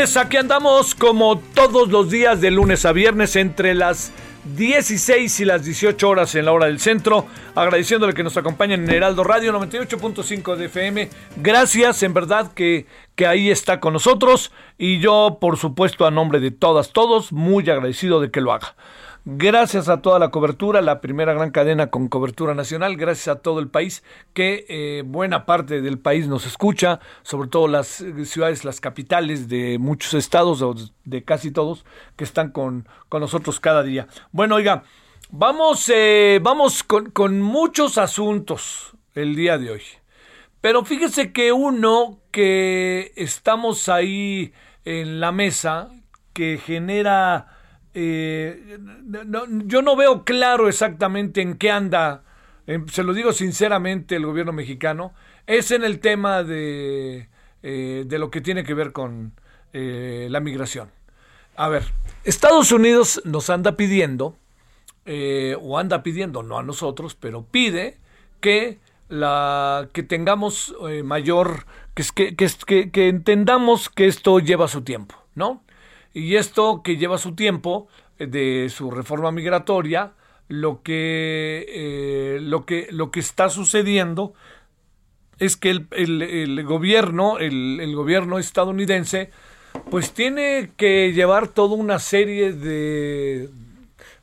[0.00, 4.12] Tardes, aquí andamos como todos los días de lunes a viernes entre las
[4.56, 8.90] 16 y las 18 horas en la hora del centro, agradeciéndole que nos acompañen en
[8.90, 11.10] Heraldo Radio 98.5 de FM.
[11.36, 16.40] Gracias, en verdad que, que ahí está con nosotros y yo, por supuesto, a nombre
[16.40, 18.74] de todas, todos, muy agradecido de que lo haga.
[19.26, 23.60] Gracias a toda la cobertura, la primera gran cadena con cobertura nacional, gracias a todo
[23.60, 28.64] el país, que eh, buena parte del país nos escucha, sobre todo las eh, ciudades,
[28.64, 31.84] las capitales de muchos estados, de casi todos,
[32.16, 34.08] que están con, con nosotros cada día.
[34.32, 34.84] Bueno, oiga,
[35.28, 39.82] vamos, eh, vamos con, con muchos asuntos el día de hoy.
[40.62, 44.54] Pero fíjese que uno que estamos ahí
[44.86, 45.90] en la mesa,
[46.32, 47.59] que genera
[47.94, 48.78] eh,
[49.66, 52.22] yo no veo claro exactamente en qué anda,
[52.66, 55.12] eh, se lo digo sinceramente, el gobierno mexicano,
[55.46, 57.28] es en el tema de,
[57.62, 59.32] eh, de lo que tiene que ver con
[59.72, 60.90] eh, la migración.
[61.56, 61.84] A ver,
[62.24, 64.36] Estados Unidos nos anda pidiendo,
[65.60, 67.98] o anda pidiendo, no a nosotros, pero pide
[68.40, 75.16] que la que tengamos mayor, que, que, que- que entendamos que esto lleva su tiempo,
[75.34, 75.64] ¿no?
[76.12, 77.88] Y esto que lleva su tiempo
[78.18, 80.12] eh, de su reforma migratoria,
[80.48, 84.34] lo que, eh, lo que, lo que está sucediendo
[85.38, 89.30] es que el, el- el gobierno, el, el gobierno estadounidense,
[89.90, 93.48] pues tiene que llevar toda una serie de,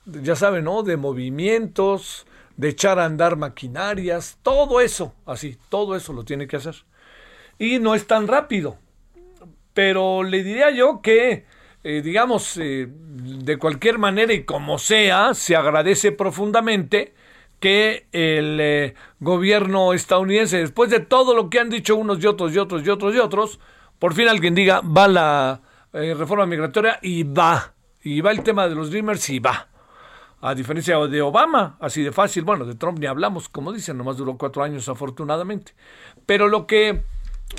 [0.05, 0.83] ya saben, ¿no?
[0.83, 2.27] De movimientos,
[2.57, 6.75] de echar a andar maquinarias, todo eso, así, todo eso lo tiene que hacer.
[7.57, 8.77] Y no es tan rápido.
[9.73, 11.45] Pero le diría yo que,
[11.89, 17.13] eh, digamos, eh, de cualquier manera y como sea, se agradece profundamente
[17.61, 22.53] que el eh, gobierno estadounidense, después de todo lo que han dicho unos y otros
[22.53, 23.59] y otros y otros y otros,
[23.99, 25.61] por fin alguien diga, va la
[25.93, 27.73] reforma migratoria y va.
[28.03, 29.69] Y va el tema de los Dreamers y va.
[30.41, 32.43] A diferencia de Obama, así de fácil.
[32.43, 35.73] Bueno, de Trump ni hablamos, como dicen, nomás duró cuatro años afortunadamente.
[36.25, 37.05] Pero lo que,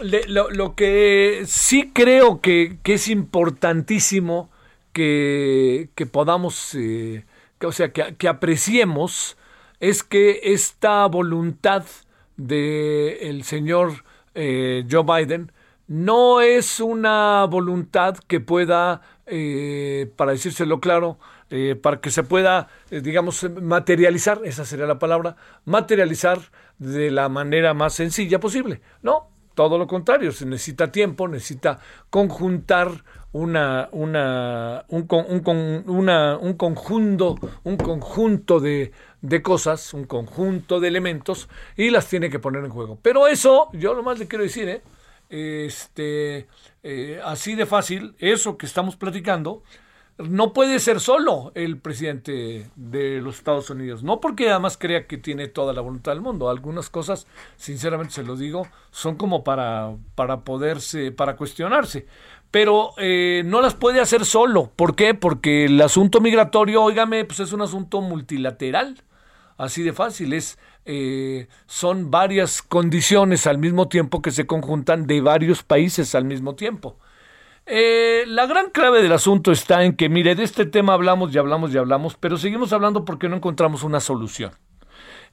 [0.03, 4.51] le- lo, lo que sí creo que, que es importantísimo
[4.93, 7.25] que, que podamos, eh,
[7.59, 9.37] que, o sea, que, que apreciemos,
[9.81, 11.85] es que esta voluntad
[12.37, 14.05] del señor
[14.35, 15.53] eh, Joe Biden
[15.87, 21.19] no es una voluntad que pueda, eh, para decírselo claro,
[21.51, 26.39] eh, para que se pueda, eh, digamos, materializar, esa sería la palabra, materializar
[26.79, 28.81] de la manera más sencilla posible.
[29.03, 31.81] No, todo lo contrario, se necesita tiempo, necesita
[32.11, 33.03] conjuntar
[33.33, 37.35] una, una, un, un una- un conjunto,
[37.65, 42.71] un conjunto de, de cosas, un conjunto de elementos y las tiene que poner en
[42.71, 43.01] juego.
[43.03, 44.83] Pero eso, yo lo más le quiero decir, ¿eh?
[45.29, 46.47] este,
[46.85, 49.65] eh, así de fácil, eso que estamos platicando,
[50.19, 54.03] no puede ser solo el presidente de los Estados Unidos.
[54.03, 56.51] No porque además crea que tiene toda la voluntad del mundo.
[56.51, 57.27] Algunas cosas,
[57.57, 62.07] sinceramente se lo digo, son como para, para poderse, para cuestionarse.
[62.51, 64.73] Pero eh, no las puede hacer solo.
[64.75, 65.15] ¿Por qué?
[65.15, 69.03] Porque el asunto migratorio, óigame, pues es un asunto multilateral.
[69.57, 75.21] Así de fácil, es, eh, son varias condiciones al mismo tiempo que se conjuntan de
[75.21, 76.97] varios países al mismo tiempo.
[77.71, 81.39] Eh, la gran clave del asunto está en que, mire, de este tema hablamos y
[81.39, 84.53] hablamos y hablamos, pero seguimos hablando porque no encontramos una solución.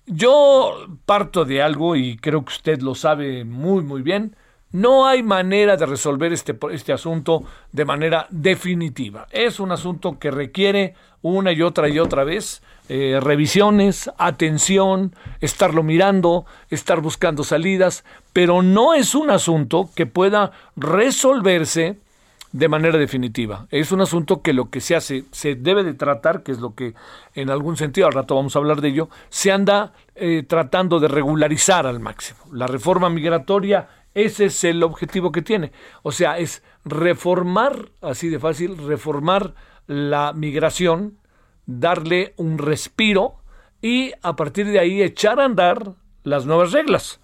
[0.06, 4.36] Yo parto de algo y creo que usted lo sabe muy, muy bien.
[4.72, 9.28] No hay manera de resolver este, este asunto de manera definitiva.
[9.32, 15.82] Es un asunto que requiere una y otra y otra vez eh, revisiones, atención, estarlo
[15.82, 18.04] mirando, estar buscando salidas,
[18.34, 21.98] pero no es un asunto que pueda resolverse
[22.56, 23.68] de manera definitiva.
[23.70, 26.74] Es un asunto que lo que se hace, se debe de tratar, que es lo
[26.74, 26.94] que
[27.34, 31.10] en algún sentido, al rato vamos a hablar de ello, se anda eh, tratando de
[31.10, 32.40] regularizar al máximo.
[32.54, 35.74] La reforma migratoria, ese es el objetivo que tiene.
[36.02, 39.54] O sea, es reformar, así de fácil, reformar
[39.86, 41.18] la migración,
[41.66, 43.42] darle un respiro
[43.82, 47.20] y a partir de ahí echar a andar las nuevas reglas.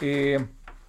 [0.00, 0.46] Eh,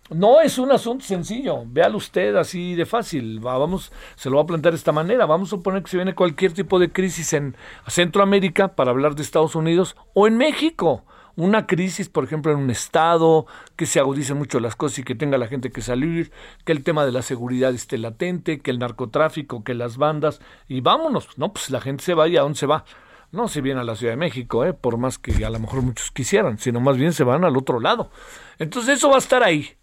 [0.10, 3.40] no es un asunto sencillo, véalo usted así de fácil.
[3.40, 5.26] Vamos, se lo va a plantear de esta manera.
[5.26, 7.56] Vamos a suponer que se viene cualquier tipo de crisis en
[7.88, 11.04] Centroamérica, para hablar de Estados Unidos, o en México.
[11.36, 13.46] Una crisis, por ejemplo, en un estado,
[13.76, 16.32] que se agudicen mucho las cosas y que tenga la gente que salir,
[16.66, 20.82] que el tema de la seguridad esté latente, que el narcotráfico, que las bandas, y
[20.82, 21.54] vámonos, ¿no?
[21.54, 22.86] Pues la gente se va y a dónde se va.
[23.32, 24.74] No se viene a la Ciudad de México, ¿eh?
[24.74, 27.80] por más que a lo mejor muchos quisieran, sino más bien se van al otro
[27.82, 28.10] lado.
[28.58, 29.78] Entonces eso va a estar ahí.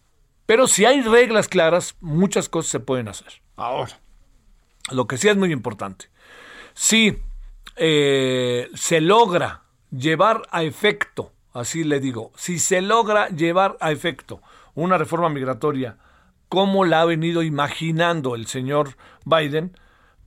[0.46, 3.40] Pero si hay reglas claras, muchas cosas se pueden hacer.
[3.56, 3.98] Ahora,
[4.90, 6.10] lo que sí es muy importante,
[6.74, 7.18] si
[7.76, 14.42] eh, se logra llevar a efecto, así le digo, si se logra llevar a efecto
[14.74, 15.96] una reforma migratoria
[16.48, 19.76] como la ha venido imaginando el señor Biden,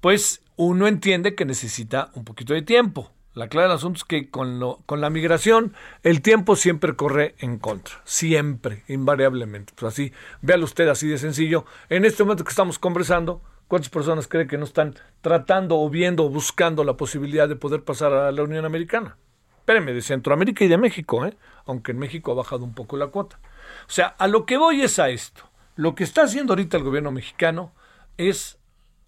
[0.01, 3.11] pues uno entiende que necesita un poquito de tiempo.
[3.37, 8.01] La clave del asunto es que con, la migración el tiempo siempre corre en contra,
[8.03, 9.73] siempre, invariablemente.
[9.75, 10.11] Pues así,
[10.41, 11.63] véalo usted así de sencillo.
[11.89, 16.25] En este momento que estamos conversando, ¿cuántas personas creen que no están tratando o viendo
[16.25, 19.17] o buscando la posibilidad de poder pasar a la Unión Americana?
[19.59, 21.37] Espérenme, de Centroamérica y de México, ¿eh?
[21.67, 23.39] aunque en México ha bajado un poco la cuota.
[23.87, 25.43] O sea, a lo que voy es a esto.
[25.75, 27.71] Lo que está haciendo ahorita el gobierno mexicano
[28.17, 28.57] es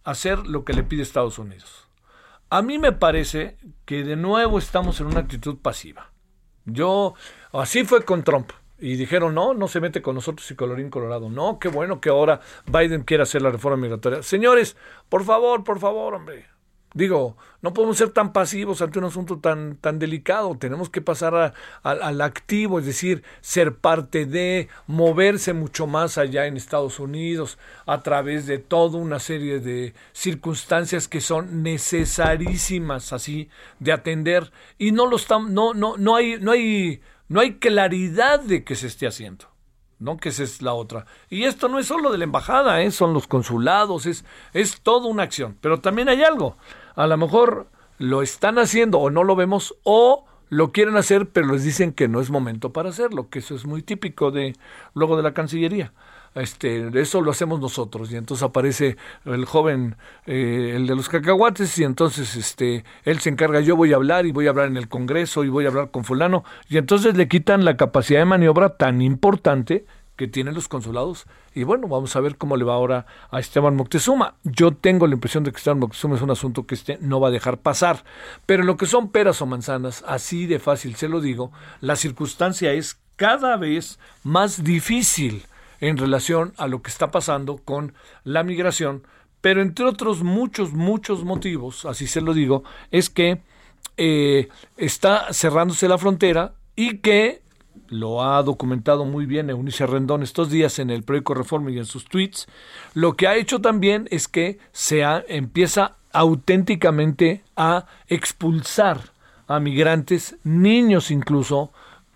[0.03, 1.88] hacer lo que le pide Estados Unidos
[2.49, 6.11] a mí me parece que de nuevo estamos en una actitud pasiva.
[6.65, 7.13] Yo,
[7.51, 8.51] así fue con Trump.
[8.81, 11.29] Y dijeron, no, no se mete con nosotros y colorín colorado.
[11.29, 14.23] No, qué bueno que ahora Biden quiera hacer la reforma migratoria.
[14.23, 14.77] Señores,
[15.09, 16.45] por favor, por favor, hombre.
[16.95, 20.57] Digo, no podemos ser tan pasivos ante un asunto tan, tan delicado.
[20.57, 21.53] Tenemos que pasar
[21.83, 28.01] al activo, es decir, ser parte de, moverse mucho más allá en Estados Unidos a
[28.01, 33.50] través de toda una serie de circunstancias que son necesarísimas así
[33.80, 38.39] de atender y no lo están, no, no, no hay, no hay, no hay claridad
[38.39, 39.45] de que se esté haciendo.
[39.99, 40.17] ¿No?
[40.17, 41.05] Que esa es la otra.
[41.29, 42.91] Y esto no es solo de la embajada, ¿eh?
[42.91, 45.57] son los consulados, es, es toda una acción.
[45.61, 46.57] Pero también hay algo.
[46.95, 47.67] A lo mejor
[47.97, 52.07] lo están haciendo o no lo vemos o lo quieren hacer, pero les dicen que
[52.07, 54.55] no es momento para hacerlo, que eso es muy típico de
[54.95, 55.93] luego de la Cancillería.
[56.35, 59.95] Este, eso lo hacemos nosotros y entonces aparece el joven,
[60.25, 64.25] eh, el de los cacahuates y entonces este, él se encarga, yo voy a hablar
[64.25, 67.17] y voy a hablar en el Congreso y voy a hablar con fulano y entonces
[67.17, 69.85] le quitan la capacidad de maniobra tan importante
[70.19, 71.27] que tienen los consulados.
[71.55, 74.35] Y bueno, vamos a ver cómo le va ahora a Esteban Moctezuma.
[74.43, 77.29] Yo tengo la impresión de que Esteban Moctezuma es un asunto que este no va
[77.29, 78.03] a dejar pasar.
[78.45, 82.73] Pero lo que son peras o manzanas, así de fácil se lo digo, la circunstancia
[82.73, 85.45] es cada vez más difícil
[85.81, 87.94] en relación a lo que está pasando con
[88.24, 89.04] la migración,
[89.42, 93.42] pero entre otros muchos, muchos motivos, así se lo digo, es que
[93.98, 97.42] eh, está cerrándose la frontera y que
[97.88, 101.86] lo ha documentado muy bien Eunice Rendón estos días en el proyecto Reforma y en
[101.86, 102.48] sus tweets,
[102.94, 109.14] lo que ha hecho también es que se empieza auténticamente a expulsar
[109.48, 111.71] a migrantes, niños incluso,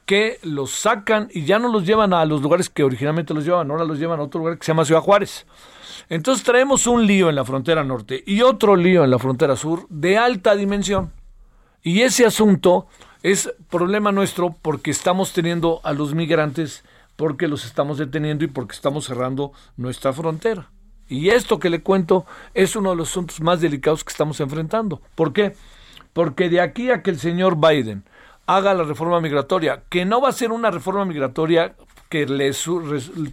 [0.05, 3.71] que los sacan y ya no los llevan a los lugares que originalmente los llevaban,
[3.71, 5.45] ahora los llevan a otro lugar que se llama Ciudad Juárez.
[6.09, 9.87] Entonces traemos un lío en la frontera norte y otro lío en la frontera sur
[9.89, 11.11] de alta dimensión.
[11.81, 12.87] Y ese asunto
[13.21, 16.83] es problema nuestro porque estamos teniendo a los migrantes,
[17.15, 20.69] porque los estamos deteniendo y porque estamos cerrando nuestra frontera.
[21.07, 25.01] Y esto que le cuento es uno de los asuntos más delicados que estamos enfrentando.
[25.15, 25.55] ¿Por qué?
[26.13, 28.03] Porque de aquí a que el señor Biden
[28.45, 31.75] haga la reforma migratoria, que no va a ser una reforma migratoria
[32.09, 32.25] que,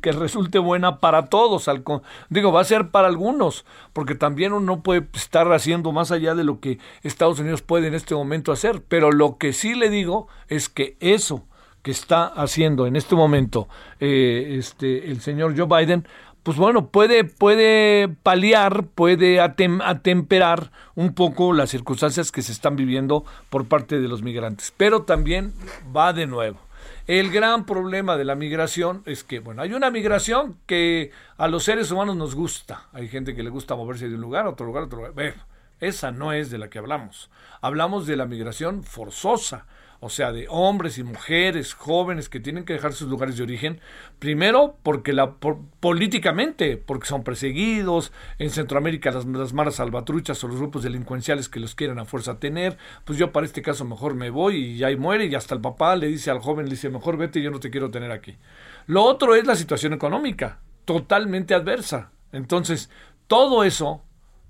[0.01, 1.85] que resulte buena para todos, al,
[2.31, 6.45] digo, va a ser para algunos, porque también uno puede estar haciendo más allá de
[6.45, 10.29] lo que Estados Unidos puede en este momento hacer, pero lo que sí le digo
[10.49, 11.45] es que eso
[11.83, 13.69] que está haciendo en este momento
[14.01, 16.07] eh, este, el señor Joe Biden
[16.43, 23.25] pues bueno, puede, puede paliar, puede atemperar un poco las circunstancias que se están viviendo
[23.51, 24.73] por parte de los migrantes.
[24.77, 25.53] Pero también
[25.95, 26.59] va de nuevo.
[27.07, 31.65] El gran problema de la migración es que, bueno, hay una migración que a los
[31.65, 32.89] seres humanos nos gusta.
[32.93, 35.35] Hay gente que le gusta moverse de un lugar a otro lugar a otro lugar.
[35.81, 37.31] Esa no es de la que hablamos.
[37.61, 39.67] Hablamos de la migración forzosa
[40.01, 43.81] o sea, de hombres y mujeres jóvenes que tienen que dejar sus lugares de origen,
[44.19, 45.35] primero porque la
[45.81, 51.61] políticamente, porque son perseguidos, en Centroamérica las, las malas salvatruchas o los grupos delincuenciales que
[51.61, 54.97] los quieren a fuerza tener, pues yo para este caso mejor me voy y ahí
[54.97, 57.61] muere y hasta el papá le dice al joven, le dice, mejor vete, yo no
[57.61, 58.37] te quiero tener aquí.
[58.87, 62.11] Lo otro es la situación económica, totalmente adversa.
[62.33, 62.91] Entonces,
[63.27, 64.03] todo eso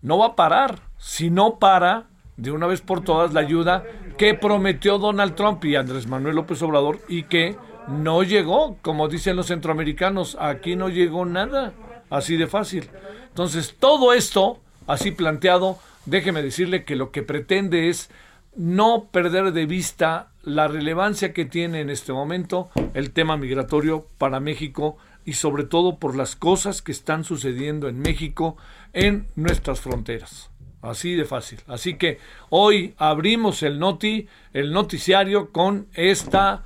[0.02, 0.80] no va a parar.
[0.97, 2.10] Si no para,
[2.40, 3.85] de una vez por todas la ayuda
[4.16, 7.56] que prometió Donald Trump y Andrés Manuel López Obrador y que
[7.87, 11.73] no llegó, como dicen los centroamericanos, aquí no llegó nada,
[12.09, 12.88] así de fácil.
[13.28, 18.11] Entonces, todo esto, así planteado, déjeme decirle que lo que pretende es
[18.56, 24.40] no perder de vista la relevancia que tiene en este momento el tema migratorio para
[24.40, 28.56] México y sobre todo por las cosas que están sucediendo en México
[28.92, 30.50] en nuestras fronteras.
[30.83, 31.61] Así de fácil.
[31.67, 32.19] Así que
[32.49, 36.65] hoy abrimos el noti, el noticiario con esta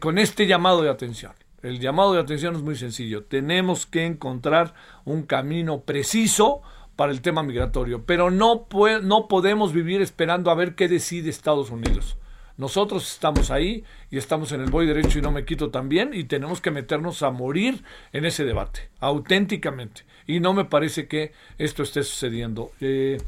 [0.00, 1.32] con este llamado de atención.
[1.62, 3.24] El llamado de atención es muy sencillo.
[3.24, 6.62] Tenemos que encontrar un camino preciso
[6.96, 8.66] para el tema migratorio, pero no,
[9.02, 12.16] no podemos vivir esperando a ver qué decide Estados Unidos.
[12.56, 16.24] Nosotros estamos ahí y estamos en el voy derecho y no me quito también y
[16.24, 17.84] tenemos que meternos a morir
[18.14, 20.02] en ese debate, auténticamente.
[20.26, 22.72] Y no me parece que esto esté sucediendo.
[22.80, 23.18] Eh,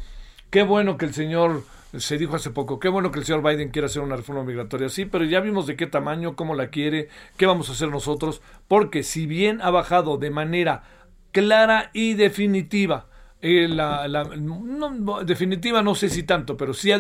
[0.51, 1.65] Qué bueno que el señor,
[1.95, 4.89] se dijo hace poco, qué bueno que el señor Biden quiera hacer una reforma migratoria,
[4.89, 8.41] sí, pero ya vimos de qué tamaño, cómo la quiere, qué vamos a hacer nosotros,
[8.67, 10.85] porque si bien ha bajado de manera
[11.33, 13.09] clara y definitiva,
[13.43, 14.09] eh, la,
[15.27, 16.99] definitiva no sé si tanto, pero sí ha,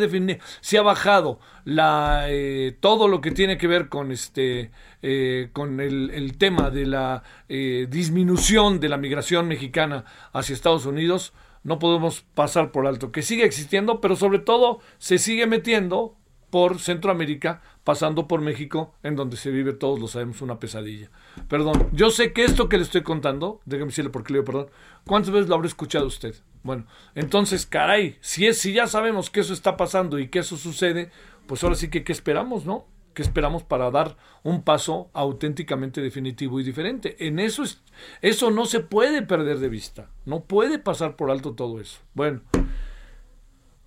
[0.61, 5.81] sí ha bajado la, eh, todo lo que tiene que ver con, este, eh, con
[5.81, 12.23] el, el, tema de la disminución de la migración mexicana hacia Estados Unidos no podemos
[12.35, 16.17] pasar por alto, que sigue existiendo, pero sobre todo se sigue metiendo
[16.51, 21.11] por Centroamérica, pasando por México, en donde se vive, todos lo sabemos, una pesadilla.
[21.49, 24.47] Perdón, yo sé que esto que le estoy contando, déjeme decirle por qué le digo
[24.47, 24.71] perdón,
[25.07, 26.35] ¿cuántas veces lo habrá escuchado usted?
[26.63, 30.57] Bueno, entonces, caray, si, es, si ya sabemos que eso está pasando y que eso
[30.57, 31.11] sucede,
[31.47, 32.87] pues ahora sí que, ¿qué esperamos, no?
[33.19, 37.17] Que esperamos para dar un paso auténticamente definitivo y diferente.
[37.27, 37.83] En eso es,
[38.23, 41.99] eso no se puede perder de vista, no puede pasar por alto todo eso.
[42.15, 42.43] Bueno,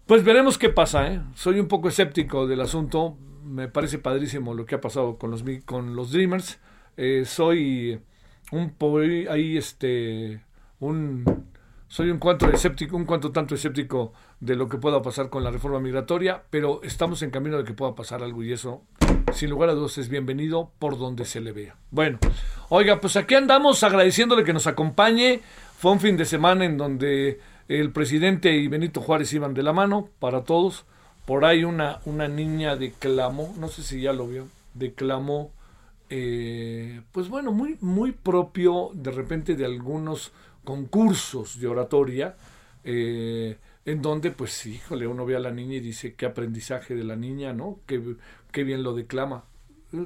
[0.05, 1.13] pues veremos qué pasa.
[1.13, 1.21] ¿eh?
[1.33, 3.15] Soy un poco escéptico del asunto.
[3.45, 6.59] Me parece padrísimo lo que ha pasado con los con los Dreamers.
[6.97, 8.01] Eh, soy
[8.51, 8.75] un
[9.29, 10.43] ahí este
[10.81, 11.23] un
[11.87, 14.11] soy un cuanto escéptico, un cuanto tanto escéptico
[14.41, 17.73] de lo que pueda pasar con la reforma migratoria, pero estamos en camino de que
[17.73, 18.83] pueda pasar algo y eso
[19.33, 21.75] sin lugar a dudas es bienvenido por donde se le vea.
[21.89, 22.19] Bueno,
[22.69, 25.41] oiga, pues aquí andamos agradeciéndole que nos acompañe.
[25.77, 29.73] Fue un fin de semana en donde el presidente y Benito Juárez iban de la
[29.73, 30.85] mano para todos.
[31.25, 35.51] Por ahí una, una niña declamó, no sé si ya lo vio, declamó,
[36.09, 40.31] eh, pues bueno, muy, muy propio de repente de algunos
[40.63, 42.35] concursos de oratoria.
[42.83, 47.03] Eh, en donde, pues, híjole, uno ve a la niña y dice qué aprendizaje de
[47.03, 47.79] la niña, ¿no?
[47.87, 47.99] Qué,
[48.51, 49.45] qué bien lo declama,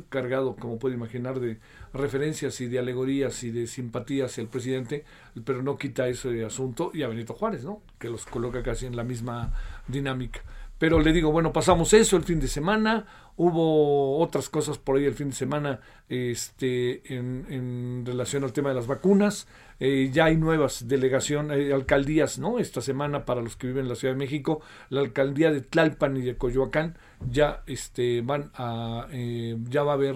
[0.10, 1.60] cargado, como puede imaginar, de
[1.94, 5.06] referencias y de alegorías y de simpatías hacia el presidente,
[5.44, 7.82] pero no quita ese asunto y a Benito Juárez, ¿no?
[8.00, 9.54] Que los coloca casi en la misma
[9.88, 10.42] dinámica.
[10.78, 13.06] Pero le digo, bueno, pasamos eso el fin de semana,
[13.38, 15.80] hubo otras cosas por ahí el fin de semana
[16.10, 19.48] este, en, en relación al tema de las vacunas,
[19.80, 22.60] eh, ya hay nuevas delegaciones, eh, alcaldías, ¿no?
[22.60, 26.16] Esta semana para los que viven en la Ciudad de México, la alcaldía de Tlalpan
[26.18, 26.98] y de Coyoacán
[27.30, 30.16] ya este, van a, eh, ya va a haber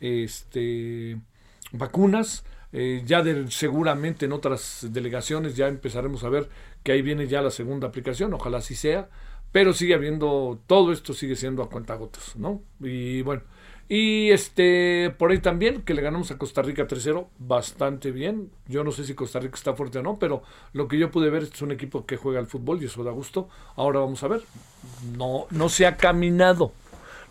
[0.00, 1.18] este,
[1.72, 2.44] vacunas.
[2.72, 6.48] ya seguramente en otras delegaciones ya empezaremos a ver
[6.84, 9.08] que ahí viene ya la segunda aplicación, ojalá así sea,
[9.52, 12.62] pero sigue habiendo, todo esto sigue siendo a cuentagotas, ¿no?
[12.80, 13.42] Y bueno,
[13.92, 18.52] y este, por ahí también, que le ganamos a Costa Rica 3-0, bastante bien.
[18.68, 21.28] Yo no sé si Costa Rica está fuerte o no, pero lo que yo pude
[21.28, 23.48] ver es un equipo que juega al fútbol y eso da gusto.
[23.74, 24.42] Ahora vamos a ver.
[25.16, 26.70] No, no se ha caminado.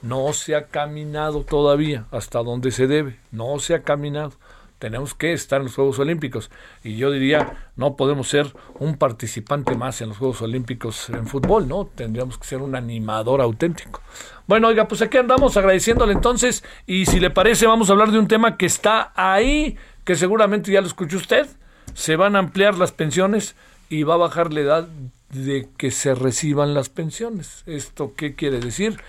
[0.02, 3.20] No se ha caminado todavía hasta donde se debe.
[3.32, 4.34] No se ha caminado
[4.80, 6.50] tenemos que estar en los Juegos Olímpicos.
[6.84, 11.68] Y yo diría, no podemos ser un participante más en los Juegos Olímpicos en fútbol,
[11.68, 11.86] ¿no?
[11.86, 14.02] Tendríamos que ser un animador auténtico.
[14.48, 16.64] Bueno, oiga, pues aquí andamos agradeciéndole entonces.
[16.88, 20.72] Y si le parece, vamos a hablar de un tema que está ahí, que seguramente
[20.72, 21.48] ya lo escuchó usted.
[21.94, 23.56] se van a ampliar las pensiones
[23.90, 24.88] y va a bajar la edad
[25.32, 27.64] de que se reciban las pensiones.
[27.66, 29.00] ¿Esto qué quiere decir?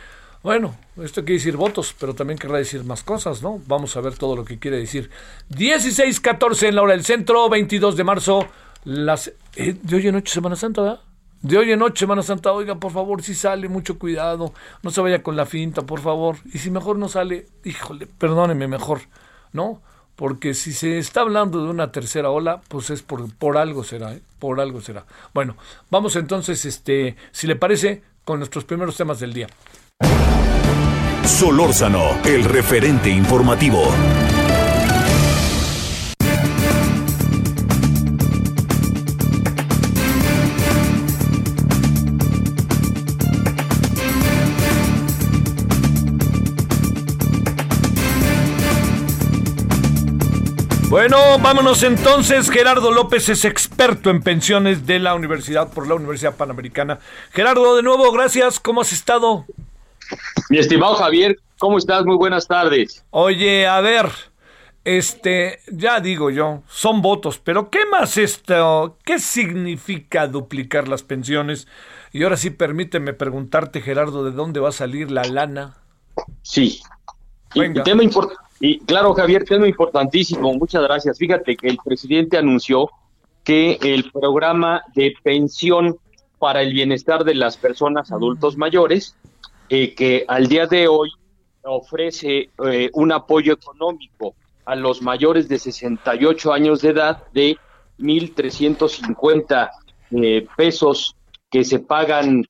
[0.43, 3.61] Bueno, esto quiere decir votos, pero también querrá decir más cosas, ¿no?
[3.67, 5.11] Vamos a ver todo lo que quiere decir.
[5.51, 8.49] 16-14 en la hora del centro, 22 de marzo,
[8.85, 9.33] las...
[9.57, 11.01] Eh, de hoy en noche Semana Santa, ¿verdad?
[11.43, 15.03] De hoy en noche Semana Santa, oiga, por favor, si sale, mucho cuidado, no se
[15.03, 16.37] vaya con la finta, por favor.
[16.55, 19.03] Y si mejor no sale, híjole, perdóneme mejor,
[19.53, 19.83] ¿no?
[20.17, 24.15] Porque si se está hablando de una tercera ola, pues es por, por algo será,
[24.15, 24.23] ¿eh?
[24.39, 25.05] Por algo será.
[25.35, 25.59] Bueno,
[25.91, 29.47] vamos entonces, este, si le parece, con nuestros primeros temas del día.
[31.41, 33.83] Solórzano, el referente informativo.
[50.91, 52.51] Bueno, vámonos entonces.
[52.51, 56.99] Gerardo López es experto en pensiones de la universidad por la Universidad Panamericana.
[57.31, 58.61] Gerardo, de nuevo, gracias.
[58.61, 59.47] ¿Cómo has estado?
[60.49, 62.05] Mi estimado Javier, ¿cómo estás?
[62.05, 63.05] Muy buenas tardes.
[63.11, 64.07] Oye, a ver,
[64.85, 68.97] este, ya digo yo, son votos, pero ¿qué más esto?
[69.05, 71.69] ¿Qué significa duplicar las pensiones?
[72.13, 75.77] Y ahora sí, permíteme preguntarte, Gerardo, ¿de dónde va a salir la lana?
[76.43, 76.81] Sí.
[77.55, 78.03] Y, tema
[78.61, 80.53] y claro, Javier, tema importantísimo.
[80.55, 81.19] Muchas gracias.
[81.19, 82.91] Fíjate que el presidente anunció
[83.43, 85.99] que el programa de pensión
[86.39, 89.17] para el bienestar de las personas adultos mayores
[89.73, 91.11] eh, que al día de hoy
[91.63, 94.35] ofrece eh, un apoyo económico
[94.65, 97.57] a los mayores de 68 años de edad de
[98.01, 99.71] 1.350
[100.11, 101.15] eh, pesos
[101.49, 102.45] que se pagan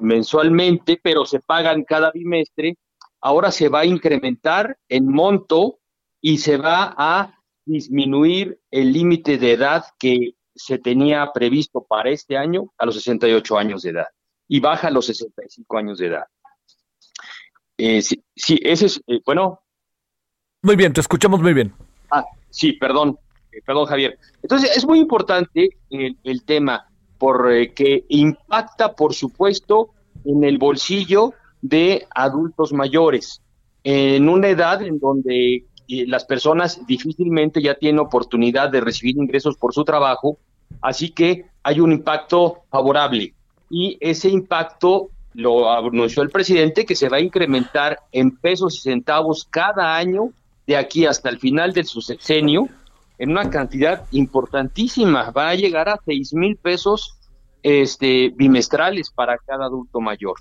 [0.00, 2.76] mensualmente, pero se pagan cada bimestre.
[3.20, 5.78] Ahora se va a incrementar en monto
[6.20, 12.36] y se va a disminuir el límite de edad que se tenía previsto para este
[12.36, 14.08] año a los 68 años de edad
[14.48, 16.24] y baja a los 65 años de edad.
[17.78, 18.22] Eh, sí,
[18.62, 19.60] ese es, eh, bueno.
[20.62, 21.72] Muy bien, te escuchamos muy bien.
[22.10, 23.18] Ah, sí, perdón,
[23.52, 24.18] eh, perdón Javier.
[24.42, 29.90] Entonces, es muy importante el, el tema porque impacta, por supuesto,
[30.24, 33.42] en el bolsillo de adultos mayores,
[33.84, 39.72] en una edad en donde las personas difícilmente ya tienen oportunidad de recibir ingresos por
[39.72, 40.38] su trabajo,
[40.82, 43.34] así que hay un impacto favorable
[43.70, 48.80] y ese impacto lo anunció el presidente que se va a incrementar en pesos y
[48.80, 50.30] centavos cada año
[50.66, 52.68] de aquí hasta el final de su sexenio
[53.18, 55.30] en una cantidad importantísima.
[55.30, 57.18] Va a llegar a seis mil pesos
[57.62, 60.36] este, bimestrales para cada adulto mayor.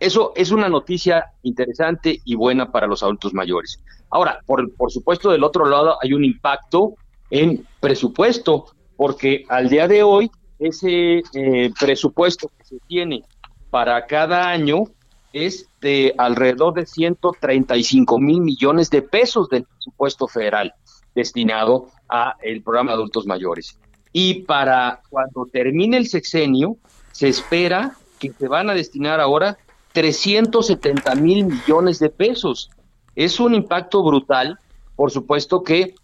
[0.00, 3.82] Eso es una noticia interesante y buena para los adultos mayores.
[4.10, 6.94] Ahora, por, por supuesto, del otro lado hay un impacto
[7.30, 8.66] en presupuesto,
[8.96, 13.24] porque al día de hoy ese eh, presupuesto que se tiene
[13.70, 14.84] para cada año
[15.32, 20.72] es de alrededor de 135 mil millones de pesos del presupuesto federal
[21.14, 23.78] destinado a el programa de adultos mayores.
[24.12, 26.76] Y para cuando termine el sexenio,
[27.12, 29.58] se espera que se van a destinar ahora
[29.92, 32.70] 370 mil millones de pesos.
[33.14, 34.58] Es un impacto brutal,
[34.94, 35.94] por supuesto que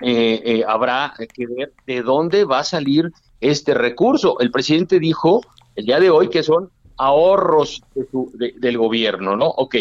[0.00, 3.12] eh, eh, habrá que ver de dónde va a salir
[3.50, 4.40] este recurso.
[4.40, 5.42] El presidente dijo
[5.76, 7.82] el día de hoy que son ahorros
[8.24, 9.48] del gobierno, ¿no?
[9.48, 9.76] Ok,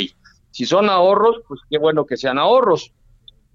[0.52, 2.92] si son ahorros, pues qué bueno que sean ahorros,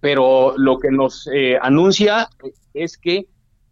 [0.01, 2.29] pero lo que nos eh, anuncia
[2.73, 3.27] es que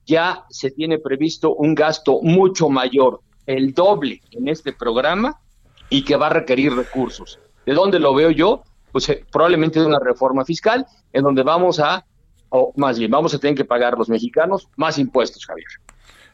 [0.05, 5.40] ya se tiene previsto un gasto mucho mayor, el doble en este programa
[5.88, 7.38] y que va a requerir recursos.
[7.64, 8.62] ¿De dónde lo veo yo?
[8.92, 12.05] Pues eh, probablemente de una reforma fiscal en donde vamos a,
[12.51, 15.66] o más bien, vamos a tener que pagar los mexicanos más impuestos, Javier.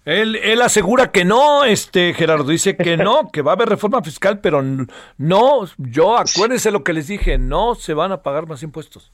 [0.05, 4.03] Él, él asegura que no, este Gerardo dice que no, que va a haber reforma
[4.03, 4.63] fiscal, pero
[5.19, 9.13] no, yo acuérdense lo que les dije, no se van a pagar más impuestos.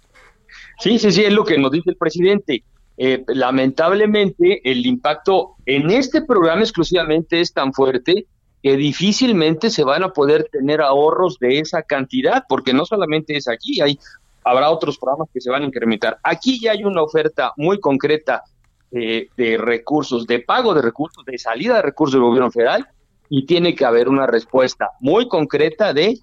[0.79, 2.63] Sí, sí, sí, es lo que nos dice el presidente.
[2.97, 8.27] Eh, lamentablemente, el impacto en este programa exclusivamente es tan fuerte
[8.63, 13.47] que difícilmente se van a poder tener ahorros de esa cantidad, porque no solamente es
[13.47, 13.99] aquí, hay
[14.45, 16.19] habrá otros programas que se van a incrementar.
[16.23, 18.43] Aquí ya hay una oferta muy concreta
[18.91, 22.89] de recursos, de pago de recursos, de salida de recursos del gobierno federal,
[23.29, 26.19] y tiene que haber una respuesta muy concreta de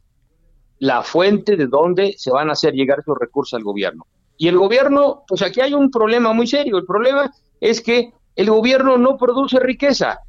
[0.80, 4.06] la fuente de dónde se van a hacer llegar esos recursos al gobierno.
[4.38, 6.78] Y el gobierno, pues aquí hay un problema muy serio.
[6.78, 10.19] El problema es que el gobierno no produce riqueza.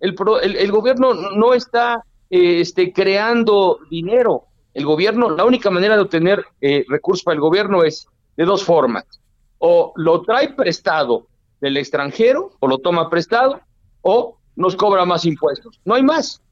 [0.00, 4.46] El, el, gobierno no está eh, este, creando dinero.
[4.72, 8.64] El gobierno, la única manera de obtener eh, recursos para el gobierno es de dos
[8.64, 9.04] formas
[9.58, 11.28] o lo trae prestado
[11.64, 13.62] del extranjero, o lo toma prestado,
[14.02, 15.80] o nos cobra más impuestos.
[15.86, 16.42] No hay más.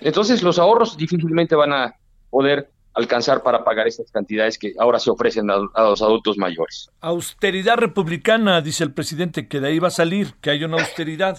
[0.00, 1.94] Entonces los ahorros difícilmente van a
[2.30, 6.90] poder alcanzar para pagar estas cantidades que ahora se ofrecen a, los adultos mayores.
[7.00, 11.38] Austeridad republicana, dice el presidente, que de ahí va a salir, que hay una austeridad.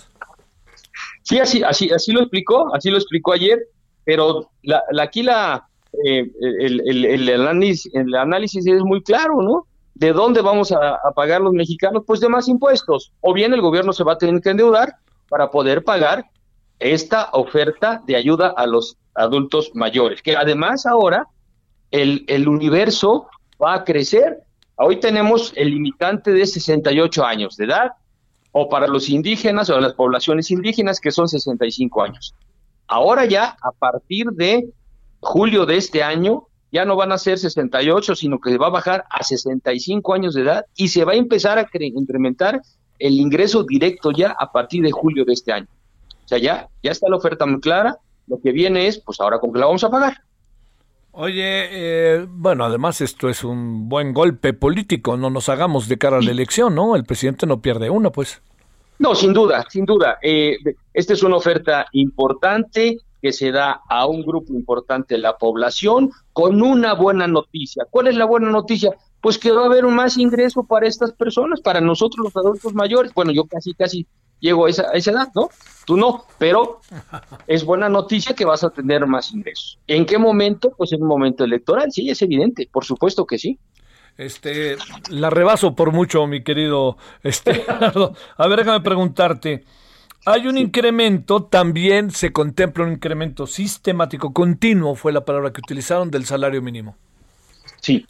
[1.23, 3.59] Sí, así, así, así lo explicó, así lo explicó ayer,
[4.05, 5.67] pero la, aquí la,
[6.05, 9.65] eh, el, análisis, el análisis es muy claro, ¿no?
[9.99, 12.03] ¿De dónde vamos a, pagar los mexicanos?
[12.07, 13.11] Pues de más impuestos.
[13.19, 14.95] O bien el gobierno se va a tener que endeudar
[15.27, 16.25] para poder pagar
[16.79, 21.27] esta oferta de ayuda a los adultos mayores, que además ahora
[21.91, 23.27] el, el universo
[23.61, 24.37] va a crecer.
[24.75, 27.91] Hoy tenemos el limitante de 68 años de edad,
[28.53, 32.33] o para los indígenas o las poblaciones indígenas que son 65 años.
[32.87, 34.69] Ahora ya, a partir de
[35.19, 39.05] julio de este año, ya no van a ser 68, sino que va a bajar
[39.09, 42.61] a 65 años de edad y se va a empezar a incrementar
[42.99, 45.67] el ingreso directo ya a partir de julio de este año.
[46.25, 49.39] O sea, ya, ya está la oferta muy clara, lo que viene es, pues ahora
[49.39, 50.21] con qué la vamos a pagar.
[51.11, 56.17] Oye, eh, bueno, además esto es un buen golpe político, no nos hagamos de cara
[56.17, 56.95] a la elección, ¿no?
[56.95, 58.41] El presidente no pierde una, pues.
[58.99, 60.19] No, sin duda, sin duda.
[60.21, 60.57] Eh,
[60.93, 66.11] esta es una oferta importante que se da a un grupo importante de la población
[66.33, 67.85] con una buena noticia.
[67.89, 68.91] ¿Cuál es la buena noticia?
[69.21, 72.73] Pues que va a haber un más ingreso para estas personas, para nosotros los adultos
[72.73, 73.13] mayores.
[73.13, 74.07] Bueno, yo casi, casi
[74.39, 75.49] llego a esa, edad, ¿no?
[75.85, 76.81] Tú no, pero
[77.47, 79.79] es buena noticia que vas a tener más ingresos.
[79.87, 80.73] ¿En qué momento?
[80.77, 83.59] Pues en un momento electoral, sí, es evidente, por supuesto que sí.
[84.17, 84.75] Este,
[85.09, 87.63] la rebaso por mucho, mi querido este,
[88.37, 89.63] A ver, déjame preguntarte.
[90.25, 96.11] Hay un incremento, también se contempla un incremento sistemático, continuo, fue la palabra que utilizaron,
[96.11, 96.95] del salario mínimo.
[97.81, 98.05] Sí,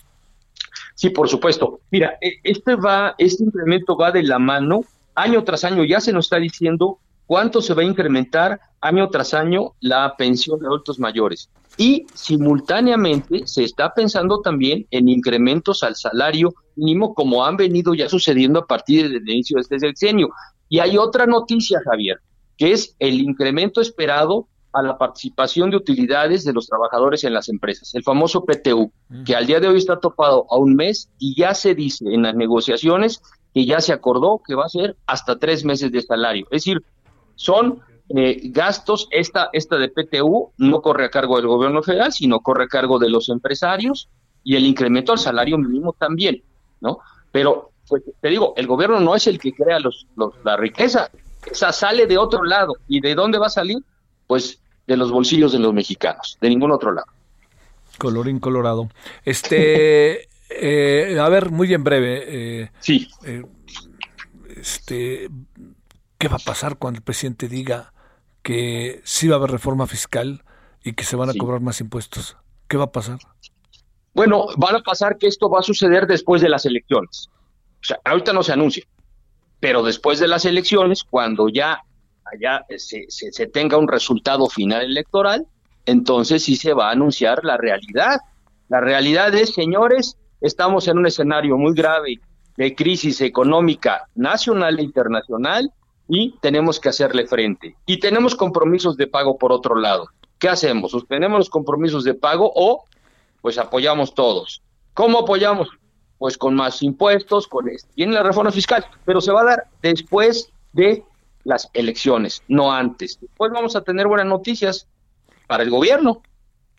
[0.96, 1.82] sí, por supuesto.
[1.92, 4.82] Mira, e, este va, este incremento va de la mano
[5.16, 9.34] año tras año ya se nos está diciendo cuánto se va a incrementar año tras
[9.34, 11.50] año la pensión de adultos mayores.
[11.78, 18.10] Y simultáneamente se está pensando también en incrementos al salario mínimo como han venido ya
[18.10, 20.30] sucediendo a partir del inicio de este sexenio.
[20.70, 22.20] Y hay otra noticia, Javier,
[22.58, 27.50] que es el incremento esperado a la participación de utilidades de los trabajadores en las
[27.50, 28.92] empresas, el famoso PTU,
[29.26, 32.22] que al día de hoy está topado a un mes y ya se dice en
[32.22, 33.22] las negociaciones
[33.54, 36.46] que ya se acordó que va a ser hasta tres meses de salario.
[36.52, 36.84] Es decir,
[37.34, 37.80] son
[38.10, 42.66] eh, gastos, esta, esta de PTU no corre a cargo del gobierno federal, sino corre
[42.66, 44.08] a cargo de los empresarios
[44.44, 46.44] y el incremento al salario mínimo también,
[46.82, 47.00] ¿no?
[47.32, 50.08] Pero, pues, te digo, el gobierno no es el que crea los,
[50.44, 51.10] la riqueza,
[51.52, 52.76] esa sale de otro lado.
[52.88, 53.80] ¿Y de dónde va a salir?
[54.28, 57.08] Pues de los bolsillos de los mexicanos, de ningún otro lado.
[57.98, 58.90] Colorín colorado.
[59.26, 62.24] Este, Eh, a ver, muy en breve.
[62.28, 63.08] Eh, sí.
[63.24, 63.44] Eh,
[64.58, 65.30] este,
[66.18, 67.94] ¿Qué va a pasar cuando el presidente diga
[68.42, 70.44] que sí va a haber reforma fiscal
[70.84, 72.36] y que se van a cobrar más impuestos?
[72.68, 73.20] ¿Qué va a pasar?
[74.14, 77.30] Bueno, van a pasar que esto va a suceder después de las elecciones.
[77.82, 78.84] O sea, ahorita no se anuncia,
[79.60, 81.82] pero después de las elecciones, cuando ya
[82.26, 85.48] allá se, se tenga un resultado final electoral,
[85.86, 88.20] entonces sí se va a anunciar la realidad.
[88.68, 92.20] La realidad es, señores, Estamos en un escenario muy grave
[92.56, 95.72] de crisis económica nacional e internacional
[96.08, 97.76] y tenemos que hacerle frente.
[97.86, 100.08] Y tenemos compromisos de pago por otro lado.
[100.38, 100.92] ¿Qué hacemos?
[100.92, 102.86] ¿Sostenemos los compromisos de pago o
[103.42, 104.62] pues apoyamos todos?
[104.94, 105.68] ¿Cómo apoyamos?
[106.20, 110.52] Pues con más impuestos, con Tiene la reforma fiscal, pero se va a dar después
[110.74, 111.04] de
[111.44, 113.18] las elecciones, no antes.
[113.20, 114.88] Después vamos a tener buenas noticias
[115.48, 116.22] para el gobierno,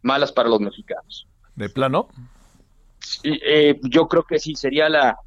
[0.03, 1.26] malas para los mexicanos.
[1.57, 2.09] ¿De plano?
[3.24, 5.18] eh, yo creo que sí sería la...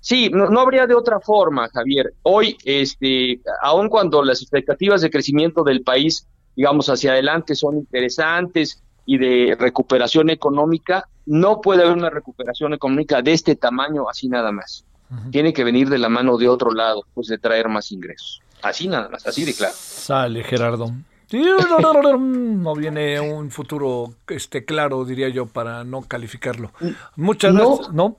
[0.00, 2.14] Sí, no, habría de otra forma, Javier.
[2.22, 8.82] Hoy, este, aun cuando las expectativas de crecimiento del país, digamos, hacia adelante son interesantes
[9.10, 14.52] y de recuperación económica, no puede haber una recuperación económica de este tamaño así nada
[14.52, 14.84] más.
[15.32, 18.40] Tiene que venir de la mano de otro lado, pues de traer más ingresos.
[18.62, 19.74] Así nada más, así de claro.
[19.76, 20.92] Sale, Gerardo.
[21.32, 26.70] No viene un futuro este claro, diría yo, para no calificarlo.
[27.16, 27.92] Muchas gracias.
[27.92, 28.16] ¿No?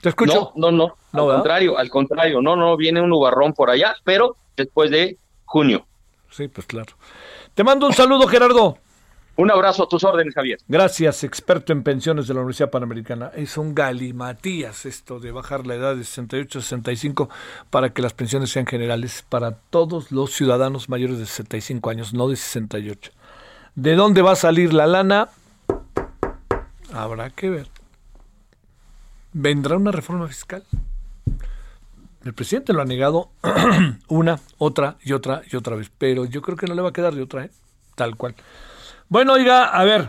[0.00, 0.50] ¿Te escucho?
[0.56, 1.30] No, no, no.
[1.30, 2.42] al contrario, al contrario.
[2.42, 5.86] No, no, viene un nubarrón por allá, pero después de junio.
[6.32, 6.94] Sí, pues claro.
[7.54, 8.78] Te mando un saludo, Gerardo.
[9.38, 10.58] Un abrazo a tus órdenes, Javier.
[10.66, 13.30] Gracias, experto en pensiones de la Universidad Panamericana.
[13.36, 17.28] Es un galimatías esto de bajar la edad de 68 a 65
[17.68, 22.28] para que las pensiones sean generales para todos los ciudadanos mayores de 65 años, no
[22.28, 23.12] de 68.
[23.74, 25.28] ¿De dónde va a salir la lana?
[26.94, 27.68] Habrá que ver.
[29.34, 30.64] ¿Vendrá una reforma fiscal?
[32.24, 33.28] El presidente lo ha negado
[34.08, 36.92] una, otra y otra y otra vez, pero yo creo que no le va a
[36.94, 37.50] quedar de otra, ¿eh?
[37.94, 38.34] tal cual.
[39.08, 40.08] Bueno, oiga, a ver,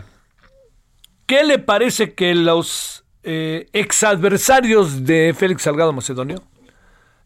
[1.26, 6.42] ¿qué le parece que los eh, exadversarios de Félix Salgado Macedonio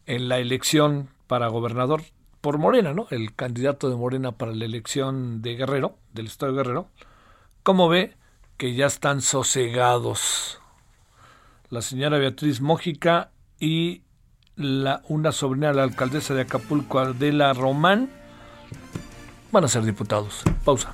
[0.05, 2.03] en la elección para gobernador
[2.41, 3.07] por Morena, ¿no?
[3.09, 6.89] El candidato de Morena para la elección de Guerrero, del estado de Guerrero,
[7.63, 8.15] ¿cómo ve
[8.57, 10.59] que ya están sosegados?
[11.69, 14.03] La señora Beatriz Mójica y
[14.55, 18.11] la, una sobrina de la alcaldesa de Acapulco, Adela Román,
[19.51, 20.43] van a ser diputados.
[20.63, 20.93] Pausa.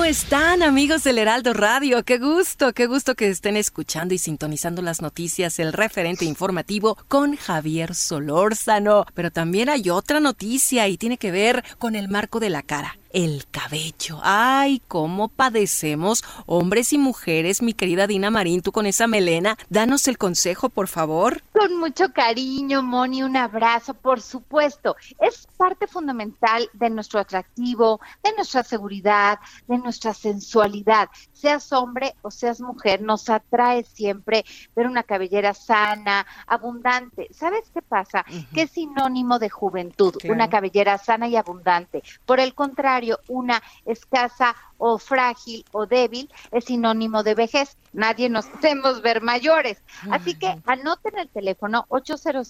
[0.03, 2.03] están amigos del Heraldo Radio?
[2.03, 7.35] Qué gusto, qué gusto que estén escuchando y sintonizando las noticias, el referente informativo con
[7.35, 9.05] Javier Solórzano.
[9.13, 12.97] Pero también hay otra noticia y tiene que ver con el marco de la cara
[13.13, 14.19] el cabello.
[14.23, 19.57] Ay, cómo padecemos hombres y mujeres, mi querida Dina Marín, tú con esa melena.
[19.69, 21.41] Danos el consejo, por favor.
[21.53, 24.95] Con mucho cariño, Moni, un abrazo, por supuesto.
[25.19, 31.09] Es parte fundamental de nuestro atractivo, de nuestra seguridad, de nuestra sensualidad.
[31.31, 37.27] Seas hombre o seas mujer, nos atrae siempre ver una cabellera sana, abundante.
[37.31, 38.25] ¿Sabes qué pasa?
[38.53, 42.03] Que es sinónimo de juventud, una cabellera sana y abundante.
[42.25, 47.77] Por el contrario, una escasa o frágil o débil es sinónimo de vejez.
[47.93, 49.83] Nadie nos queremos ver mayores.
[50.09, 52.47] Así que anoten el teléfono 800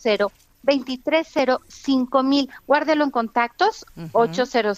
[0.64, 2.50] 230 mil.
[2.68, 4.10] Guárdelo en contactos, uh -huh.
[4.14, 4.78] 800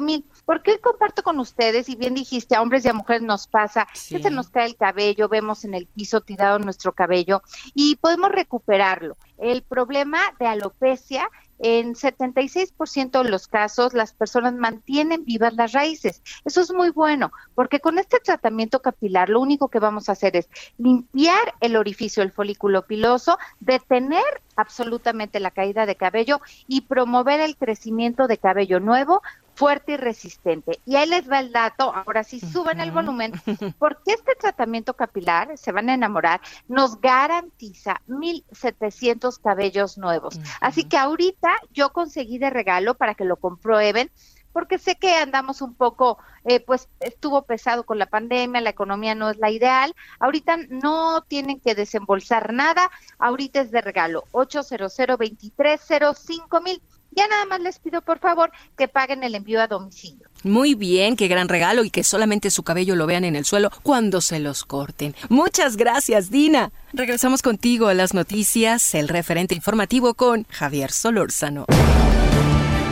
[0.00, 0.24] mil.
[0.44, 3.86] Porque hoy comparto con ustedes, y bien dijiste, a hombres y a mujeres nos pasa
[3.94, 4.16] sí.
[4.16, 7.42] que se nos cae el cabello, vemos en el piso tirado nuestro cabello
[7.74, 9.16] y podemos recuperarlo.
[9.38, 11.28] El problema de alopecia
[11.62, 16.22] en 76% de los casos las personas mantienen vivas las raíces.
[16.44, 20.36] Eso es muy bueno, porque con este tratamiento capilar lo único que vamos a hacer
[20.36, 24.24] es limpiar el orificio del folículo piloso, detener
[24.56, 29.22] absolutamente la caída de cabello y promover el crecimiento de cabello nuevo,
[29.62, 30.80] fuerte y resistente.
[30.84, 33.32] Y ahí les va el dato, ahora sí suben el volumen,
[33.78, 40.40] porque este tratamiento capilar, se van a enamorar, nos garantiza 1.700 cabellos nuevos.
[40.60, 44.10] Así que ahorita yo conseguí de regalo para que lo comprueben,
[44.52, 49.14] porque sé que andamos un poco, eh, pues estuvo pesado con la pandemia, la economía
[49.14, 49.94] no es la ideal.
[50.18, 56.82] Ahorita no tienen que desembolsar nada, ahorita es de regalo, 800 2305 mil.
[57.14, 60.28] Ya nada más les pido por favor que paguen el envío a domicilio.
[60.44, 63.70] Muy bien, qué gran regalo y que solamente su cabello lo vean en el suelo
[63.82, 65.14] cuando se los corten.
[65.28, 66.72] Muchas gracias, Dina.
[66.92, 71.66] Regresamos contigo a las noticias, el referente informativo con Javier Solórzano.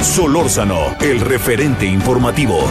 [0.00, 2.68] Solórzano, el referente informativo.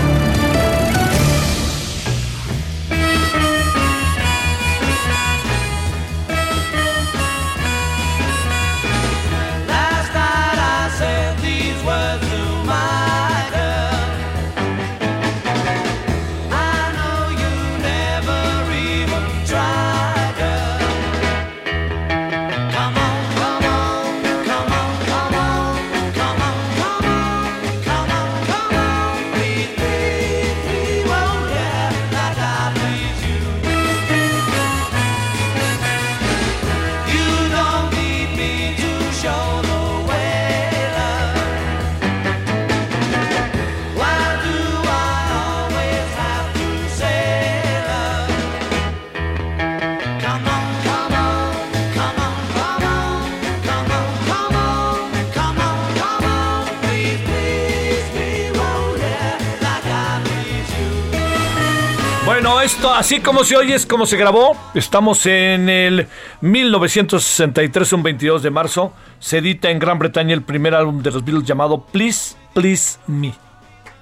[62.95, 64.55] Así como se oye es como se grabó.
[64.73, 66.07] Estamos en el
[66.41, 68.93] 1963, un 22 de marzo.
[69.19, 73.33] Se edita en Gran Bretaña el primer álbum de los Beatles llamado Please, Please Me.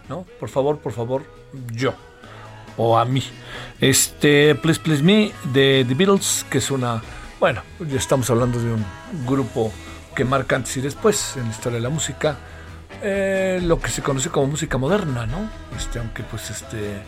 [0.09, 0.25] ¿No?
[0.39, 1.23] Por favor, por favor,
[1.71, 1.93] yo.
[2.77, 3.23] O a mí.
[3.79, 7.01] Este, Please, Please Me de The Beatles, que es una.
[7.39, 8.85] Bueno, ya estamos hablando de un
[9.25, 9.71] grupo
[10.15, 12.37] que marca antes y después en la historia de la música.
[13.01, 15.49] Eh, lo que se conoce como música moderna, ¿no?
[15.77, 17.01] Este, aunque pues este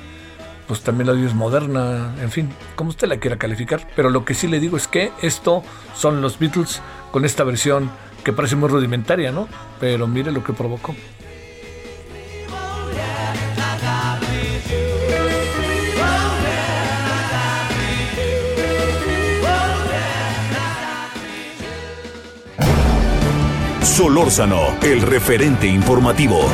[0.70, 3.88] pues también la vida es moderna, en fin, como usted la quiera calificar.
[3.96, 5.64] Pero lo que sí le digo es que esto
[5.96, 6.80] son los Beatles
[7.10, 7.90] con esta versión
[8.24, 9.48] que parece muy rudimentaria, ¿no?
[9.80, 10.96] Pero mire lo que provocó.
[23.82, 26.48] Solórzano, el referente informativo.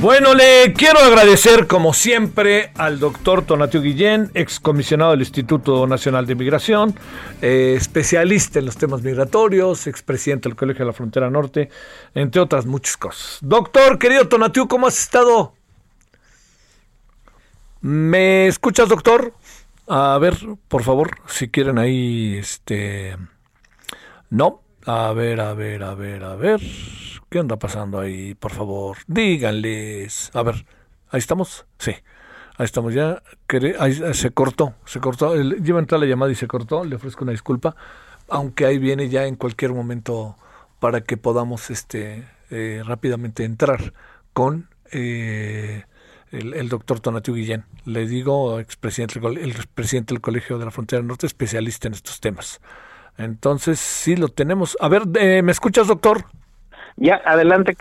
[0.00, 6.34] Bueno, le quiero agradecer como siempre al doctor Tonatio Guillén, excomisionado del Instituto Nacional de
[6.34, 6.94] Migración,
[7.42, 11.68] eh, especialista en los temas migratorios, expresidente del Colegio de la Frontera Norte,
[12.14, 13.40] entre otras muchas cosas.
[13.42, 15.52] Doctor, querido Tonatiuh, ¿cómo has estado?
[17.82, 19.34] ¿Me escuchas, doctor?
[19.86, 20.34] A ver,
[20.68, 23.18] por favor, si quieren ahí, este...
[24.30, 26.60] No, a ver, a ver, a ver, a ver.
[27.30, 28.34] ¿Qué anda pasando ahí?
[28.34, 30.32] Por favor, díganles.
[30.34, 30.66] A ver,
[31.10, 31.64] ahí estamos.
[31.78, 31.92] Sí,
[32.56, 33.22] ahí estamos ya.
[33.78, 35.36] Ahí se cortó, se cortó.
[35.36, 36.84] Lleva a entrar la llamada y se cortó.
[36.84, 37.76] Le ofrezco una disculpa.
[38.28, 40.36] Aunque ahí viene ya en cualquier momento
[40.80, 43.92] para que podamos este eh, rápidamente entrar
[44.32, 45.84] con eh,
[46.32, 47.64] el, doctor Tonatiu Guillén.
[47.84, 49.20] Le digo, expresidente,
[49.72, 52.60] presidente del Colegio de la Frontera Norte, especialista en estos temas.
[53.16, 54.76] Entonces, sí lo tenemos.
[54.80, 56.24] A ver, eh, ¿me escuchas, doctor?
[56.96, 57.76] Ya, adelante,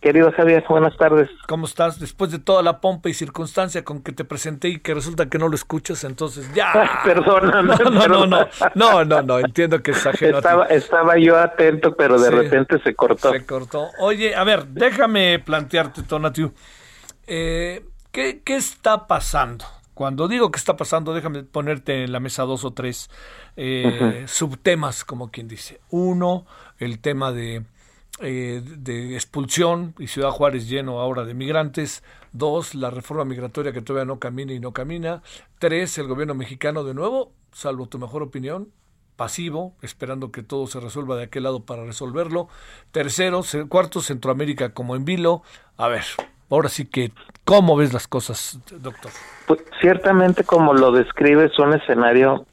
[0.00, 1.28] querido Javier, buenas tardes.
[1.46, 2.00] ¿Cómo estás?
[2.00, 5.38] Después de toda la pompa y circunstancia con que te presenté y que resulta que
[5.38, 7.00] no lo escuchas, entonces ya.
[7.04, 11.36] Perdona, no, no, no, no, no, no, no, entiendo que es ajeno estaba, estaba yo
[11.36, 13.32] atento, pero de repente se cortó.
[13.32, 13.88] Se cortó.
[13.98, 16.52] Oye, a ver, déjame plantearte, Tonatiu,
[17.26, 19.64] eh, ¿qué, ¿qué está pasando?
[20.00, 23.10] Cuando digo que está pasando, déjame ponerte en la mesa dos o tres
[23.56, 25.80] eh, subtemas, como quien dice.
[25.90, 26.46] Uno,
[26.78, 27.64] el tema de
[28.20, 32.04] eh, de expulsión y Ciudad Juárez lleno ahora de migrantes.
[32.32, 35.22] Dos, la reforma migratoria que todavía no camina y no camina.
[35.58, 38.68] Tres, el gobierno mexicano de nuevo, salvo tu mejor opinión,
[39.16, 42.48] pasivo, esperando que todo se resuelva de aquel lado para resolverlo.
[42.90, 45.42] Tercero, cuarto, Centroamérica como en vilo.
[45.76, 46.04] A ver,
[46.50, 47.12] ahora sí que,
[47.44, 49.10] ¿cómo ves las cosas, doctor?
[49.46, 52.46] Pues ciertamente como lo describes, un escenario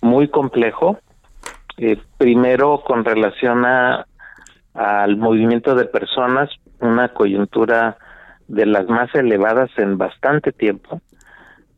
[0.00, 0.98] muy complejo.
[1.78, 4.06] Eh, primero, con relación a
[4.76, 7.96] al movimiento de personas, una coyuntura
[8.48, 11.00] de las más elevadas en bastante tiempo.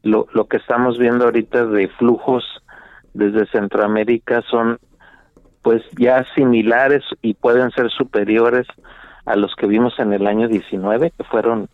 [0.03, 2.45] Lo, lo que estamos viendo ahorita de flujos
[3.15, 4.79] desde Centroamérica son
[5.63, 8.67] pues ya similares y pueden ser superiores
[9.27, 11.69] a los que vimos en el año 19, que fueron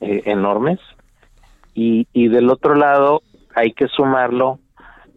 [0.00, 0.78] eh, enormes.
[1.74, 3.22] Y, y del otro lado
[3.54, 4.58] hay que sumarlo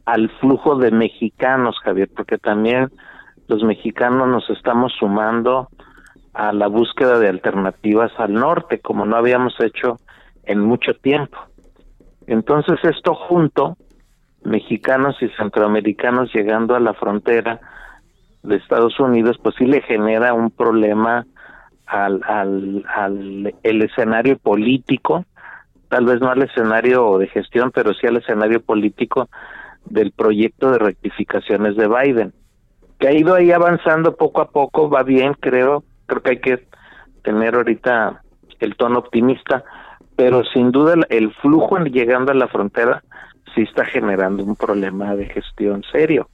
[0.05, 2.89] al flujo de mexicanos, Javier, porque también
[3.47, 5.69] los mexicanos nos estamos sumando
[6.33, 9.97] a la búsqueda de alternativas al norte, como no habíamos hecho
[10.43, 11.37] en mucho tiempo.
[12.27, 13.77] Entonces esto junto,
[14.43, 17.59] mexicanos y centroamericanos llegando a la frontera
[18.43, 21.25] de Estados Unidos, pues sí le genera un problema
[21.85, 25.25] al, al, al el escenario político,
[25.89, 29.29] tal vez no al escenario de gestión, pero sí al escenario político
[29.85, 32.33] del proyecto de rectificaciones de Biden
[32.99, 36.67] que ha ido ahí avanzando poco a poco, va bien, creo, creo que hay que
[37.23, 38.21] tener ahorita
[38.59, 39.63] el tono optimista,
[40.15, 43.03] pero sin duda el flujo llegando a la frontera
[43.53, 46.29] sí está generando un problema de gestión serio.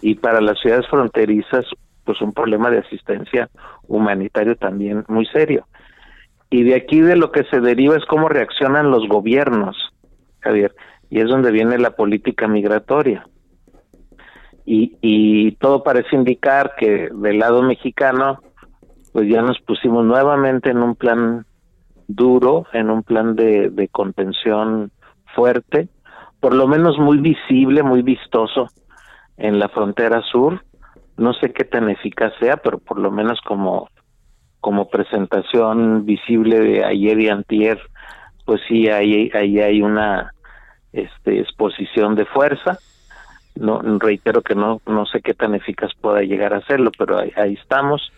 [0.00, 1.64] Y para las ciudades fronterizas,
[2.04, 3.48] pues un problema de asistencia
[3.86, 5.66] humanitario también muy serio.
[6.50, 9.76] Y de aquí de lo que se deriva es cómo reaccionan los gobiernos,
[10.40, 10.74] Javier,
[11.10, 13.26] y es donde viene la política migratoria
[14.70, 18.40] y, todo parece indicar que del lado mexicano
[19.12, 21.46] pues ya nos pusimos nuevamente en un plan
[22.06, 24.90] duro, en un plan de, de contención
[25.34, 25.88] fuerte,
[26.40, 28.68] por lo menos muy visible, muy vistoso
[29.38, 30.62] en la frontera sur.
[31.16, 33.88] No sé qué tan eficaz sea, pero por lo menos como
[34.60, 37.78] como presentación visible de ayer y antier,
[38.44, 40.32] pues sí, ahí, ahí hay una
[40.92, 42.78] este, exposición de fuerza
[43.58, 47.54] no reitero que no no sé qué tan eficaz pueda llegar a serlo pero ahí,
[47.54, 48.12] estamos.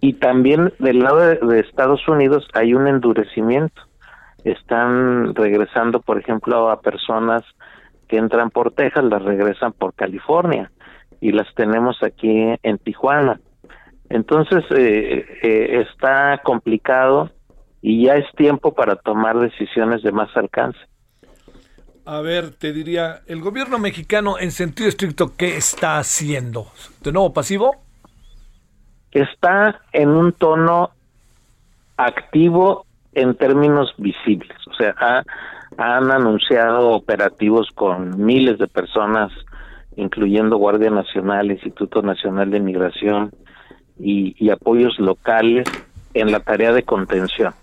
[0.00, 3.82] Y también del lado de, Estados Unidos hay un endurecimiento.
[4.44, 7.42] Están regresando por ejemplo a personas
[8.08, 10.70] que entran por Texas las regresan por California
[11.20, 13.40] y las tenemos aquí en Tijuana.
[14.10, 17.30] Entonces eh, eh, está complicado
[17.80, 20.80] y ya es tiempo para tomar decisiones de más alcance
[22.04, 26.66] a ver, te diría, el gobierno mexicano en sentido estricto, ¿qué está haciendo?
[27.02, 27.76] ¿De nuevo pasivo?
[29.12, 30.90] Está en un tono
[31.96, 34.56] activo en términos visibles.
[34.70, 35.24] O sea,
[35.76, 39.30] han anunciado operativos con miles de personas,
[39.96, 43.32] incluyendo Guardia Nacional, Instituto Nacional de Migración
[43.98, 45.68] y apoyos locales
[46.14, 47.54] en la tarea de contención.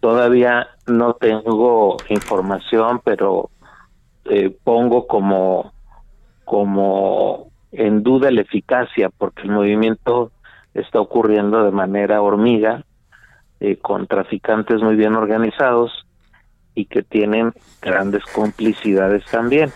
[0.00, 3.50] todavía no tengo información, pero
[4.24, 5.72] eh, pongo como,
[6.44, 10.30] como en duda la eficacia, porque el movimiento
[10.74, 12.84] está ocurriendo de manera hormiga,
[13.60, 16.06] eh, con traficantes muy bien organizados
[16.74, 19.70] y que tienen grandes complicidades también.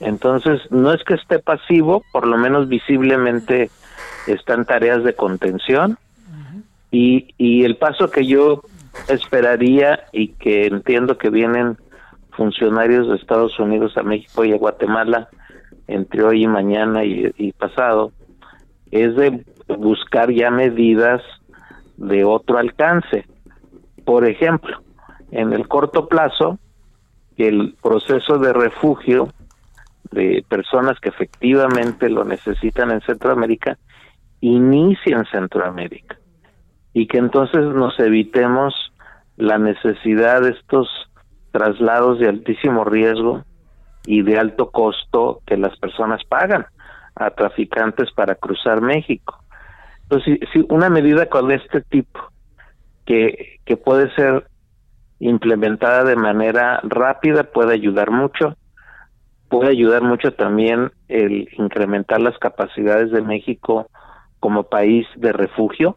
[0.00, 3.70] Entonces, no es que esté pasivo, por lo menos visiblemente
[4.26, 5.98] están tareas de contención
[6.90, 8.62] y, y el paso que yo
[9.08, 11.76] esperaría y que entiendo que vienen
[12.30, 15.28] funcionarios de Estados Unidos a México y a Guatemala
[15.86, 18.12] entre hoy y mañana y, pasado
[18.90, 21.22] es de buscar ya medidas
[21.96, 23.24] de otro alcance.
[24.04, 24.82] Por ejemplo,
[25.30, 26.58] en el corto plazo,
[27.36, 29.28] el proceso de refugio
[30.10, 33.78] de personas que efectivamente lo necesitan en Centroamérica
[34.40, 36.18] inicie en Centroamérica
[36.92, 38.74] y que entonces nos evitemos
[39.36, 40.88] la necesidad de estos
[41.50, 43.44] traslados de altísimo riesgo
[44.06, 46.66] y de alto costo que las personas pagan
[47.14, 49.42] a traficantes para cruzar México.
[50.02, 52.20] Entonces, si, una medida con este tipo,
[53.04, 54.46] que, que puede ser
[55.18, 58.56] implementada de manera rápida, puede ayudar mucho,
[59.48, 63.88] puede ayudar mucho también el incrementar las capacidades de México
[64.38, 65.96] como país de refugio.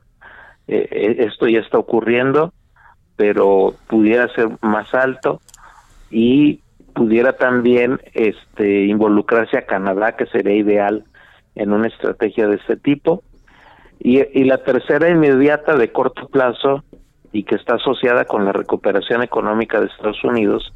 [0.68, 2.54] Eh, eh, esto ya está ocurriendo
[3.24, 5.40] pero pudiera ser más alto
[6.12, 6.60] y
[6.94, 11.06] pudiera también este involucrarse a Canadá, que sería ideal
[11.56, 13.24] en una estrategia de este tipo.
[13.98, 16.84] Y, la tercera inmediata de corto plazo
[17.32, 20.74] y que está asociada con la recuperación económica de Estados Unidos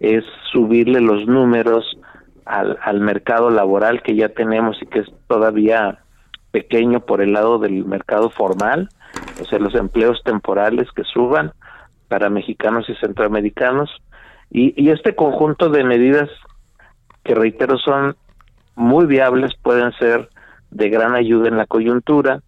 [0.00, 1.98] es subirle los números
[2.46, 5.98] al, al mercado laboral que ya tenemos y que es todavía
[6.50, 8.88] pequeño por el lado del mercado formal,
[9.42, 11.52] o sea, los empleos temporales que suban,
[12.14, 13.90] para mexicanos y centroamericanos.
[14.48, 16.30] Y, este conjunto de medidas
[17.24, 18.14] que reitero son
[18.76, 20.28] muy viables, pueden ser
[20.70, 22.40] de gran ayuda en la coyuntura.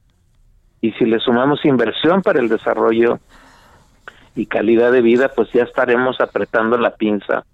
[0.80, 3.18] Y si le sumamos inversión para el desarrollo
[4.36, 7.44] y calidad de vida, pues ya estaremos apretando la pinza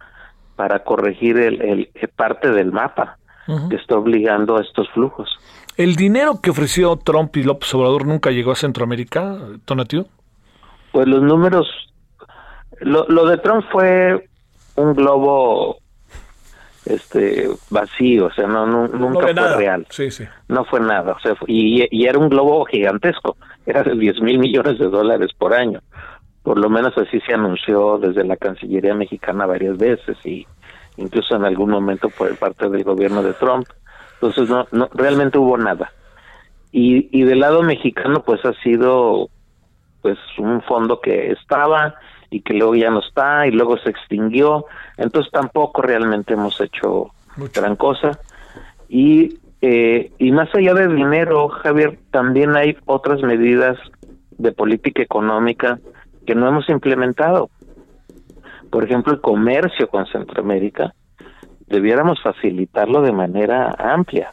[0.55, 3.17] para corregir el, el, parte del mapa
[3.71, 5.31] que está obligando a estos flujos.
[5.79, 10.09] ¿El dinero que ofreció Trump y López Obrador nunca llegó a Centroamérica, Tonatio?
[10.93, 11.67] Pues los números
[12.83, 14.29] lo, lo de Trump fue
[14.77, 15.79] un globo
[16.85, 19.87] este vacío, o sea, no, nunca fue real.
[19.91, 20.25] Sí, sí.
[20.49, 24.39] No fue nada, o sea, y, y, era un globo gigantesco, era de 10 mil
[24.39, 25.81] millones de dólares por año.
[26.43, 30.45] Por lo menos así se anunció desde la Cancillería mexicana varias veces y
[30.97, 33.67] incluso en algún momento por parte del gobierno de Trump.
[34.15, 35.93] Entonces, no, no realmente hubo nada.
[36.73, 39.29] Y, y del lado mexicano, pues ha sido
[40.01, 41.95] pues un fondo que estaba
[42.33, 44.65] y que luego ya no está y luego se extinguió.
[44.97, 47.11] Entonces tampoco realmente hemos hecho
[47.55, 48.19] gran cosa.
[48.89, 53.79] Y, eh, y más allá del dinero, Javier, también hay otras medidas
[54.31, 55.79] de política económica
[56.27, 57.51] que no hemos implementado.
[58.71, 60.95] Por ejemplo, el comercio con Centroamérica,
[61.67, 64.33] debiéramos facilitarlo de manera amplia.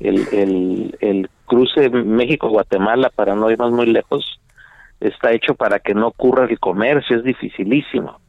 [0.00, 4.39] El, el, el cruce México-Guatemala, para no irnos muy lejos,
[5.00, 8.20] está hecho para que no ocurra el comercio, es dificilísimo.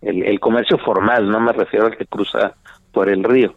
[0.00, 2.54] El, el comercio formal, no me refiero al que cruza
[2.92, 3.54] por el río.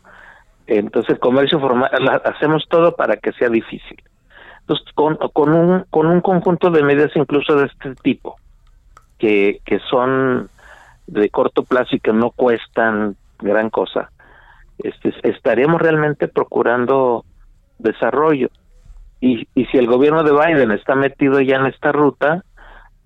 [0.67, 1.89] Entonces el comercio formal,
[2.26, 4.01] hacemos todo para que sea difícil.
[4.61, 8.38] Entonces, con, con, un, con un conjunto de medidas incluso de este tipo,
[9.17, 10.49] que, que son
[11.07, 14.09] de corto plazo y que no cuestan gran cosa,
[14.78, 17.26] este, estaríamos realmente procurando
[17.78, 18.49] desarrollo.
[19.19, 22.43] Y, y si el gobierno de Biden está metido ya en esta ruta,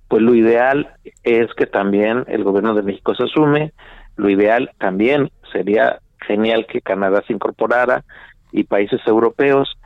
[0.08, 0.94] pues lo ideal
[1.24, 3.74] es que también el gobierno de México se asume,
[4.16, 8.04] lo ideal también sería genial que Canadá se incorporara
[8.52, 9.78] y países europeos,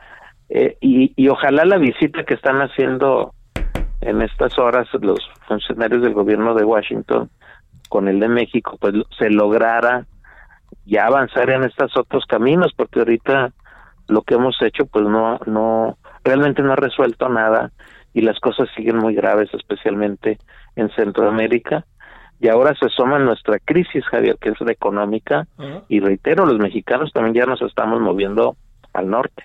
[0.48, 3.34] eh, y, y ojalá la visita que están haciendo
[4.00, 7.30] en estas horas los funcionarios del gobierno de Washington
[7.88, 10.06] con el de México, pues se lograra
[10.84, 13.52] ya avanzar en estos otros caminos, porque ahorita
[14.08, 17.70] lo que hemos hecho, pues no, no, realmente no ha resuelto nada
[18.14, 20.38] y las cosas siguen muy graves, especialmente
[20.76, 21.84] en Centroamérica.
[22.40, 25.46] Y ahora se suma nuestra crisis, Javier, que es la económica,
[25.88, 28.56] y reitero, los mexicanos también ya nos estamos moviendo
[28.92, 29.44] al norte.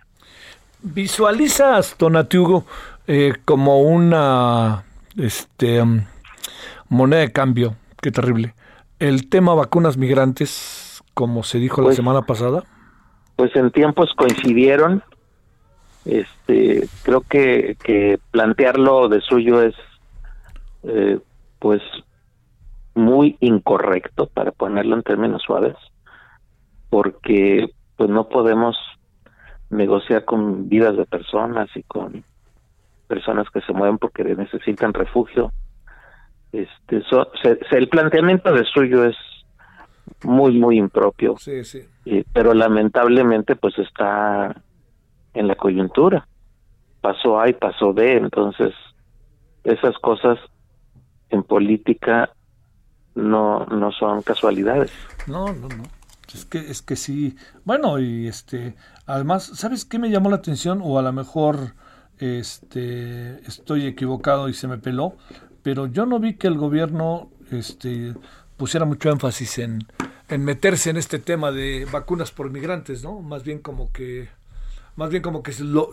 [0.82, 2.66] ¿Visualizas, Donatiugo,
[3.08, 4.84] eh, como una
[5.16, 6.02] este, um,
[6.90, 7.76] moneda de cambio?
[8.02, 8.54] Qué terrible.
[9.00, 12.64] ¿El tema vacunas migrantes, como se dijo la pues semana pasada?
[13.36, 15.04] Pues en tiempos coincidieron,
[16.08, 19.76] este creo que, que plantearlo de suyo es
[20.84, 21.20] eh,
[21.60, 21.82] pues
[22.96, 25.76] muy incorrecto, para ponerlo en términos suaves,
[26.90, 28.76] porque pues no podemos
[29.70, 32.24] negociar con vidas de personas y con
[33.08, 35.52] personas que se mueven porque necesitan refugio.
[36.52, 37.04] Este,
[37.72, 39.16] el planteamiento de suyo es
[40.24, 41.86] muy muy impropio, sí, sí.
[42.34, 44.56] pero lamentablemente pues está
[45.38, 46.28] en la coyuntura.
[47.02, 48.74] Pasó A y pasó B, entonces
[49.64, 50.40] esas cosas
[51.30, 52.32] en política
[53.16, 54.92] no no son casualidades.
[55.28, 55.84] No, no, no.
[56.34, 57.36] Es que es que sí.
[57.64, 58.76] Bueno, y este
[59.06, 61.74] además, ¿sabes qué me llamó la atención o a lo mejor
[62.20, 65.16] este estoy equivocado y se me peló,
[65.64, 68.14] pero yo no vi que el gobierno este
[68.58, 69.86] pusiera mucho énfasis en,
[70.28, 73.22] en meterse en este tema de vacunas por migrantes, ¿no?
[73.22, 74.30] Más bien como que
[74.98, 75.90] más bien como que lo,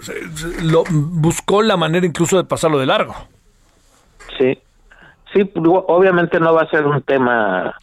[0.63, 3.15] lo buscó la manera incluso de pasarlo de largo.
[4.39, 4.59] Sí,
[5.33, 7.79] sí, obviamente no va a ser un tema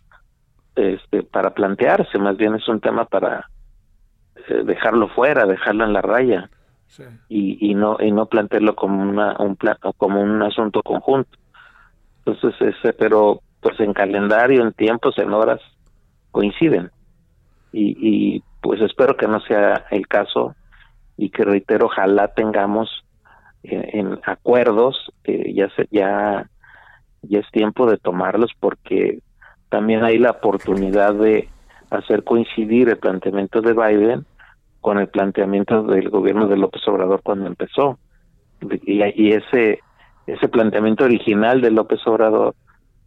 [0.75, 3.47] este, para plantearse, más bien es un tema para
[4.47, 6.49] eh, dejarlo fuera, dejarlo en la raya.
[7.29, 11.37] Y, y no y no plantearlo como una un plan, como un asunto conjunto.
[12.25, 15.61] Entonces, ese, pero pues en calendario, en tiempos, en horas
[16.31, 16.91] coinciden.
[17.71, 20.53] Y, y pues espero que no sea el caso
[21.17, 23.03] y que reitero ojalá tengamos
[23.63, 26.49] eh, en, acuerdos eh, ya se, ya
[27.23, 29.19] ya es tiempo de tomarlos porque
[29.69, 31.47] también hay la oportunidad de
[31.89, 34.25] hacer coincidir el planteamiento de Biden
[34.79, 37.99] con el planteamiento del gobierno de López Obrador cuando empezó.
[38.85, 39.79] Y, y ese,
[40.25, 42.55] ese planteamiento original de López Obrador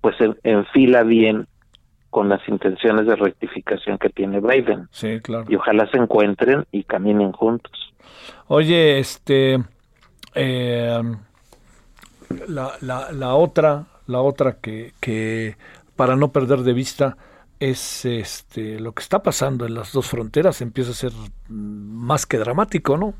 [0.00, 1.46] pues enfila bien
[2.10, 4.86] con las intenciones de rectificación que tiene Biden.
[4.90, 5.46] Sí, claro.
[5.48, 7.83] Y ojalá se encuentren y caminen juntos.
[8.48, 9.62] Oye, este,
[10.34, 11.02] eh,
[12.48, 15.56] la, la, la otra, la otra que, que
[15.96, 17.16] para no perder de vista
[17.60, 21.12] es este lo que está pasando en las dos fronteras empieza a ser
[21.48, 23.14] más que dramático, ¿no?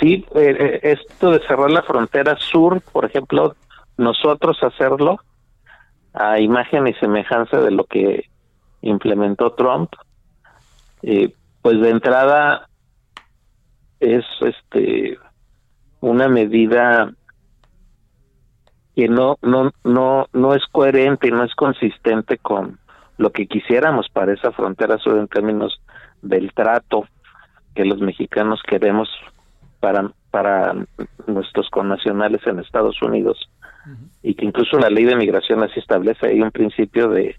[0.00, 3.56] Sí, eh, eh, esto de cerrar la frontera sur, por ejemplo,
[3.96, 5.20] nosotros hacerlo
[6.14, 8.24] a imagen y semejanza de lo que
[8.80, 9.92] implementó Trump,
[11.02, 11.32] eh,
[11.62, 12.67] pues de entrada
[14.00, 15.18] es este
[16.00, 17.12] una medida
[18.94, 22.78] que no no no no es coherente y no es consistente con
[23.16, 25.80] lo que quisiéramos para esa frontera sur en términos
[26.22, 27.06] del trato
[27.74, 29.08] que los mexicanos queremos
[29.80, 30.74] para para
[31.26, 33.50] nuestros connacionales en Estados Unidos.
[34.22, 37.36] Y que incluso la ley de migración así establece hay un principio de,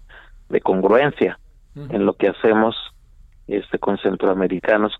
[0.48, 1.38] de congruencia
[1.76, 2.74] en lo que hacemos
[3.46, 4.92] este con centroamericanos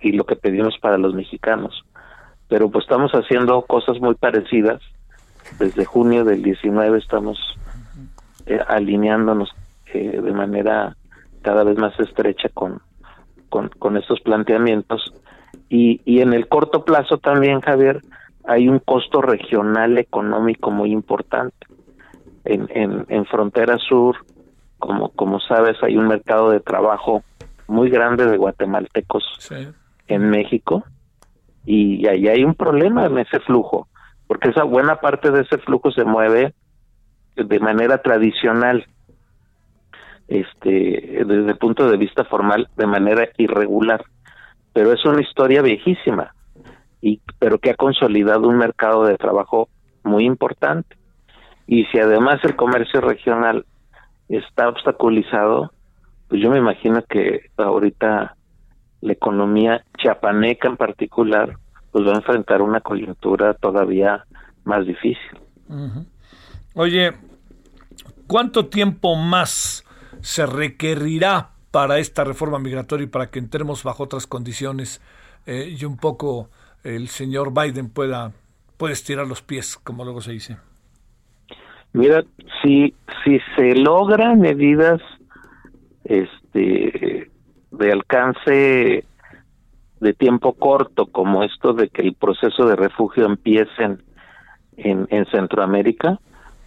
[0.00, 1.84] y lo que pedimos para los mexicanos
[2.48, 4.80] pero pues estamos haciendo cosas muy parecidas
[5.58, 7.38] desde junio del 19 estamos
[8.46, 9.50] eh, alineándonos
[9.94, 10.96] eh, de manera
[11.42, 12.80] cada vez más estrecha con,
[13.48, 15.14] con, estos planteamientos.
[15.68, 18.00] Y, y en el corto plazo también, Javier,
[18.44, 21.66] hay un costo regional económico muy importante.
[22.44, 24.16] En, en, en frontera sur,
[24.78, 27.22] como, como sabes, hay un mercado de trabajo
[27.66, 29.24] muy grande de guatemaltecos
[30.06, 30.84] en México
[31.64, 33.88] y ahí hay un problema en ese flujo
[34.26, 36.54] porque esa buena parte de ese flujo se mueve
[37.36, 38.86] de manera tradicional,
[40.28, 44.04] este, desde el punto de vista formal, de manera irregular,
[44.72, 46.34] pero es una historia viejísima,
[47.00, 49.68] y, pero que ha consolidado un mercado de trabajo
[50.04, 50.96] muy importante.
[51.66, 53.66] Y si además el comercio regional
[54.28, 55.72] está obstaculizado,
[56.34, 58.34] pues yo me imagino que ahorita
[59.02, 61.58] la economía chiapaneca en particular
[61.92, 64.24] pues va a enfrentar una coyuntura todavía
[64.64, 65.38] más difícil.
[66.74, 67.12] Oye,
[68.26, 69.84] ¿cuánto tiempo más
[70.22, 75.00] se requerirá para esta reforma migratoria y para que entremos bajo otras condiciones
[75.46, 76.50] eh, y un poco
[76.82, 78.32] el señor Biden pueda,
[78.76, 80.56] pueda estirar los pies, como luego se dice?
[81.92, 82.24] Mira,
[82.60, 85.00] si, si se logran medidas
[86.04, 87.30] este
[87.70, 89.04] de alcance
[90.00, 93.82] de tiempo corto como esto de que el proceso de refugio empiece
[94.76, 96.18] en, en, Centroamérica,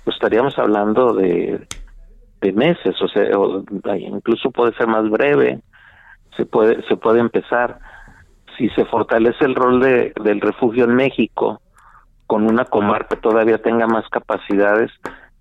[0.03, 1.67] pues estaríamos hablando de,
[2.41, 3.25] de meses, o sea,
[3.97, 5.61] incluso puede ser más breve,
[6.35, 7.79] se puede, se puede empezar.
[8.57, 11.61] Si se fortalece el rol de, del refugio en México,
[12.25, 14.91] con una comarca que todavía tenga más capacidades,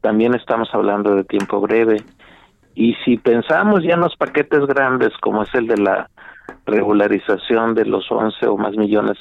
[0.00, 1.96] también estamos hablando de tiempo breve.
[2.76, 6.10] Y si pensamos ya en los paquetes grandes, como es el de la
[6.66, 9.16] regularización de los 11 o más millones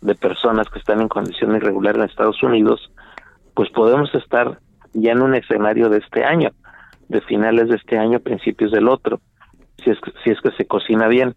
[0.00, 2.92] de personas que están en condición irregular en Estados Unidos,
[3.54, 4.60] pues podemos estar
[4.92, 6.50] ya en un escenario de este año,
[7.08, 9.20] de finales de este año, principios del otro,
[9.82, 11.34] si es que, si es que se cocina bien.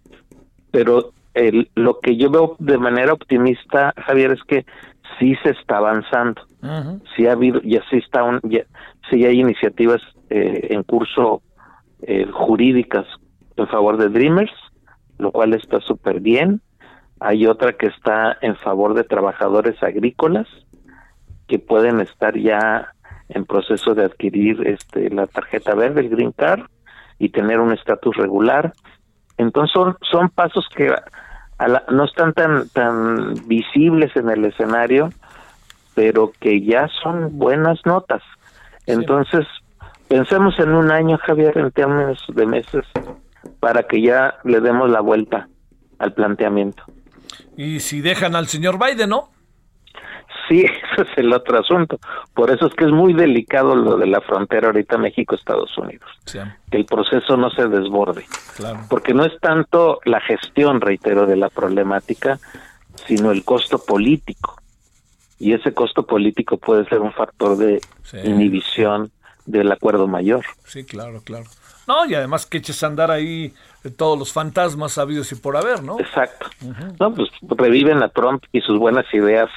[0.70, 4.68] Pero el, lo que yo veo de manera optimista, Javier, es que
[5.18, 6.44] sí se está avanzando.
[7.16, 8.66] Sí ha habido, ya sí está un, ya,
[9.10, 11.42] sí hay iniciativas eh, en curso
[12.02, 13.06] eh, jurídicas
[13.58, 14.54] en favor de Dreamers,
[15.18, 16.62] lo cual está súper bien.
[17.20, 20.48] Hay otra que está en favor de trabajadores agrícolas
[21.48, 22.94] que pueden estar ya
[23.28, 26.62] en proceso de adquirir este la tarjeta verde, el Green Card
[27.18, 28.74] y tener un estatus regular.
[29.38, 30.94] Entonces son, son pasos que
[31.92, 35.10] no están tan tan visibles en el escenario,
[35.96, 38.22] pero que ya son buenas notas.
[38.90, 39.46] Entonces,
[40.08, 42.86] pensemos en un año, Javier, en términos de meses,
[43.60, 45.48] para que ya le demos la vuelta
[46.00, 46.84] al planteamiento.
[47.56, 49.30] Y si dejan al señor Biden, ¿no?
[50.48, 52.00] Sí, ese es el otro asunto.
[52.34, 56.10] Por eso es que es muy delicado lo de la frontera ahorita México-Estados Unidos.
[56.72, 58.26] Que el proceso no se desborde.
[58.90, 62.40] Porque no es tanto la gestión, reitero, de la problemática,
[63.06, 64.60] sino el costo político.
[65.40, 67.82] Y ese costo político puede ser un factor de
[68.24, 69.12] inhibición
[69.46, 70.46] del acuerdo mayor.
[70.66, 71.46] Sí, claro, claro.
[71.88, 73.52] No, y además que eches a andar ahí
[73.98, 76.00] todos los fantasmas habidos y por haber, ¿no?
[76.00, 76.46] Exacto.
[77.00, 79.50] No, pues reviven a Trump y sus buenas ideas,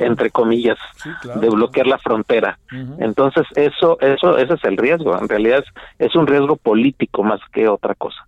[0.00, 0.76] entre comillas,
[1.22, 2.58] de bloquear la frontera.
[2.98, 5.18] Entonces, eso, eso, ese es el riesgo.
[5.18, 5.64] En realidad
[5.98, 8.26] es, un riesgo político más que otra cosa.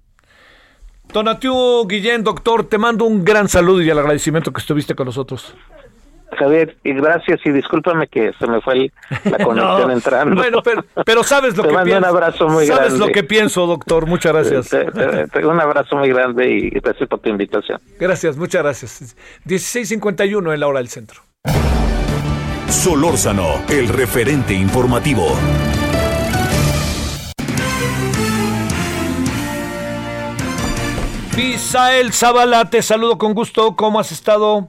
[1.12, 5.54] Donatiu Guillén, doctor, te mando un gran saludo y el agradecimiento que estuviste con nosotros.
[6.34, 8.90] Javier, y gracias y discúlpame que se me fue
[9.24, 10.36] la conexión entrando.
[10.36, 10.62] Bueno,
[11.04, 11.98] pero, sabes lo que pienso.
[11.98, 14.06] un abrazo muy sabes lo que pienso, doctor.
[14.06, 14.72] Muchas gracias.
[15.42, 17.80] un abrazo muy grande y gracias por tu invitación.
[17.98, 19.16] Gracias, muchas gracias.
[19.46, 21.22] 16.51 en la hora del centro.
[22.68, 25.36] Solórzano, el referente informativo.
[31.36, 33.74] Misael Zavala, te saludo con gusto.
[33.74, 34.68] ¿Cómo has estado?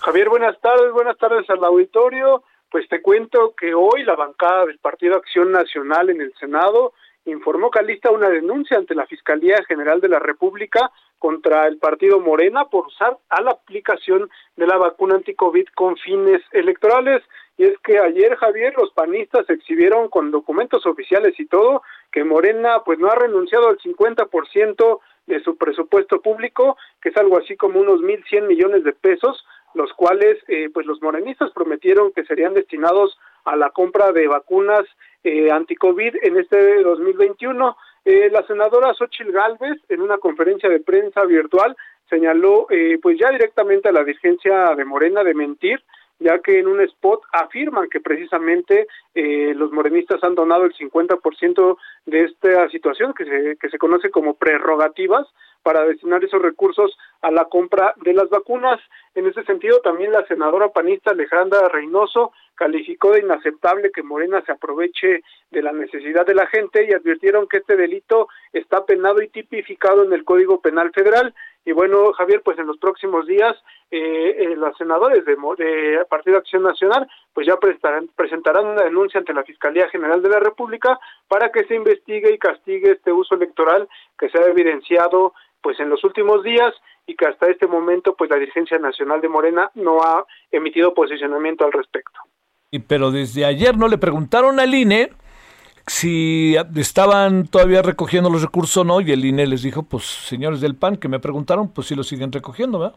[0.00, 2.44] Javier, buenas tardes, buenas tardes al auditorio.
[2.70, 6.92] Pues te cuento que hoy la bancada del Partido Acción Nacional en el Senado
[7.24, 12.20] informó que alista una denuncia ante la Fiscalía General de la República contra el partido
[12.20, 17.22] Morena por usar a la aplicación de la vacuna anticovid con fines electorales.
[17.56, 21.82] Y es que ayer, Javier, los panistas exhibieron con documentos oficiales y todo
[22.12, 27.38] que Morena pues no ha renunciado al 50% de su presupuesto público, que es algo
[27.38, 29.44] así como unos 1.100 millones de pesos,
[29.74, 34.84] los cuales eh, pues los morenistas prometieron que serían destinados a la compra de vacunas
[35.24, 37.76] eh, anticovid en este 2021.
[38.04, 41.76] Eh, la senadora Xochil Gálvez en una conferencia de prensa virtual
[42.08, 45.82] señaló eh, pues ya directamente a la dirigencia de Morena de mentir
[46.18, 51.76] ya que en un spot afirman que precisamente eh, los morenistas han donado el 50%
[52.06, 55.26] de esta situación que se, que se conoce como prerrogativas
[55.62, 58.80] para destinar esos recursos a la compra de las vacunas.
[59.14, 64.52] En ese sentido, también la senadora panista Alejandra Reynoso calificó de inaceptable que Morena se
[64.52, 69.28] aproveche de la necesidad de la gente y advirtieron que este delito está penado y
[69.28, 71.34] tipificado en el Código Penal Federal.
[71.68, 73.54] Y bueno, Javier, pues en los próximos días
[73.90, 79.34] eh, eh los senadores de, de Partido Acción Nacional pues ya presentarán, una denuncia ante
[79.34, 80.98] la Fiscalía General de la República
[81.28, 83.86] para que se investigue y castigue este uso electoral
[84.18, 86.72] que se ha evidenciado pues en los últimos días
[87.06, 91.66] y que hasta este momento pues la dirigencia nacional de Morena no ha emitido posicionamiento
[91.66, 92.18] al respecto.
[92.70, 95.10] Y pero desde ayer no le preguntaron al INE
[95.88, 100.60] si estaban todavía recogiendo los recursos o no y el INE les dijo, pues señores
[100.60, 102.96] del PAN que me preguntaron, pues si lo siguen recogiendo, ¿verdad?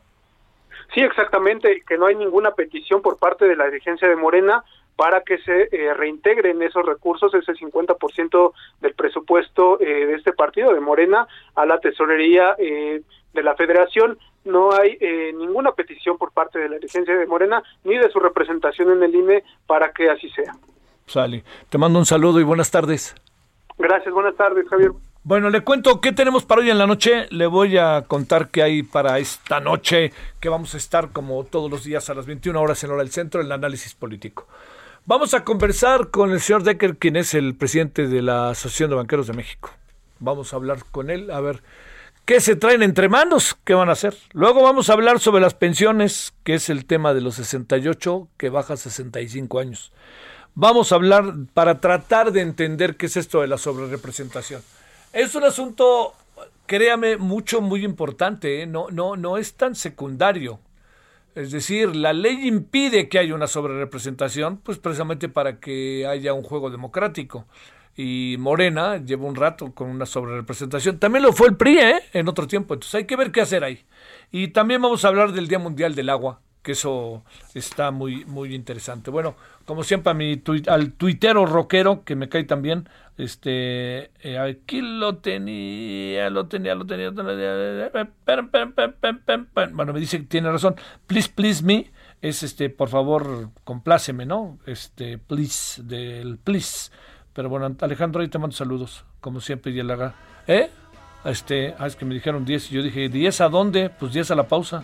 [0.94, 4.64] Sí, exactamente, que no hay ninguna petición por parte de la dirigencia de Morena
[4.98, 10.74] para que se eh, reintegren esos recursos, ese 50% del presupuesto eh, de este partido,
[10.74, 13.02] de Morena, a la tesorería eh,
[13.34, 14.20] de la federación.
[14.44, 14.98] No hay
[15.36, 19.14] ninguna petición por parte de la dirigencia de Morena ni de su representación en el
[19.14, 20.56] INE para que así sea.
[21.08, 21.44] Sale.
[21.70, 23.16] Te mando un saludo y buenas tardes.
[23.78, 24.92] Gracias, buenas tardes, Javier.
[25.24, 27.28] Bueno, le cuento qué tenemos para hoy en la noche.
[27.30, 31.70] Le voy a contar qué hay para esta noche, que vamos a estar como todos
[31.70, 34.48] los días a las 21 horas en hora del centro, en el análisis político.
[35.06, 38.96] Vamos a conversar con el señor Decker, quien es el presidente de la Asociación de
[38.96, 39.72] Banqueros de México.
[40.20, 41.62] Vamos a hablar con él, a ver
[42.26, 44.16] qué se traen entre manos, qué van a hacer.
[44.34, 48.50] Luego vamos a hablar sobre las pensiones, que es el tema de los 68, que
[48.50, 49.92] baja a 65 años.
[50.54, 54.62] Vamos a hablar para tratar de entender qué es esto de la sobrerepresentación.
[55.14, 56.14] Es un asunto,
[56.66, 58.66] créame, mucho, muy importante, ¿eh?
[58.68, 60.60] no, no, no es tan secundario.
[61.36, 66.44] Es decir, la ley impide que haya una sobrerepresentación, pues precisamente para que haya un
[66.44, 67.46] juego democrático.
[67.96, 71.00] Y Morena lleva un rato con una sobrerepresentación.
[71.00, 72.02] También lo fue el PRI, ¿eh?
[72.14, 72.74] En otro tiempo.
[72.74, 73.86] Entonces hay que ver qué hacer ahí.
[74.32, 78.54] Y también vamos a hablar del Día Mundial del Agua, que eso está muy, muy
[78.54, 79.10] interesante.
[79.12, 79.36] Bueno,
[79.66, 82.88] como siempre, a mi al tuitero rockero, que me cae también,
[83.18, 87.12] este, eh, aquí lo tenía, lo tenía, lo tenía,
[89.74, 90.76] bueno, me dice que tiene razón,
[91.08, 91.92] please, please me,
[92.22, 94.60] es este, por favor, compláceme, ¿no?
[94.66, 96.92] Este, please, del please.
[97.34, 100.16] Pero bueno, Alejandro, ahí te mando saludos, como siempre, y el haga.
[100.48, 100.70] ¿Eh?
[101.24, 103.90] Este, ah, es que me dijeron 10 y yo dije, ¿10 a dónde?
[103.90, 104.84] Pues 10 a la pausa.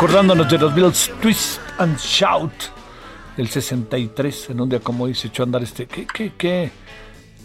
[0.00, 2.50] Acordándonos de los Beatles Twist and Shout
[3.36, 6.70] del 63, en un día como hoy se echó a andar este, qué, qué, qué,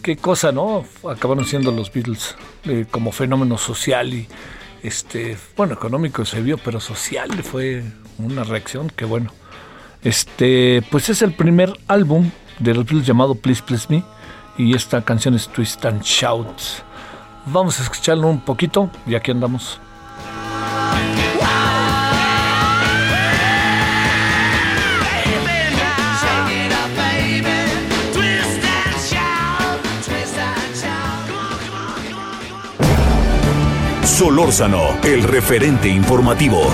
[0.00, 0.86] qué cosa, ¿no?
[1.06, 2.34] Acabaron siendo los Beatles
[2.64, 4.26] eh, como fenómeno social y
[4.82, 7.84] este, bueno, económico se vio, pero social fue
[8.16, 9.34] una reacción que bueno.
[10.02, 14.02] Este, pues es el primer álbum de los Beatles llamado Please Please Me
[14.56, 16.56] y esta canción es Twist and Shout.
[17.44, 19.78] Vamos a escucharlo un poquito y aquí andamos.
[34.16, 36.72] Solórzano, el referente informativo.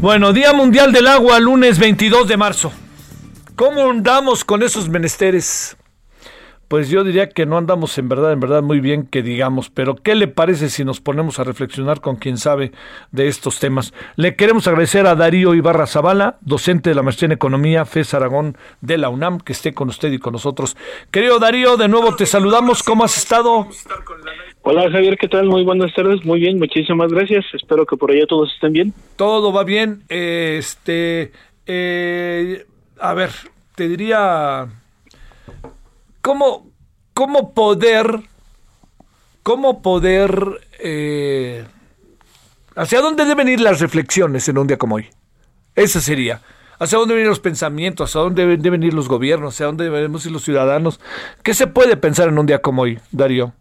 [0.00, 2.72] Bueno, Día Mundial del Agua, lunes 22 de marzo.
[3.54, 5.76] ¿Cómo andamos con esos menesteres?
[6.68, 9.96] Pues yo diría que no andamos en verdad, en verdad muy bien que digamos, pero
[9.96, 12.72] ¿qué le parece si nos ponemos a reflexionar con quien sabe
[13.12, 13.92] de estos temas?
[14.16, 18.56] Le queremos agradecer a Darío Ibarra Zavala, docente de la maestría en Economía, FES Aragón
[18.80, 20.76] de la UNAM, que esté con usted y con nosotros.
[21.10, 23.68] Querido Darío, de nuevo te saludamos, ¿cómo has estado?
[24.62, 25.46] Hola Javier, ¿qué tal?
[25.46, 28.94] Muy buenas tardes, muy bien, muchísimas gracias, espero que por allá todos estén bien.
[29.16, 31.32] Todo va bien, este,
[31.66, 32.64] eh,
[32.98, 33.30] a ver,
[33.74, 34.68] te diría
[36.24, 36.72] ¿Cómo,
[37.12, 38.06] cómo poder,
[39.42, 40.32] cómo poder,
[40.82, 41.64] eh,
[42.74, 45.08] hacia dónde deben ir las reflexiones en un día como hoy?
[45.76, 46.40] Esa sería.
[46.78, 48.08] ¿Hacia dónde deben ir los pensamientos?
[48.08, 49.52] ¿Hacia dónde deben, ir los gobiernos?
[49.52, 50.98] ¿Hacia dónde debemos ir los ciudadanos?
[51.42, 53.52] ¿Qué se puede pensar en un día como hoy, Darío?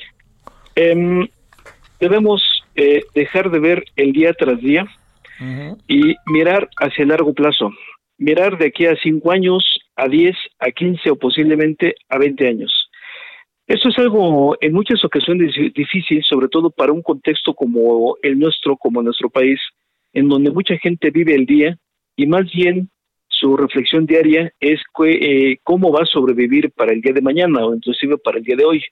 [0.75, 1.27] Em,
[1.99, 4.87] debemos eh, dejar de ver el día tras día
[5.89, 7.71] y mirar hacia el largo plazo.
[8.17, 9.65] Mirar de aquí a cinco años,
[9.95, 12.89] a 10, a 15 o posiblemente a 20 años.
[13.65, 18.75] Eso es algo en muchas ocasiones difícil, sobre todo para un contexto como el nuestro,
[18.75, 19.59] como nuestro país,
[20.11, 21.77] en donde mucha gente vive el día
[22.15, 22.89] y más bien
[23.27, 27.73] su reflexión diaria es eh, cómo va a sobrevivir para el día de mañana o
[27.73, 28.83] inclusive para el día de hoy.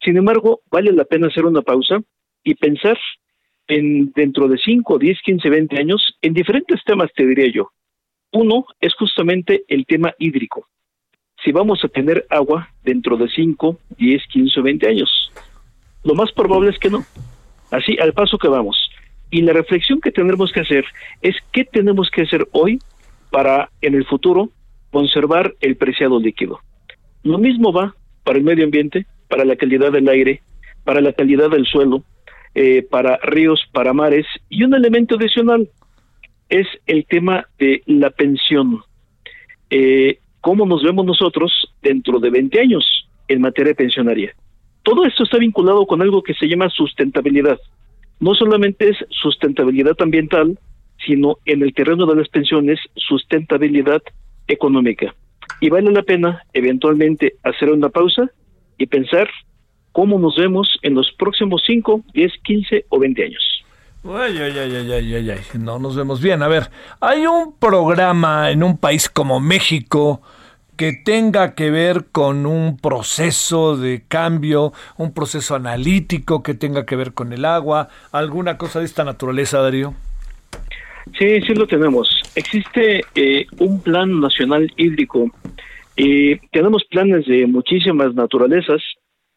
[0.00, 2.00] Sin embargo, vale la pena hacer una pausa
[2.44, 2.98] y pensar
[3.68, 7.70] en dentro de 5, 10, 15, 20 años en diferentes temas, te diría yo.
[8.32, 10.66] Uno es justamente el tema hídrico.
[11.44, 15.32] Si vamos a tener agua dentro de 5, 10, 15 o 20 años.
[16.02, 17.04] Lo más probable es que no.
[17.70, 18.90] Así, al paso que vamos.
[19.30, 20.84] Y la reflexión que tenemos que hacer
[21.20, 22.78] es qué tenemos que hacer hoy
[23.30, 24.50] para en el futuro
[24.90, 26.60] conservar el preciado líquido.
[27.22, 30.42] Lo mismo va para el medio ambiente, para la calidad del aire,
[30.84, 32.02] para la calidad del suelo,
[32.54, 35.68] eh, para ríos, para mares, y un elemento adicional
[36.52, 38.82] es el tema de la pensión.
[39.70, 41.50] Eh, ¿Cómo nos vemos nosotros
[41.80, 44.34] dentro de 20 años en materia pensionaria?
[44.82, 47.58] Todo esto está vinculado con algo que se llama sustentabilidad.
[48.20, 50.58] No solamente es sustentabilidad ambiental,
[51.06, 54.02] sino en el terreno de las pensiones, sustentabilidad
[54.46, 55.14] económica.
[55.58, 58.30] Y vale la pena eventualmente hacer una pausa
[58.76, 59.30] y pensar
[59.92, 63.51] cómo nos vemos en los próximos 5, 10, 15 o 20 años.
[64.04, 66.42] Ay, ay, ay, ay, ay, ay, no nos vemos bien.
[66.42, 70.22] A ver, hay un programa en un país como México
[70.76, 76.96] que tenga que ver con un proceso de cambio, un proceso analítico que tenga que
[76.96, 79.94] ver con el agua, alguna cosa de esta naturaleza, Darío.
[81.16, 82.08] Sí, sí lo tenemos.
[82.34, 85.30] Existe eh, un plan nacional hídrico
[85.96, 88.82] y tenemos planes de muchísimas naturalezas,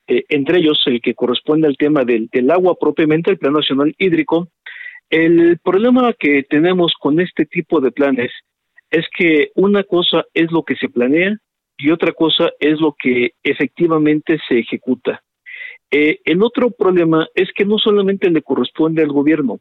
[0.07, 4.49] eh, entre ellos el que corresponde al tema del, agua propiamente, el Plan Nacional Hídrico.
[5.09, 8.31] El problema que tenemos con este tipo de planes
[8.89, 11.37] es que una cosa es lo que se planea
[11.77, 15.21] y otra cosa es lo que efectivamente se ejecuta.
[15.91, 19.59] Eh, el otro problema es que no solamente le corresponde al gobierno,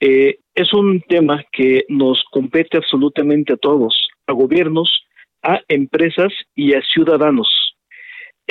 [0.00, 5.06] eh, es un tema que nos compete absolutamente a todos, a gobiernos,
[5.42, 7.71] a empresas y a ciudadanos.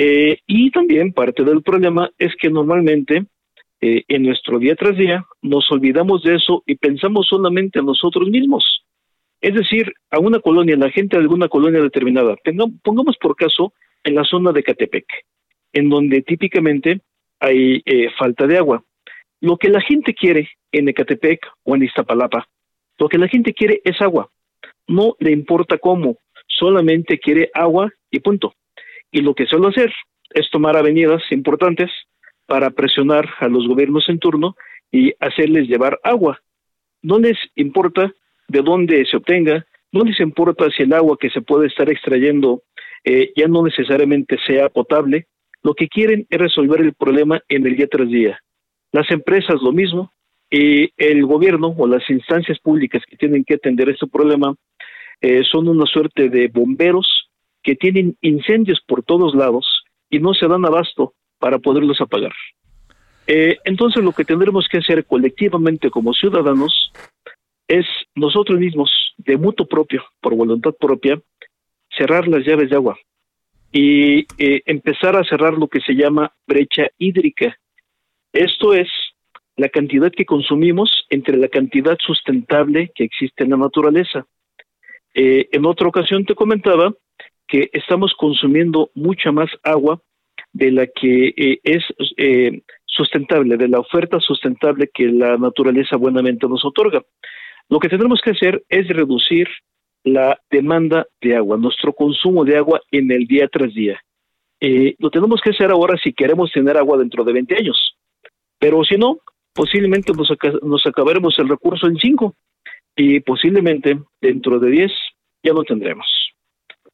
[0.04, 3.24] Eh, y también parte del problema es que normalmente
[3.80, 8.28] eh, en nuestro día tras día nos olvidamos de eso y pensamos solamente en nosotros
[8.28, 8.64] mismos.
[9.40, 12.34] Es decir, a una colonia, la gente de alguna colonia determinada,
[12.82, 15.06] pongamos por caso en la zona de Catepec,
[15.72, 17.00] en donde típicamente
[17.38, 17.80] hay
[18.18, 18.82] falta de agua.
[19.40, 22.48] Lo que la gente quiere en Ecatepec o en Iztapalapa,
[22.98, 24.28] lo que la gente quiere es agua.
[24.88, 28.52] No le importa cómo, solamente quiere agua y punto.
[29.12, 29.92] Y lo que suele hacer
[30.30, 31.90] es tomar avenidas importantes
[32.46, 34.56] para presionar a los gobiernos en turno
[34.90, 36.40] y hacerles llevar agua.
[37.02, 38.12] No les importa
[38.48, 42.62] de dónde se obtenga, no les importa si el agua que se puede estar extrayendo
[43.04, 45.26] eh, ya no necesariamente sea potable,
[45.62, 48.40] lo que quieren es resolver el problema en el día tras día.
[48.90, 50.12] Las empresas lo mismo,
[50.52, 54.54] y el gobierno o las instancias públicas que tienen que atender este problema
[55.22, 57.30] eh, son una suerte de bomberos
[57.62, 62.32] que tienen incendios por todos lados y no se dan abasto para poderlos apagar.
[63.26, 66.92] Eh, entonces lo que tendremos que hacer colectivamente como ciudadanos
[67.68, 71.20] es nosotros mismos, de mutuo propio, por voluntad propia,
[71.96, 72.98] cerrar las llaves de agua
[73.72, 77.56] y eh, empezar a cerrar lo que se llama brecha hídrica,
[78.32, 78.88] esto es
[79.56, 84.26] la cantidad que consumimos entre la cantidad sustentable que existe en la naturaleza.
[85.14, 86.94] Eh, en otra ocasión te comentaba
[87.52, 90.00] que estamos consumiendo mucha más agua
[90.54, 91.84] de la que eh, es
[92.16, 97.02] eh, sustentable, de la oferta sustentable que la naturaleza buenamente nos otorga.
[97.68, 99.48] Lo que tenemos que hacer es reducir
[100.02, 104.00] la demanda de agua, nuestro consumo de agua en el día tras día.
[104.98, 107.96] lo tenemos que hacer ahora si queremos tener agua dentro de 20 años.
[108.58, 109.18] Pero si no,
[109.52, 110.32] posiblemente nos,
[110.62, 112.34] nos acabaremos el recurso en 5
[112.96, 114.92] y posiblemente dentro de 10
[115.42, 116.31] ya no tendremos.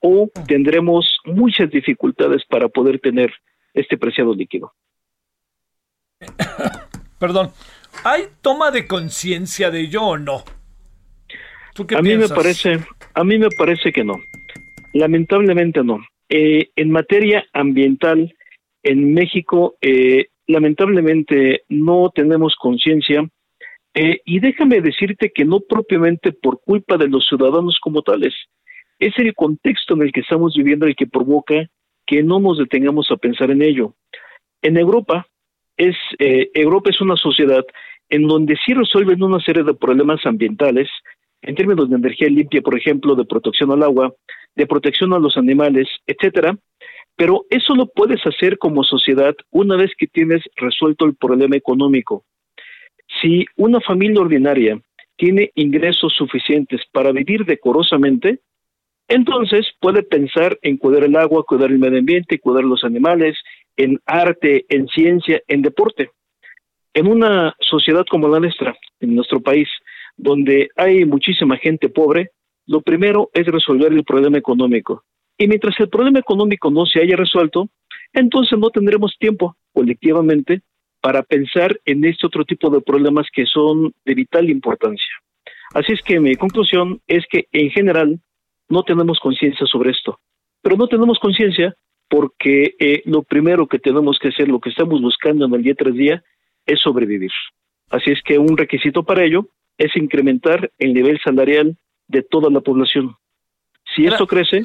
[0.00, 3.32] O tendremos muchas dificultades para poder tener
[3.74, 4.72] este preciado líquido.
[7.18, 7.50] Perdón,
[8.04, 10.44] ¿hay toma de conciencia de ello o no?
[11.96, 12.80] a mí me parece,
[13.14, 14.18] a mí me parece que no.
[14.94, 16.00] Lamentablemente no.
[16.28, 18.34] Eh, en materia ambiental,
[18.82, 23.28] en México eh, lamentablemente no tenemos conciencia
[23.94, 28.34] eh, y déjame decirte que no propiamente por culpa de los ciudadanos como tales,
[28.98, 31.68] es el contexto en el que estamos viviendo el que provoca
[32.06, 33.94] que no nos detengamos a pensar en ello.
[34.62, 35.26] En Europa
[35.76, 37.64] es eh, Europa es una sociedad
[38.08, 40.88] en donde sí resuelven una serie de problemas ambientales
[41.42, 44.12] en términos de energía limpia, por ejemplo, de protección al agua,
[44.56, 46.56] de protección a los animales, etcétera,
[47.16, 52.24] pero eso lo puedes hacer como sociedad una vez que tienes resuelto el problema económico.
[53.20, 54.80] Si una familia ordinaria
[55.16, 58.40] tiene ingresos suficientes para vivir decorosamente,
[59.08, 63.38] entonces puede pensar en cuidar el agua, cuidar el medio ambiente, cuidar los animales,
[63.76, 66.10] en arte, en ciencia, en deporte.
[66.92, 69.68] En una sociedad como la nuestra, en nuestro país,
[70.16, 72.30] donde hay muchísima gente pobre,
[72.66, 75.04] lo primero es resolver el problema económico.
[75.38, 77.68] Y mientras el problema económico no se haya resuelto,
[78.12, 80.62] entonces no tendremos tiempo colectivamente
[81.00, 85.12] para pensar en este otro tipo de problemas que son de vital importancia.
[85.72, 88.20] Así es que mi conclusión es que en general
[88.68, 90.18] no tenemos conciencia sobre esto,
[90.62, 91.74] pero no tenemos conciencia
[92.08, 95.74] porque eh, lo primero que tenemos que hacer, lo que estamos buscando en el día
[95.74, 96.22] tras día,
[96.66, 97.30] es sobrevivir.
[97.90, 101.76] Así es que un requisito para ello es incrementar el nivel salarial
[102.08, 103.16] de toda la población.
[103.94, 104.64] Si esto crece,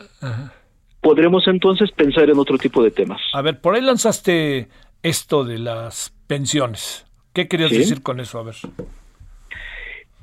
[1.01, 3.22] podremos entonces pensar en otro tipo de temas.
[3.34, 4.68] A ver, por ahí lanzaste
[5.01, 7.06] esto de las pensiones.
[7.34, 8.39] ¿Qué querías decir con eso?
[8.39, 8.56] A ver.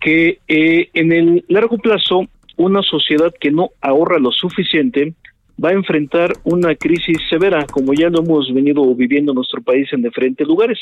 [0.00, 2.26] Que eh, en el largo plazo,
[2.60, 5.14] una sociedad que no ahorra lo suficiente
[5.62, 9.92] va a enfrentar una crisis severa, como ya lo hemos venido viviendo en nuestro país
[9.92, 10.78] en diferentes lugares.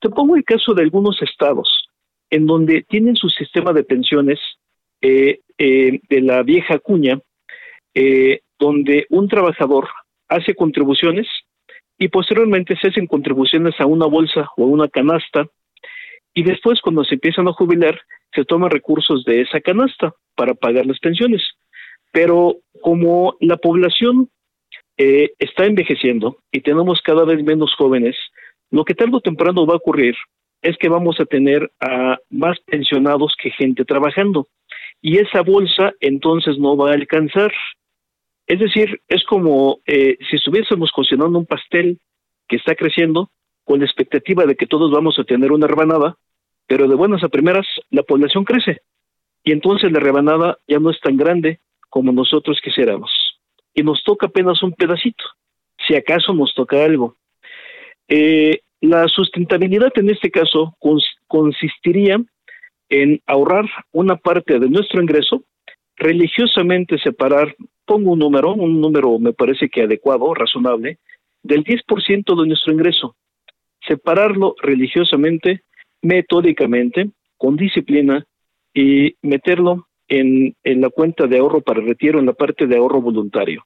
[0.00, 1.88] Te pongo el caso de algunos estados,
[2.30, 4.38] en donde tienen su sistema de pensiones
[5.00, 7.18] eh, eh, de la vieja cuña,
[7.94, 9.88] eh, donde un trabajador
[10.28, 11.26] hace contribuciones
[11.98, 15.46] y posteriormente se hacen contribuciones a una bolsa o a una canasta
[16.34, 18.00] y después cuando se empiezan a jubilar
[18.34, 21.42] se toman recursos de esa canasta para pagar las pensiones.
[22.10, 24.30] Pero como la población
[24.96, 28.16] eh, está envejeciendo y tenemos cada vez menos jóvenes,
[28.70, 30.14] lo que tarde o temprano va a ocurrir
[30.62, 34.48] es que vamos a tener a más pensionados que gente trabajando.
[35.02, 37.52] Y esa bolsa entonces no va a alcanzar.
[38.46, 41.98] Es decir, es como eh, si estuviésemos cocinando un pastel
[42.48, 43.30] que está creciendo
[43.64, 46.16] con la expectativa de que todos vamos a tener una rebanada,
[46.66, 48.82] pero de buenas a primeras la población crece
[49.44, 51.60] y entonces la rebanada ya no es tan grande
[51.90, 53.10] como nosotros quisiéramos.
[53.74, 55.24] Y nos toca apenas un pedacito,
[55.86, 57.16] si acaso nos toca algo.
[58.08, 60.76] Eh, la sustentabilidad en este caso
[61.26, 62.20] consistiría
[62.88, 65.44] en ahorrar una parte de nuestro ingreso,
[65.96, 67.54] religiosamente separar,
[67.86, 70.98] pongo un número, un número me parece que adecuado, razonable,
[71.42, 73.16] del 10% de nuestro ingreso,
[73.86, 75.62] separarlo religiosamente,
[76.02, 78.24] metódicamente, con disciplina
[78.74, 83.64] y meterlo en, la cuenta de ahorro para retiro, en la parte de ahorro voluntario,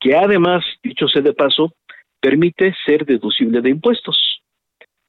[0.00, 1.74] que además, dicho sea de paso,
[2.20, 4.42] permite ser deducible de impuestos.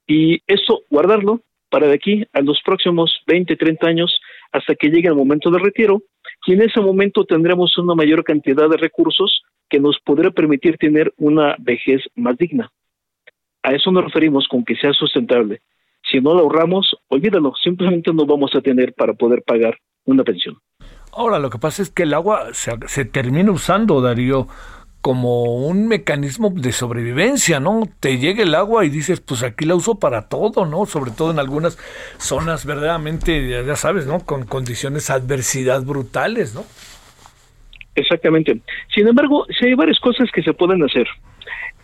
[0.08, 4.22] Y eso, guardarlo para de aquí a los próximos 20, 30 años,
[4.52, 6.04] hasta que llegue el momento de retiro,
[6.46, 11.14] y en ese momento tendremos una mayor cantidad de recursos que nos podrá permitir tener
[11.18, 12.72] una vejez más digna.
[13.68, 15.60] A eso nos referimos con que sea sustentable.
[16.10, 20.56] Si no lo ahorramos, olvídalo, simplemente no vamos a tener para poder pagar una pensión.
[21.12, 24.48] Ahora, lo que pasa es que el agua se, termina usando, Darío,
[25.02, 27.84] como un mecanismo de sobrevivencia, ¿no?
[28.00, 30.86] Te llega el agua y dices, pues aquí la uso para todo, ¿no?
[30.86, 31.78] Sobre todo en algunas
[32.20, 34.22] zonas verdaderamente, ya sabes, ¿no?
[34.22, 36.64] Con condiciones adversidad brutales, ¿no?
[37.96, 38.62] Exactamente.
[38.96, 41.06] Sin embargo, sí hay varias cosas que se pueden hacer.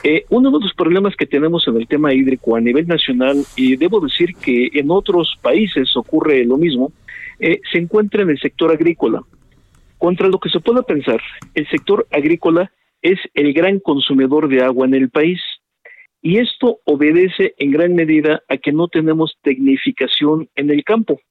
[0.05, 3.77] Eh, uno de los problemas que tenemos en el tema hídrico a nivel nacional, y
[3.77, 6.91] debo decir que en otros países ocurre lo mismo,
[7.39, 9.21] eh, se encuentra en el sector agrícola.
[9.97, 11.21] Contra lo que se pueda pensar,
[11.55, 12.69] el sector agrícola
[13.01, 15.39] es el gran consumidor de agua en el país
[16.21, 21.21] y esto obedece en gran medida a que no tenemos tecnificación en el campo.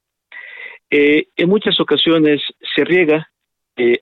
[0.91, 2.41] Eh, en muchas ocasiones
[2.75, 3.29] se riega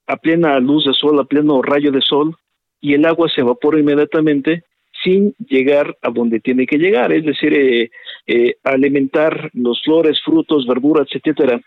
[0.06, 2.36] a plena luz de sol, a pleno rayo de sol,
[2.80, 4.64] y el agua se evapora inmediatamente
[5.02, 7.90] sin llegar a donde tiene que llegar, es decir,
[8.64, 11.60] alimentar los flores, frutos, verduras, etcétera,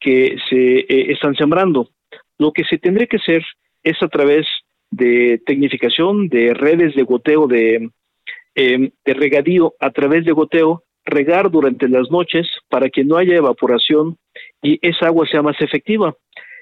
[0.00, 1.90] que se eh, están sembrando.
[2.38, 3.44] Lo que se tendría que hacer
[3.82, 4.46] es a través
[4.90, 11.88] de tecnificación, de redes de goteo, em, de regadío a través de goteo, regar durante
[11.88, 14.18] las noches para que no haya evaporación
[14.62, 16.14] y esa agua sea más efectiva.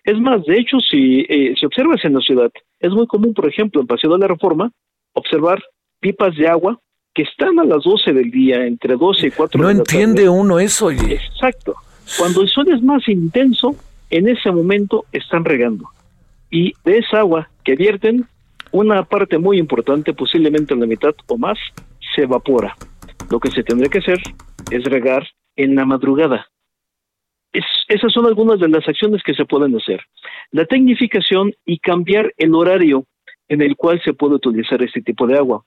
[0.07, 3.49] Es más, de hecho, si, eh, si observas en la ciudad, es muy común, por
[3.49, 4.71] ejemplo, en Paseo de la Reforma,
[5.15, 5.61] observar
[5.99, 6.79] pipas de agua
[7.13, 10.87] que están a las 12 del día, entre 12 y 4 No entiende uno eso,
[10.87, 11.15] oye.
[11.15, 11.75] Exacto.
[12.19, 13.75] Cuando el sol es más intenso,
[14.11, 15.89] en ese momento están regando.
[16.53, 18.27] Y de esa agua que vierten,
[18.71, 21.59] una parte muy importante, posiblemente la mitad o más,
[22.15, 22.77] se evapora.
[23.29, 24.21] Lo que se tendría que hacer
[24.71, 25.27] es regar
[25.57, 26.47] en la madrugada.
[27.89, 30.01] Esas son algunas de las acciones que se pueden hacer.
[30.51, 33.07] La tecnificación y cambiar el horario
[33.49, 35.65] en el cual se puede utilizar este tipo de agua.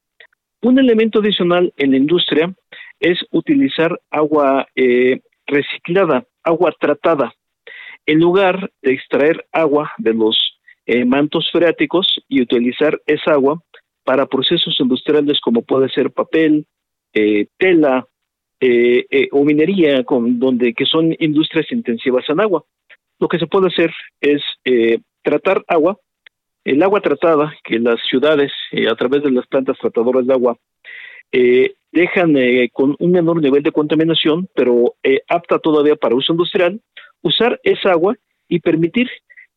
[0.61, 2.53] Un elemento adicional en la industria
[2.99, 7.33] es utilizar agua eh, reciclada, agua tratada,
[8.05, 13.61] en lugar de extraer agua de los eh, mantos freáticos y utilizar esa agua
[14.03, 16.65] para procesos industriales como puede ser papel,
[17.13, 18.07] eh, tela
[18.59, 22.63] eh, o minería, con, donde que son industrias intensivas en agua.
[23.19, 23.91] Lo que se puede hacer
[24.21, 24.41] es
[25.21, 25.97] tratar agua,
[26.63, 28.51] el agua tratada que las ciudades
[28.89, 30.57] a través de las plantas tratadoras de agua
[31.31, 36.33] eh, dejan eh, con un menor nivel de contaminación, pero eh, apta todavía para uso
[36.33, 36.79] industrial,
[37.21, 38.15] usar esa agua
[38.47, 39.09] y permitir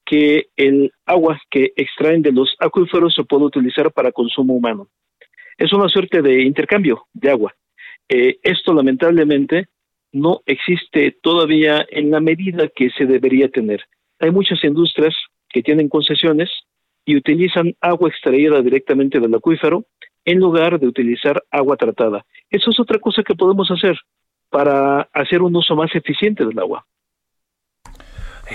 [0.04, 4.88] que el agua que extraen de los acuíferos se pueda utilizar para consumo humano.
[5.56, 7.54] Es una suerte de intercambio de agua.
[8.08, 9.68] Eh, esto lamentablemente
[10.12, 13.82] no existe todavía en la medida que se debería tener.
[14.18, 15.14] Hay muchas industrias
[15.48, 16.50] que tienen concesiones
[17.04, 19.86] y utilizan agua extraída directamente del acuífero
[20.24, 22.24] en lugar de utilizar agua tratada.
[22.50, 23.98] Eso es otra cosa que podemos hacer
[24.50, 26.86] para hacer un uso más eficiente del agua.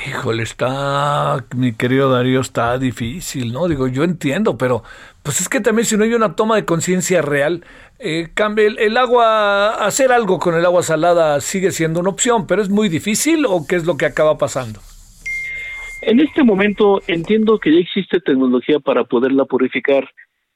[0.06, 3.68] Híjole, está, mi querido Darío, está difícil, ¿no?
[3.68, 4.84] Digo, yo entiendo, pero
[5.24, 7.64] pues es que también si no hay una toma de conciencia real,
[7.98, 12.62] eh, cambia el, agua, hacer algo con el agua salada sigue siendo una opción, pero
[12.62, 14.80] es muy difícil o qué es lo que acaba pasando?
[16.02, 20.08] En este momento entiendo que ya existe tecnología para poderla purificar.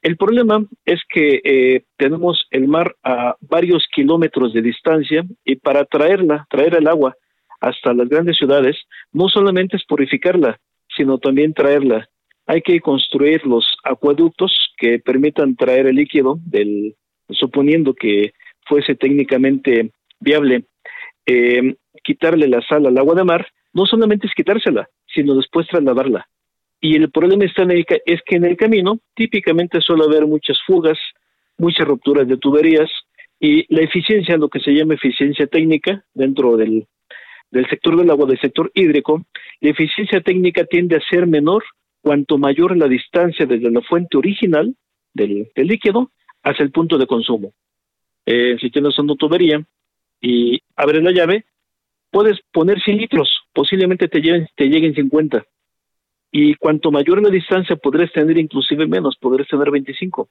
[0.03, 5.85] El problema es que eh, tenemos el mar a varios kilómetros de distancia y para
[5.85, 7.15] traerla, traer el agua
[7.61, 8.75] hasta las grandes ciudades,
[9.13, 10.59] no solamente es purificarla,
[10.95, 12.09] sino también traerla.
[12.47, 16.95] Hay que construir los acueductos que permitan traer el líquido, del,
[17.29, 18.33] suponiendo que
[18.67, 20.65] fuese técnicamente viable,
[21.25, 26.27] eh, quitarle la sal al agua de mar, no solamente es quitársela, sino después trasladarla.
[26.81, 30.57] Y el problema está en el, es que en el camino típicamente suele haber muchas
[30.65, 30.97] fugas,
[31.57, 32.89] muchas rupturas de tuberías
[33.39, 36.87] y la eficiencia, lo que se llama eficiencia técnica dentro del,
[37.51, 39.25] del sector del agua, del sector hídrico,
[39.59, 41.63] la eficiencia técnica tiende a ser menor
[42.01, 44.75] cuanto mayor la distancia desde la fuente original
[45.13, 46.11] del, líquido
[46.43, 47.53] hacia el punto de consumo.
[48.25, 49.63] Eh, si tienes una tubería
[50.19, 51.45] y abres la llave,
[52.09, 55.45] puedes poner 100 litros, posiblemente te, lleguen, te lleguen 50.
[56.31, 60.29] Y cuanto mayor la distancia, podrás tener inclusive menos, podrás tener 25.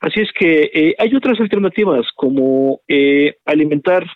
[0.00, 4.06] Así es que eh, hay otras alternativas como eh, alimentar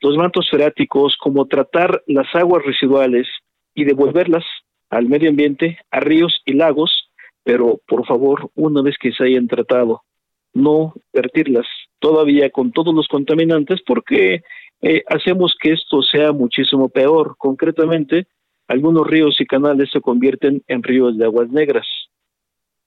[0.00, 3.26] los mantos freáticos, como tratar las aguas residuales
[3.74, 4.44] y devolverlas
[4.90, 7.10] al medio ambiente, a ríos y lagos,
[7.44, 10.02] pero por favor, una vez que se hayan tratado,
[10.54, 11.66] no vertirlas
[11.98, 14.42] todavía con todos los contaminantes porque
[14.82, 17.36] eh, hacemos que esto sea muchísimo peor.
[17.38, 18.26] Concretamente,
[18.68, 21.86] algunos ríos y canales se convierten en ríos de aguas negras.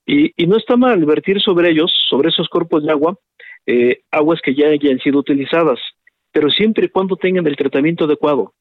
[0.06, 3.16] Y, no está mal vertir sobre ellos, sobre esos cuerpos de agua,
[3.66, 5.78] eh, aguas que ya hayan sido utilizadas,
[6.32, 8.54] pero siempre y cuando tengan el tratamiento adecuado.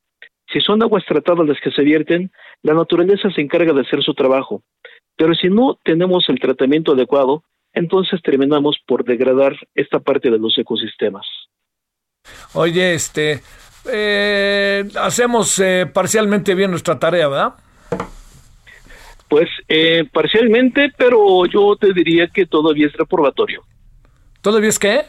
[0.51, 4.13] Si son aguas tratadas las que se vierten, la naturaleza se encarga de hacer su
[4.13, 4.63] trabajo.
[5.15, 7.43] Pero si no tenemos el tratamiento adecuado,
[7.73, 11.25] entonces terminamos por degradar esta parte de los ecosistemas.
[12.53, 13.41] Oye, este,
[13.91, 17.53] eh, hacemos eh, parcialmente bien nuestra tarea, ¿verdad?
[19.29, 23.63] Pues eh, parcialmente, pero yo te diría que todavía es reprobatorio.
[24.41, 25.05] ¿Todavía es qué?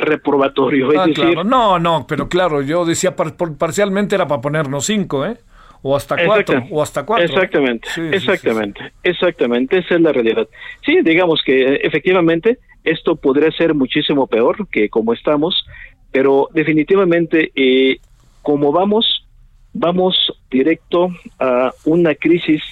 [0.00, 1.00] Reprobatorio.
[1.00, 1.44] Ah, claro.
[1.44, 5.36] No, no, pero claro, yo decía parcialmente era para ponernos cinco, ¿eh?
[5.82, 7.24] O hasta cuatro, o hasta cuatro.
[7.24, 10.46] Exactamente, exactamente, exactamente, esa es la realidad.
[10.84, 15.64] Sí, digamos que efectivamente esto podría ser muchísimo peor que como estamos,
[16.12, 17.98] pero definitivamente, eh,
[18.42, 19.26] como vamos,
[19.72, 20.16] vamos
[20.50, 22.62] directo a una crisis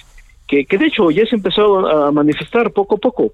[0.47, 3.33] que, que de hecho ya se empezado a manifestar poco a poco.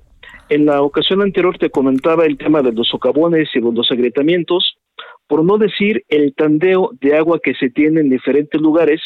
[0.49, 4.77] En la ocasión anterior te comentaba el tema de los socavones y los agrietamientos,
[5.27, 9.01] por no decir el tandeo de agua que se tiene en diferentes lugares,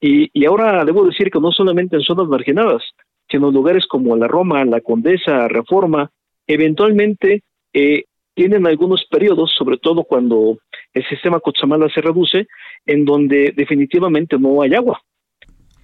[0.00, 2.82] y, ahora debo decir que no solamente en zonas marginadas,
[3.28, 6.10] sino en lugares como la Roma, la Condesa, Reforma,
[6.46, 7.42] eventualmente
[7.74, 10.58] eh, tienen algunos periodos, sobre todo cuando
[10.94, 12.46] el sistema Cochamala se reduce,
[12.86, 15.02] en donde definitivamente no hay agua.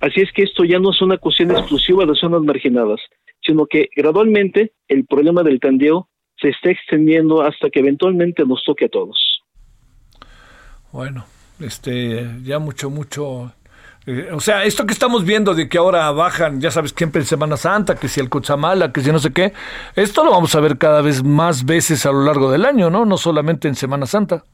[0.00, 3.00] Así es que esto ya no es una cuestión exclusiva de zonas marginadas,
[3.44, 6.08] sino que gradualmente el problema del tandeo
[6.40, 9.42] se está extendiendo hasta que eventualmente nos toque a todos.
[10.92, 11.24] Bueno,
[11.60, 13.52] este, ya mucho, mucho
[14.06, 17.26] eh, o sea, esto que estamos viendo de que ahora bajan, ya sabes, siempre en
[17.26, 19.52] Semana Santa, que si el Cochamala, que si no sé qué,
[19.96, 23.06] esto lo vamos a ver cada vez más veces a lo largo del año, ¿no?
[23.06, 24.44] No solamente en Semana Santa.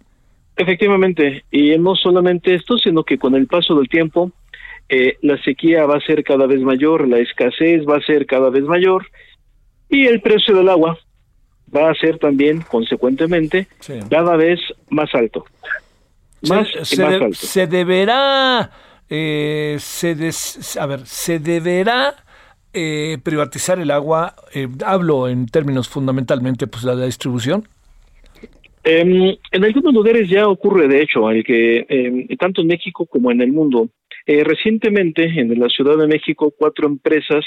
[0.57, 4.31] Efectivamente, y no solamente esto, sino que con el paso del tiempo,
[4.91, 8.51] eh, la sequía va a ser cada vez mayor, la escasez va a ser cada
[8.51, 9.07] vez mayor,
[9.89, 10.99] y el precio del agua
[11.75, 13.69] va a ser también, consecuentemente,
[14.11, 14.61] cada vez
[14.91, 15.45] más alto.
[16.49, 17.35] Más y más alto.
[17.35, 18.71] Se deberá
[19.13, 20.11] eh, se
[20.79, 22.15] a ver, ¿se deberá
[22.73, 24.35] eh, privatizar el agua?
[24.55, 27.67] Eh, hablo en términos fundamentalmente pues la, distribución.
[28.85, 33.33] Em, en algunos lugares ya ocurre, de hecho, el que em, tanto en México como
[33.33, 33.89] en el mundo.
[34.27, 37.45] Eh, recientemente, en la Ciudad de México, cuatro empresas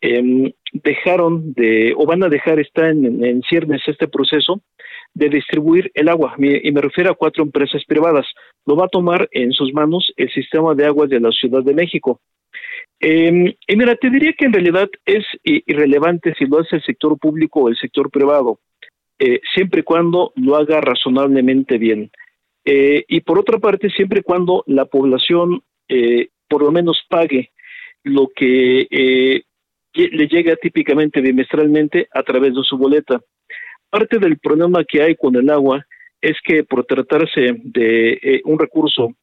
[0.00, 4.60] em, dejaron de, o van a dejar, está en, en ciernes este proceso,
[5.14, 8.26] de distribuir el agua, y me refiero a cuatro empresas privadas.
[8.66, 11.72] Lo va a tomar en sus manos el sistema de aguas de la Ciudad de
[11.72, 12.20] México.
[13.00, 17.16] Eh, y mira, te diría que en realidad es irrelevante si lo hace el sector
[17.18, 18.58] público o el sector privado.
[19.18, 22.10] eh, siempre y cuando lo haga razonablemente bien.
[22.64, 27.50] Eh, y por otra parte, siempre y cuando la población eh, por lo menos pague
[28.02, 29.44] lo que
[29.94, 33.20] le llega típicamente bimestralmente a través de su boleta.
[33.88, 35.86] Parte del problema que hay con el agua
[36.20, 39.14] es que por tratarse de un recurso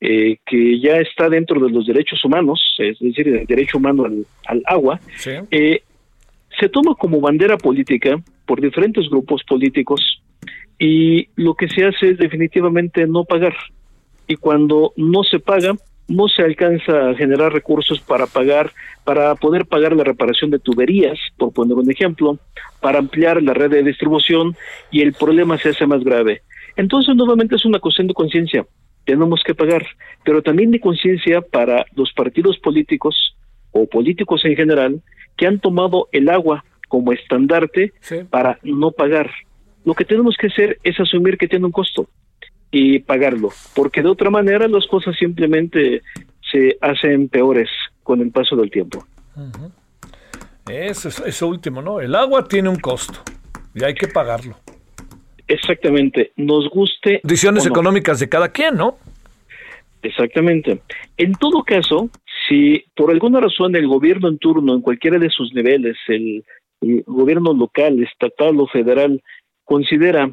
[0.00, 4.04] que ya está dentro de los derechos humanos, es decir, el derecho humano
[4.46, 5.00] al, agua,
[6.58, 8.16] se toma como bandera política
[8.46, 10.22] por diferentes grupos políticos
[10.78, 13.54] y lo que se hace es definitivamente no pagar.
[14.26, 15.74] Y cuando no se paga,
[16.08, 18.72] no se alcanza a generar recursos para pagar,
[19.04, 22.38] para poder pagar la reparación de tuberías, por poner un ejemplo,
[22.80, 24.56] para ampliar la red de distribución
[24.90, 26.42] y el problema se hace más grave.
[26.76, 28.66] Entonces, nuevamente es una cuestión de conciencia.
[29.04, 29.86] Tenemos que pagar,
[30.24, 33.36] pero también de conciencia para los partidos políticos
[33.72, 35.00] o políticos en general
[35.36, 37.92] que han tomado el agua como estandarte
[38.30, 39.30] para no pagar.
[39.84, 42.08] Lo que tenemos que hacer es asumir que tiene un costo
[42.78, 46.02] y pagarlo, porque de otra manera las cosas simplemente
[46.52, 47.70] se hacen peores
[48.02, 49.06] con el paso del tiempo.
[50.68, 52.00] Eso, eso último, ¿no?
[52.00, 53.18] El agua tiene un costo
[53.74, 54.56] y hay que pagarlo.
[55.48, 57.20] Exactamente, nos guste.
[57.22, 58.98] Condiciones económicas de cada quien, ¿no?
[60.02, 60.82] Exactamente.
[61.16, 62.10] En todo caso,
[62.46, 66.44] si por alguna razón el gobierno en turno, en cualquiera de sus niveles, el,
[67.06, 69.22] gobierno local, estatal o federal,
[69.64, 70.30] considera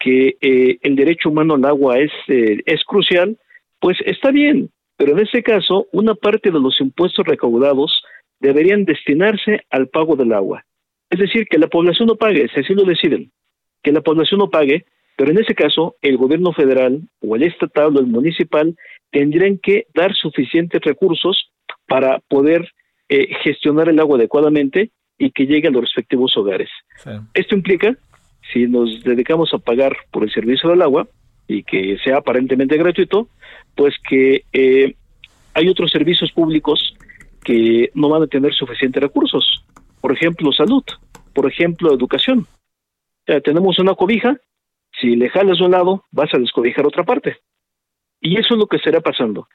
[0.00, 3.38] que eh, el derecho humano al agua es, eh, es crucial,
[3.78, 8.02] pues está bien, pero en ese caso, una parte de los impuestos recaudados
[8.40, 10.64] deberían destinarse al pago del agua.
[11.10, 13.30] Es decir, que la población no pague, si así lo deciden,
[13.82, 14.84] que la población no pague,
[15.16, 18.74] pero en ese caso, el gobierno federal o el estatal o el municipal
[19.10, 21.50] tendrían que dar suficientes recursos
[21.86, 22.72] para poder
[23.08, 26.70] eh, gestionar el agua adecuadamente y que llegue a los respectivos hogares.
[27.34, 27.96] Esto implica,
[28.52, 31.08] si nos dedicamos a pagar por el servicio del agua
[31.46, 33.28] y que sea aparentemente gratuito,
[33.74, 34.94] pues que eh,
[35.54, 36.94] hay otros servicios públicos
[37.44, 39.64] que no van a tener suficientes recursos.
[40.00, 40.84] Por ejemplo, salud,
[41.34, 42.46] por ejemplo, educación.
[43.44, 44.36] tenemos una cobija,
[45.00, 47.38] si le jalas un lado, vas a descobijar otra parte.
[48.20, 49.48] Y eso es lo que estará pasando.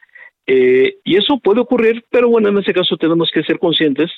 [0.48, 4.12] Eh, y eso puede ocurrir, pero bueno, en ese caso tenemos que ser conscientes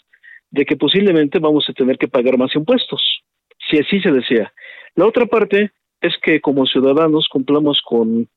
[0.49, 3.23] de que posiblemente vamos a tener que pagar más impuestos,
[3.69, 4.51] si así se desea.
[4.95, 5.71] La otra parte
[6.01, 8.27] es que como ciudadanos cumplamos con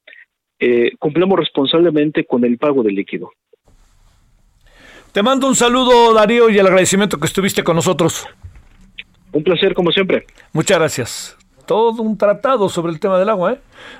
[0.58, 3.32] eh, cumplamos responsablemente con el pago del líquido.
[5.12, 8.28] Te mando un saludo, Darío, y el agradecimiento que estuviste con nosotros.
[9.32, 10.26] Un placer, como siempre.
[10.52, 11.36] Muchas gracias.
[11.66, 13.58] Todo un tratado sobre el tema del agua, ¿eh?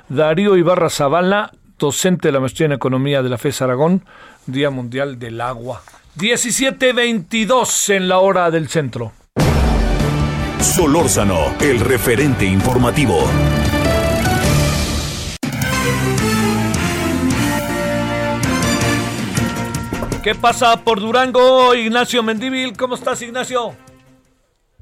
[0.09, 4.05] Darío Ibarra Zavala, docente de la maestría en Economía de la FES Aragón,
[4.47, 5.83] Día Mundial del Agua.
[6.17, 9.13] 17.22 en la hora del centro.
[10.63, 13.25] Solórzano, el referente informativo.
[20.23, 22.77] ¿Qué pasa por Durango, Ignacio Mendívil?
[22.77, 23.75] ¿Cómo estás, Ignacio?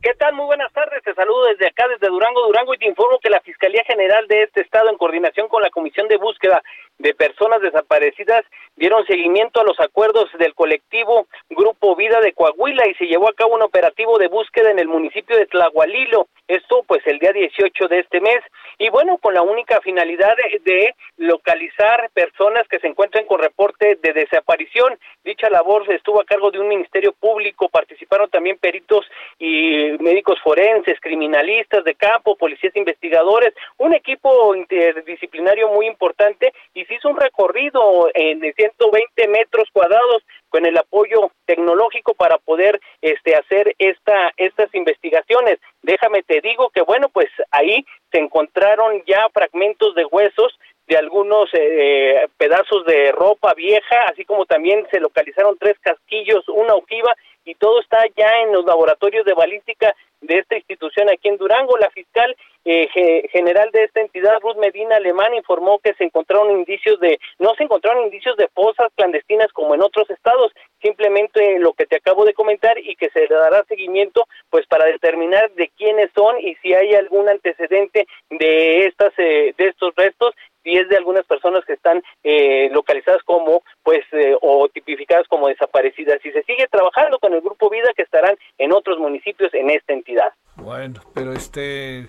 [0.03, 0.35] ¿Qué tal?
[0.35, 1.01] Muy buenas tardes.
[1.05, 4.43] Te saludo desde acá, desde Durango, Durango, y te informo que la Fiscalía General de
[4.43, 6.61] este estado, en coordinación con la Comisión de Búsqueda
[6.99, 8.45] de Personas Desaparecidas,
[8.77, 13.35] dieron seguimiento a los acuerdos del colectivo Grupo Vida de Coahuila y se llevó a
[13.35, 16.29] cabo un operativo de búsqueda en el municipio de Tlahualilo.
[16.47, 18.41] Esto, pues, el día 18 de este mes.
[18.79, 20.35] Y bueno, con la única finalidad
[20.65, 24.99] de, localizar personas que se encuentren con reporte de desaparición.
[25.39, 27.69] Dicha labor estuvo a cargo de un ministerio público.
[27.69, 29.07] Participaron también peritos
[29.39, 36.95] y médicos forenses, criminalistas de campo, policías investigadores, un equipo interdisciplinario muy importante y se
[36.95, 43.77] hizo un recorrido en 120 metros cuadrados con el apoyo tecnológico para poder este hacer
[43.79, 45.61] esta estas investigaciones.
[45.83, 50.59] Déjame te digo que bueno, pues ahí se encontraron ya fragmentos de huesos
[50.89, 56.75] de algunos eh, pedazos de ropa vieja, así como también se localizaron tres casquillos, una
[56.75, 61.37] ojiva y todo está ya en los laboratorios de balística de esta institución aquí en
[61.37, 61.77] Durango.
[61.79, 62.35] La fiscal
[62.65, 67.55] eh, general de esta entidad, Ruth Medina Alemán, informó que se encontraron indicios de, no
[67.55, 70.53] se encontraron indicios de fosas clandestinas como en otros estados,
[70.83, 74.85] simplemente lo que te acabo de comentar y que se le dará seguimiento pues para
[74.85, 80.35] determinar de quiénes son y si hay algún antecedente de estas eh, de estos restos
[80.69, 85.49] si es de algunas personas que están eh, localizadas como pues eh, o tipificadas como
[85.49, 89.71] desaparecidas y se sigue trabajando con el grupo Vida que estarán en otros municipios en
[89.71, 90.29] esta entidad.
[90.57, 92.09] Bueno, pero este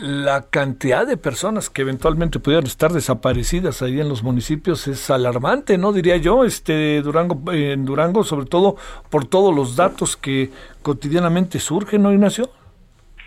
[0.00, 5.78] la cantidad de personas que eventualmente pudieran estar desaparecidas ahí en los municipios es alarmante,
[5.78, 5.92] ¿no?
[5.92, 8.76] Diría yo, este Durango en Durango sobre todo
[9.08, 10.50] por todos los datos que
[10.82, 12.50] cotidianamente surgen, ¿no, Ignacio?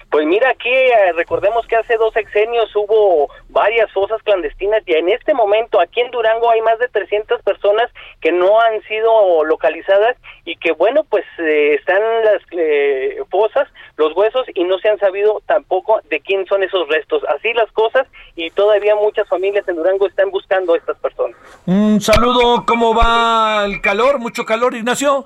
[0.10, 5.10] Pues mira, aquí eh, recordemos que hace dos sexenios hubo varias fosas clandestinas y en
[5.10, 10.16] este momento aquí en Durango hay más de 300 personas que no han sido localizadas
[10.46, 13.68] y que bueno, pues eh, están las eh, fosas,
[13.98, 17.24] los huesos y no se han sabido tampoco de quién son esos restos.
[17.36, 21.36] Así las cosas y todavía muchas familias en Durango están buscando a estas personas.
[21.66, 24.20] Un saludo, ¿cómo va el calor?
[24.20, 25.26] ¿Mucho calor, Ignacio?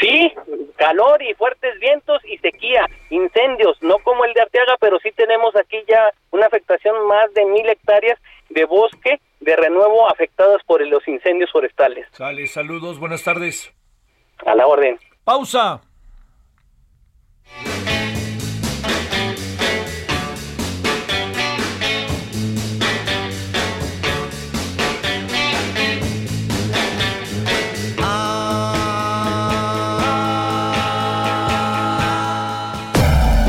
[0.00, 0.32] Sí,
[0.76, 5.56] calor y fuertes vientos y sequía, incendios, no como el de Arteaga, pero sí tenemos
[5.56, 8.18] aquí ya una afectación más de mil hectáreas
[8.50, 12.06] de bosque de renuevo afectadas por los incendios forestales.
[12.12, 13.72] Sale, saludos, buenas tardes.
[14.44, 14.98] A la orden.
[15.24, 15.80] Pausa.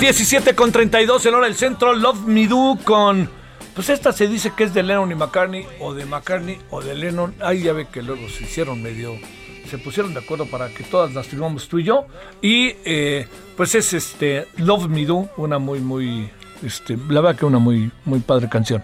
[0.00, 1.92] Las 17 con 32 en hora del centro.
[1.92, 3.28] Love Me Do con.
[3.74, 6.94] Pues esta se dice que es de Lennon y McCartney, o de McCartney, o de
[6.94, 7.34] Lennon.
[7.40, 9.14] Ahí ya ve que luego se hicieron medio.
[9.68, 12.06] Se pusieron de acuerdo para que todas las firmamos tú y yo.
[12.40, 13.28] Y eh,
[13.58, 16.30] pues es este Love Me Do, una muy, muy.
[16.62, 18.82] Este, la verdad que una muy, muy padre canción.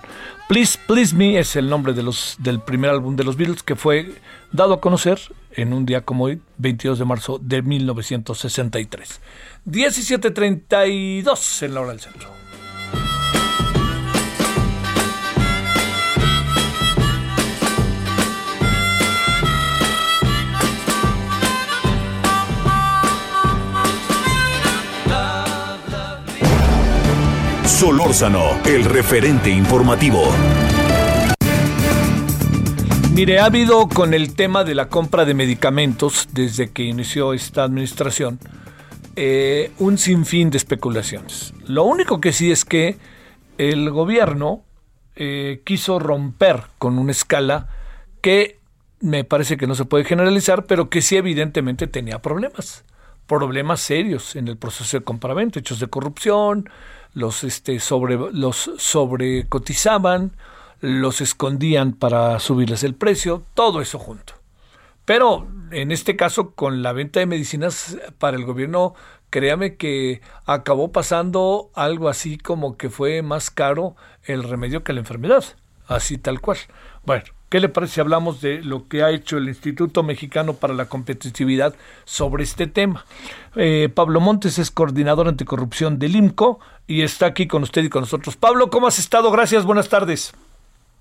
[0.51, 3.75] Please, Please Me es el nombre de los, del primer álbum de los Beatles que
[3.75, 4.13] fue
[4.53, 5.19] dado a conocer
[5.57, 9.21] en un día como hoy, 22 de marzo de 1963.
[9.67, 12.37] 17.32 en la hora del centro.
[27.67, 30.33] Solórzano, el referente informativo.
[33.17, 37.65] Mire, ha habido con el tema de la compra de medicamentos desde que inició esta
[37.65, 38.39] administración
[39.17, 41.55] eh, un sinfín de especulaciones.
[41.67, 42.99] Lo único que sí es que
[43.57, 44.65] el gobierno
[45.15, 47.69] eh, quiso romper con una escala
[48.21, 48.59] que
[49.01, 52.85] me parece que no se puede generalizar, pero que sí evidentemente tenía problemas,
[53.27, 56.69] problemas serios en el proceso de compraventa, hechos de corrupción,
[57.15, 60.33] los este sobre los sobrecotizaban,
[60.81, 64.35] los escondían para subirles el precio, todo eso junto.
[65.05, 68.95] Pero en este caso, con la venta de medicinas para el gobierno,
[69.31, 75.01] créame que acabó pasando algo así como que fue más caro el remedio que la
[75.01, 75.45] enfermedad,
[75.87, 76.59] así tal cual.
[77.05, 80.75] Bueno, ¿qué le parece si hablamos de lo que ha hecho el Instituto Mexicano para
[80.75, 83.05] la Competitividad sobre este tema?
[83.55, 86.59] Eh, Pablo Montes es coordinador anticorrupción del IMCO
[86.89, 88.37] y está aquí con usted y con nosotros.
[88.37, 89.31] Pablo, ¿cómo has estado?
[89.31, 90.35] Gracias, buenas tardes.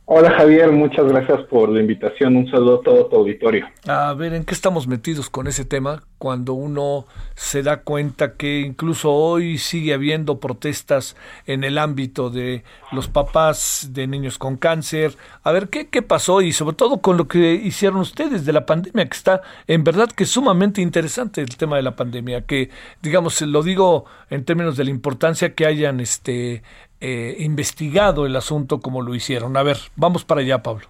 [0.07, 2.35] Hola Javier, muchas gracias por la invitación.
[2.35, 3.65] Un saludo a todo tu auditorio.
[3.87, 6.03] A ver, ¿en qué estamos metidos con ese tema?
[6.19, 11.17] Cuando uno se da cuenta que incluso hoy sigue habiendo protestas
[11.47, 15.15] en el ámbito de los papás de niños con cáncer.
[15.41, 16.43] A ver, ¿qué, qué pasó?
[16.43, 20.11] Y sobre todo con lo que hicieron ustedes de la pandemia, que está en verdad
[20.11, 22.69] que es sumamente interesante el tema de la pandemia, que
[23.01, 26.61] digamos, lo digo en términos de la importancia que hayan este
[27.07, 29.55] eh, investigado el asunto como lo hicieron.
[29.57, 30.87] A ver, vamos para allá, Pablo.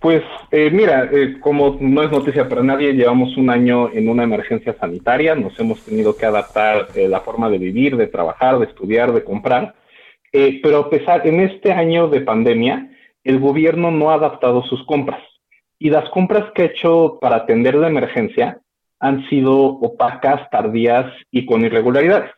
[0.00, 4.24] Pues eh, mira, eh, como no es noticia para nadie, llevamos un año en una
[4.24, 9.14] emergencia sanitaria, nos hemos tenido que adaptar la forma de vivir, de trabajar, de estudiar,
[9.14, 9.74] de comprar,
[10.30, 12.90] pero a pesar, en este año de pandemia,
[13.24, 15.22] el gobierno no ha adaptado sus compras
[15.78, 18.60] y las compras que ha hecho para atender la emergencia
[19.00, 22.30] han sido opacas, tardías y con irregularidades.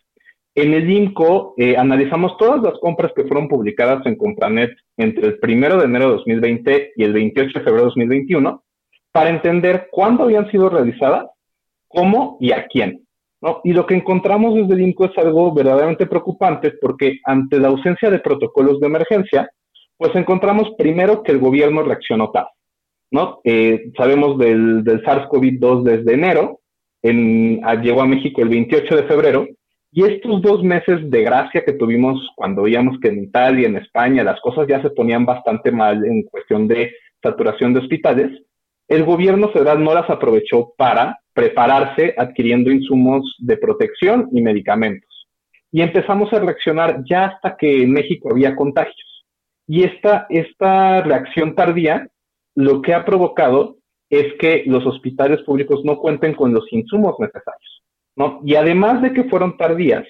[0.54, 5.38] En el INCO eh, analizamos todas las compras que fueron publicadas en Compranet entre el
[5.42, 8.62] 1 de enero de 2020 y el 28 de febrero de 2021
[9.12, 11.26] para entender cuándo habían sido realizadas,
[11.88, 13.06] cómo y a quién.
[13.40, 13.60] ¿no?
[13.64, 18.10] Y lo que encontramos desde el INCO es algo verdaderamente preocupante porque ante la ausencia
[18.10, 19.50] de protocolos de emergencia,
[19.96, 22.50] pues encontramos primero que el gobierno reaccionó tarde.
[23.12, 23.40] ¿no?
[23.44, 26.60] Eh, sabemos del, del SARS-CoV-2 desde enero,
[27.02, 29.46] en, llegó a México el 28 de febrero
[29.92, 34.22] y estos dos meses de gracia que tuvimos cuando veíamos que en Italia, en España,
[34.22, 36.92] las cosas ya se ponían bastante mal en cuestión de
[37.22, 38.42] saturación de hospitales,
[38.88, 45.08] el gobierno federal no las aprovechó para prepararse adquiriendo insumos de protección y medicamentos.
[45.72, 49.24] Y empezamos a reaccionar ya hasta que en México había contagios.
[49.66, 52.08] Y esta, esta reacción tardía
[52.56, 53.76] lo que ha provocado
[54.08, 57.69] es que los hospitales públicos no cuenten con los insumos necesarios.
[58.44, 60.06] Y además de que fueron tardías,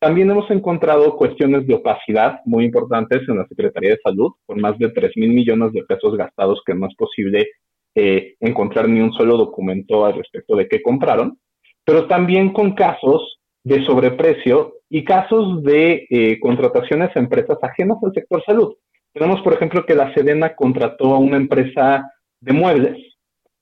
[0.00, 4.76] también hemos encontrado cuestiones de opacidad muy importantes en la Secretaría de Salud, con más
[4.78, 7.46] de 3 mil millones de pesos gastados que no es posible
[7.94, 11.38] eh, encontrar ni un solo documento al respecto de qué compraron,
[11.84, 18.12] pero también con casos de sobreprecio y casos de eh, contrataciones a empresas ajenas al
[18.12, 18.74] sector salud.
[19.12, 22.10] Tenemos, por ejemplo, que la Sedena contrató a una empresa
[22.40, 22.98] de muebles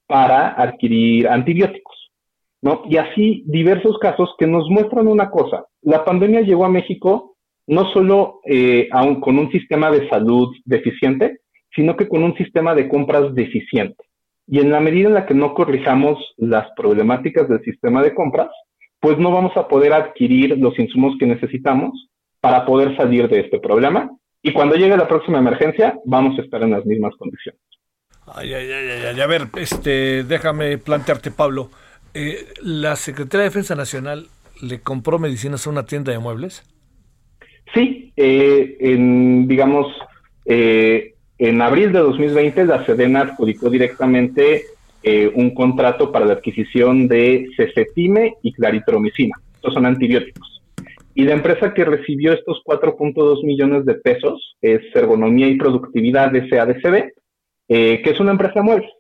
[0.07, 2.00] para adquirir antibióticos.
[2.63, 2.83] ¿No?
[2.89, 5.65] Y así diversos casos que nos muestran una cosa.
[5.83, 8.89] La pandemia llegó a México no solo eh,
[9.21, 11.39] con un sistema de salud deficiente,
[11.75, 14.05] sino que con un sistema de compras deficiente.
[14.47, 18.51] Y en la medida en la que no corrijamos las problemáticas del sistema de compras,
[18.99, 22.09] pues no vamos a poder adquirir los insumos que necesitamos
[22.41, 24.11] para poder salir de este problema.
[24.43, 27.61] Y cuando llegue la próxima emergencia, vamos a estar en las mismas condiciones.
[28.27, 31.71] Ay, ay, ay, ay, a ver, este, déjame plantearte, Pablo.
[32.15, 34.27] Eh, ¿La Secretaría de Defensa Nacional
[34.63, 36.63] le compró medicinas a una tienda de muebles?
[37.73, 39.87] Sí, eh, en, digamos,
[40.45, 44.65] eh, en abril de 2020 la Sedena adjudicó directamente
[45.35, 49.35] un contrato para la adquisición de cefetime y claritromicina.
[49.55, 50.61] Estos son antibióticos.
[51.15, 56.47] Y la empresa que recibió estos 4.2 millones de pesos es Ergonomía y Productividad de
[56.51, 57.13] SADCB,
[57.67, 58.91] que es una empresa de muebles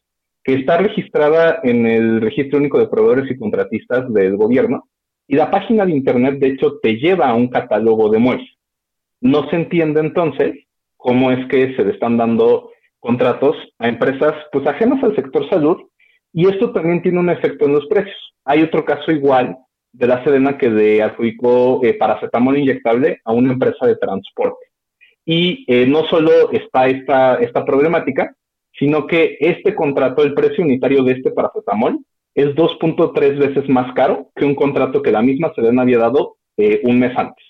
[0.43, 4.89] que está registrada en el Registro Único de Proveedores y Contratistas del gobierno,
[5.27, 8.49] y la página de Internet, de hecho, te lleva a un catálogo de muebles.
[9.21, 14.67] No se entiende entonces cómo es que se le están dando contratos a empresas pues
[14.67, 15.79] ajenas al sector salud
[16.33, 18.35] y esto también tiene un efecto en los precios.
[18.45, 19.57] Hay otro caso igual
[19.93, 24.67] de la Sedena que le adjudicó eh, paracetamol inyectable a una empresa de transporte.
[25.25, 28.35] Y eh, no solo está esta, esta problemática,
[28.81, 31.99] sino que este contrato, el precio unitario de este paracetamol,
[32.35, 36.81] es 2.3 veces más caro que un contrato que la misma Sedena había dado eh,
[36.85, 37.45] un mes antes.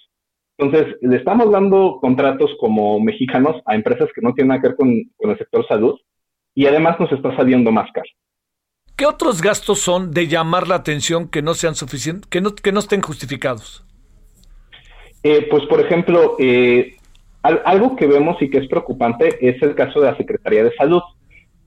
[0.59, 4.77] Entonces, le estamos dando contratos como mexicanos a empresas que no tienen nada que ver
[4.77, 5.99] con, el sector salud
[6.55, 8.09] y además nos está saliendo más caro.
[8.97, 12.73] ¿Qué otros gastos son de llamar la atención que no sean suficientes, que no, que
[12.73, 13.85] no estén justificados?
[15.23, 16.97] Eh, pues, por ejemplo, eh,
[17.43, 21.01] algo que vemos y que es preocupante es el caso de la Secretaría de Salud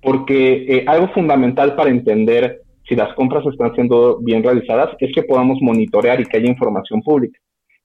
[0.03, 5.23] porque eh, algo fundamental para entender si las compras están siendo bien realizadas es que
[5.23, 7.39] podamos monitorear y que haya información pública.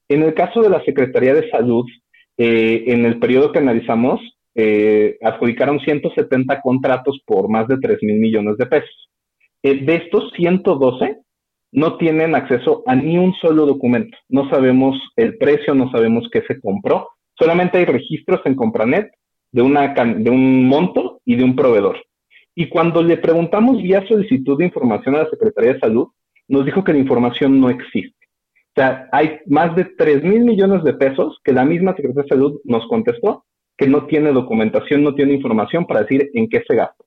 [0.08, 1.86] En el caso de la Secretaría de Salud,
[2.36, 4.20] eh, en el periodo que analizamos,
[4.54, 9.08] eh, adjudicaron 170 contratos por más de 3 mil millones de pesos.
[9.62, 11.18] de estos 112
[11.72, 14.16] no tienen acceso a ni un solo documento.
[14.28, 17.08] No sabemos el precio, no sabemos qué se compró.
[17.38, 19.10] Solamente hay registros en Compranet
[19.52, 21.96] de un monto y de un proveedor.
[22.60, 26.08] Y cuando le preguntamos vía solicitud de información a la Secretaría de Salud,
[26.48, 28.26] nos dijo que la información no existe.
[28.50, 32.28] O sea, hay más de 3 mil millones de pesos que la misma Secretaría de
[32.28, 33.44] Salud nos contestó
[33.76, 37.04] que no tiene documentación, no tiene información para decir en qué se gasta.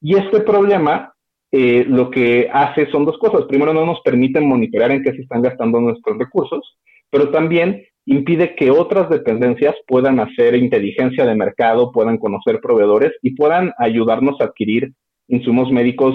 [0.00, 1.12] Y este problema
[1.52, 3.44] eh, lo que hace son dos cosas.
[3.44, 6.78] Primero, no nos permite monitorear en qué se están gastando nuestros recursos,
[7.10, 13.34] pero también impide que otras dependencias puedan hacer inteligencia de mercado, puedan conocer proveedores y
[13.34, 14.92] puedan ayudarnos a adquirir
[15.28, 16.14] insumos médicos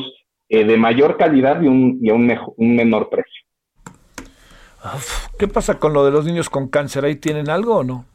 [0.50, 3.42] eh, de mayor calidad y, un, y a un, un menor precio.
[5.38, 7.06] ¿Qué pasa con lo de los niños con cáncer?
[7.06, 8.06] ¿Ahí tienen algo o no?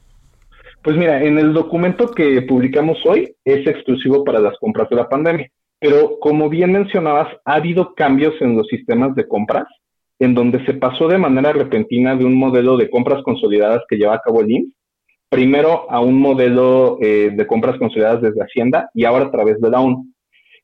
[0.83, 5.09] Pues mira, en el documento que publicamos hoy es exclusivo para las compras de la
[5.09, 9.67] pandemia, pero como bien mencionabas, ha habido cambios en los sistemas de compras,
[10.19, 14.15] en donde se pasó de manera repentina de un modelo de compras consolidadas que lleva
[14.15, 14.75] a cabo el IMSS,
[15.29, 19.71] primero a un modelo eh, de compras consolidadas desde Hacienda y ahora a través de
[19.71, 20.07] la ONU.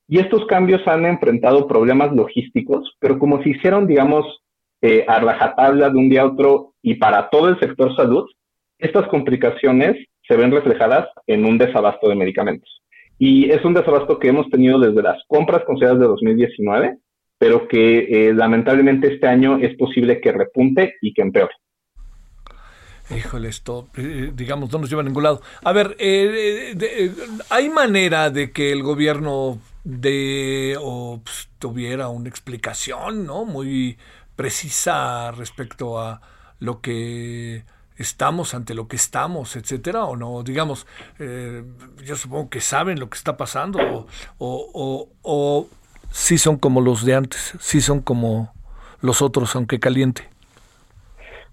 [0.08, 4.42] Y estos cambios han enfrentado problemas logísticos, pero como se hicieron, digamos,
[4.82, 8.24] eh, a rajatabla de un día a otro y para todo el sector salud,
[8.78, 9.96] estas complicaciones
[10.26, 12.82] se ven reflejadas en un desabasto de medicamentos.
[13.18, 16.98] Y es un desabasto que hemos tenido desde las compras consideradas de 2019,
[17.42, 21.52] pero que eh, lamentablemente este año es posible que repunte y que empeore.
[23.10, 25.42] Híjole, esto, eh, digamos, no nos lleva a ningún lado.
[25.64, 27.12] A ver, eh,
[27.50, 33.44] ¿hay manera de que el gobierno de o pues, tuviera una explicación, ¿no?
[33.44, 33.98] Muy
[34.36, 36.20] precisa respecto a
[36.60, 37.64] lo que
[37.96, 40.86] estamos ante lo que estamos, etcétera, o no, digamos,
[42.04, 44.06] yo supongo que saben lo que está pasando, o,
[44.38, 45.68] o, o,
[46.12, 48.52] sí son como los de antes, sí son como
[49.00, 50.22] los otros, aunque caliente.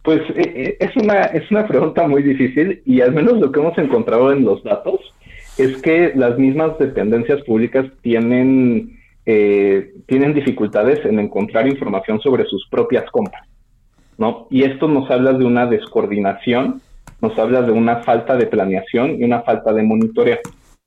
[0.03, 3.60] Pues eh, eh, es una, es una pregunta muy difícil y al menos lo que
[3.60, 4.99] hemos encontrado en los datos
[5.57, 12.68] es que las mismas dependencias públicas tienen eh, tienen dificultades en encontrar información sobre sus
[12.69, 13.45] propias compras,
[14.18, 14.48] ¿no?
[14.49, 16.81] Y esto nos habla de una descoordinación,
[17.22, 20.40] nos habla de una falta de planeación y una falta de monitoreo.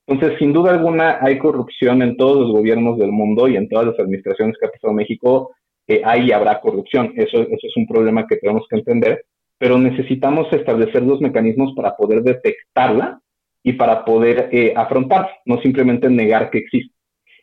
[0.07, 3.87] Entonces, sin duda alguna, hay corrupción en todos los gobiernos del mundo y en todas
[3.87, 5.55] las administraciones que ha pasado México,
[5.87, 7.12] eh, hay y habrá corrupción.
[7.16, 9.24] Eso, eso es un problema que tenemos que entender,
[9.59, 13.20] pero necesitamos establecer los mecanismos para poder detectarla
[13.62, 16.95] y para poder eh, afrontarla, no simplemente negar que existe.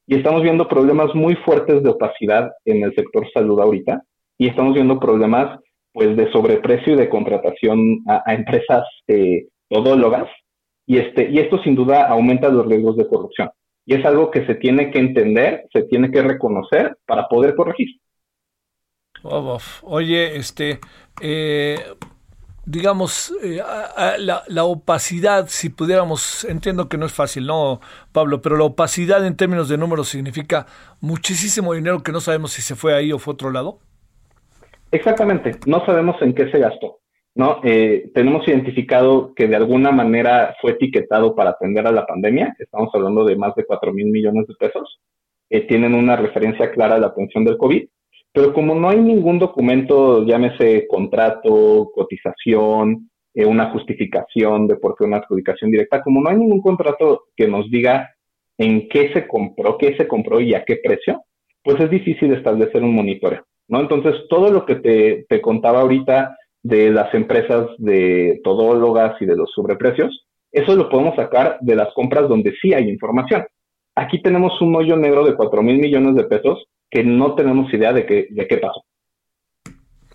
[0.06, 4.02] Y estamos viendo problemas muy fuertes de opacidad en el sector salud ahorita
[4.38, 5.60] y estamos viendo problemas
[5.94, 10.30] pues de sobreprecio y de contratación a, empresas eh, todólogas
[10.90, 13.52] y este y esto sin duda aumenta los riesgos de corrupción
[13.86, 17.88] y es algo que se tiene que entender, se tiene que reconocer para poder corregir.
[19.82, 20.80] Oye, este,
[21.22, 21.78] eh,
[22.66, 23.62] digamos, eh,
[24.18, 28.42] la, opacidad, si pudiéramos, entiendo que no es fácil, ¿no, Pablo?
[28.42, 30.66] Pero la opacidad en términos de números significa
[31.02, 33.80] muchísimo dinero que no sabemos si se fue ahí o fue otro lado.
[34.92, 37.00] Exactamente, no sabemos en qué se gastó,
[37.40, 37.62] ¿no?
[37.64, 42.90] Eh, tenemos identificado que de alguna manera fue etiquetado para atender a la pandemia, estamos
[42.94, 45.00] hablando de más de 4 mil millones de pesos,
[45.50, 47.88] eh, tienen una referencia clara a la atención del COVID,
[48.34, 55.06] pero como no hay ningún documento, llámese contrato, cotización, eh, una justificación de por qué
[55.06, 58.14] una adjudicación directa, como no hay ningún contrato que nos diga
[58.58, 61.24] en qué se compró, qué se compró y a qué precio,
[61.64, 63.80] pues es difícil establecer un monitoreo, ¿no?
[63.80, 69.36] Entonces, todo lo que te, te contaba ahorita de las empresas de todólogas y de
[69.36, 73.46] los sobreprecios, eso lo podemos sacar de las compras donde sí hay información.
[73.96, 77.94] Aquí tenemos un hoyo negro de 4 mil millones de pesos que no tenemos idea
[77.94, 78.84] de qué, de qué pasó.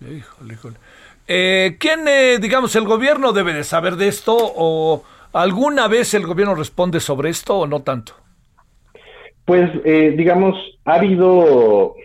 [0.01, 0.75] Híjole, híjole.
[1.27, 5.03] Eh, ¿Quién, eh, digamos, el gobierno debe de saber de esto o
[5.33, 8.13] alguna vez el gobierno responde sobre esto o no tanto?
[9.45, 10.55] Pues, eh, digamos,
[10.85, 11.95] ha habido,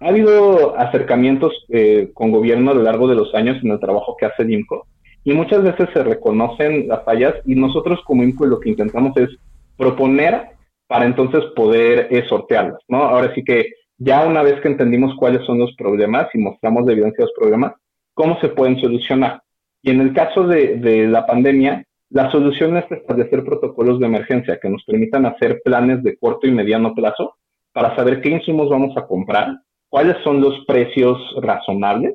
[0.00, 4.16] ha habido acercamientos eh, con gobierno a lo largo de los años en el trabajo
[4.18, 4.86] que hace el INCO
[5.24, 9.30] y muchas veces se reconocen las fallas y nosotros como INCO lo que intentamos es
[9.76, 10.50] proponer
[10.86, 13.02] para entonces poder eh, sortearlas, ¿no?
[13.02, 13.66] Ahora sí que
[13.98, 17.38] ya una vez que entendimos cuáles son los problemas y mostramos la evidencia de los
[17.38, 17.72] problemas,
[18.14, 19.42] ¿cómo se pueden solucionar?
[19.82, 24.58] Y en el caso de, de la pandemia, la solución es establecer protocolos de emergencia
[24.60, 27.34] que nos permitan hacer planes de corto y mediano plazo
[27.72, 29.58] para saber qué insumos vamos a comprar,
[29.88, 32.14] cuáles son los precios razonables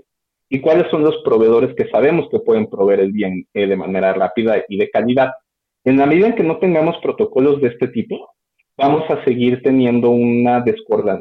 [0.50, 4.14] y cuáles son los proveedores que sabemos que pueden proveer el bien eh, de manera
[4.14, 5.32] rápida y de calidad.
[5.84, 8.30] En la medida en que no tengamos protocolos de este tipo,
[8.78, 10.64] vamos a seguir teniendo una,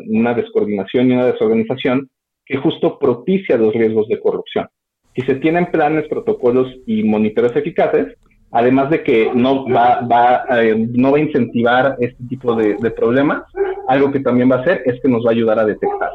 [0.09, 2.11] una descoordinación y una desorganización
[2.45, 4.69] que justo propicia los riesgos de corrupción.
[5.15, 8.17] Si se tienen planes, protocolos y monitores eficaces,
[8.51, 13.43] además de que no va, va, eh, no va a incentivar este tipo de, problemas,
[13.89, 16.11] algo que también va a hacer es que nos va a ayudar a detectar.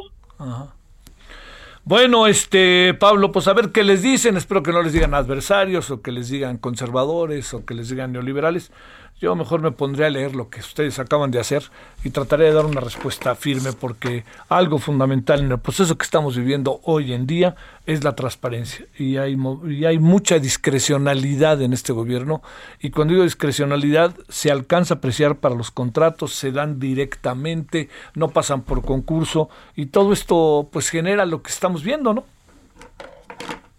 [1.84, 4.36] Bueno, este, Pablo, pues a ver qué les dicen.
[4.36, 8.12] Espero que no les digan adversarios o que les digan conservadores o que les digan
[8.12, 8.72] neoliberales.
[9.20, 11.64] Yo mejor me pondré a leer lo que ustedes acaban de hacer
[12.04, 16.38] y trataré de dar una respuesta firme porque algo fundamental en el proceso que estamos
[16.38, 17.56] viviendo hoy en día
[17.88, 19.36] es la transparencia y hay,
[19.70, 22.44] y hay mucha discrecionalidad en este gobierno
[22.80, 28.30] y cuando digo discrecionalidad se alcanza a apreciar para los contratos, se dan directamente, no
[28.30, 32.37] pasan por concurso y todo esto pues genera lo que estamos viendo, ¿no?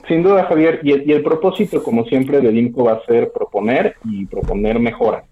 [0.09, 4.25] Sin duda, Javier, y el, propósito, como siempre, del INCO va a ser proponer y
[4.25, 5.25] proponer mejora,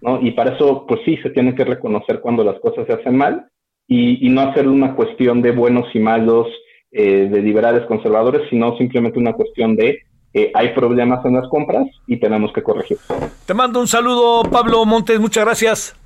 [0.00, 0.20] ¿no?
[0.20, 3.46] Y para eso, pues sí, se tiene que reconocer cuando las cosas se hacen mal
[3.86, 6.48] y, no hacerlo una cuestión de buenos y malos,
[6.90, 10.00] eh, de liberales conservadores, sino simplemente una cuestión de
[10.32, 12.98] eh, hay problemas en las compras y tenemos que corregir.
[13.46, 16.03] Te mando un saludo, Pablo Montes, muchas gracias.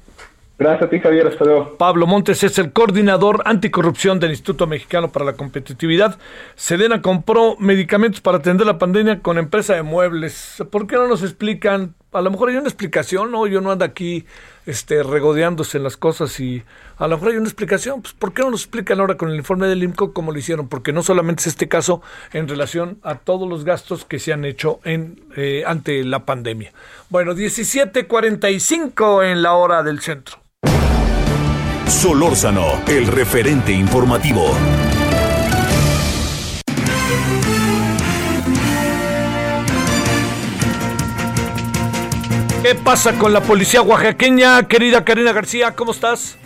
[0.59, 1.28] Gracias a ti, Javier.
[1.28, 1.76] Hasta luego.
[1.78, 6.18] Pablo Montes es el coordinador anticorrupción del Instituto Mexicano para la Competitividad.
[6.56, 10.60] Sedena compró medicamentos para atender la pandemia con empresa de muebles.
[10.72, 11.94] ¿Por qué no nos explican?
[12.10, 13.47] A lo mejor hay una explicación, ¿no?
[13.47, 14.26] Yo no ando aquí
[14.66, 16.64] este, regodeándose en las cosas y
[16.97, 18.02] a lo mejor hay una explicación.
[18.02, 20.68] Pues, ¿Por qué no nos explican ahora con el informe del IMCO cómo lo hicieron?
[20.68, 22.02] Porque no solamente es este caso
[22.32, 26.72] en relación a todos los gastos que se han hecho en, eh, ante la pandemia.
[27.10, 30.48] Bueno, 17.45 en la hora del centro.
[31.89, 34.51] Solórzano, el referente informativo.
[42.62, 44.69] ¿Qué pasa con la policía oaxaqueña?
[44.69, 46.39] Querida Karina García, ¿cómo estás?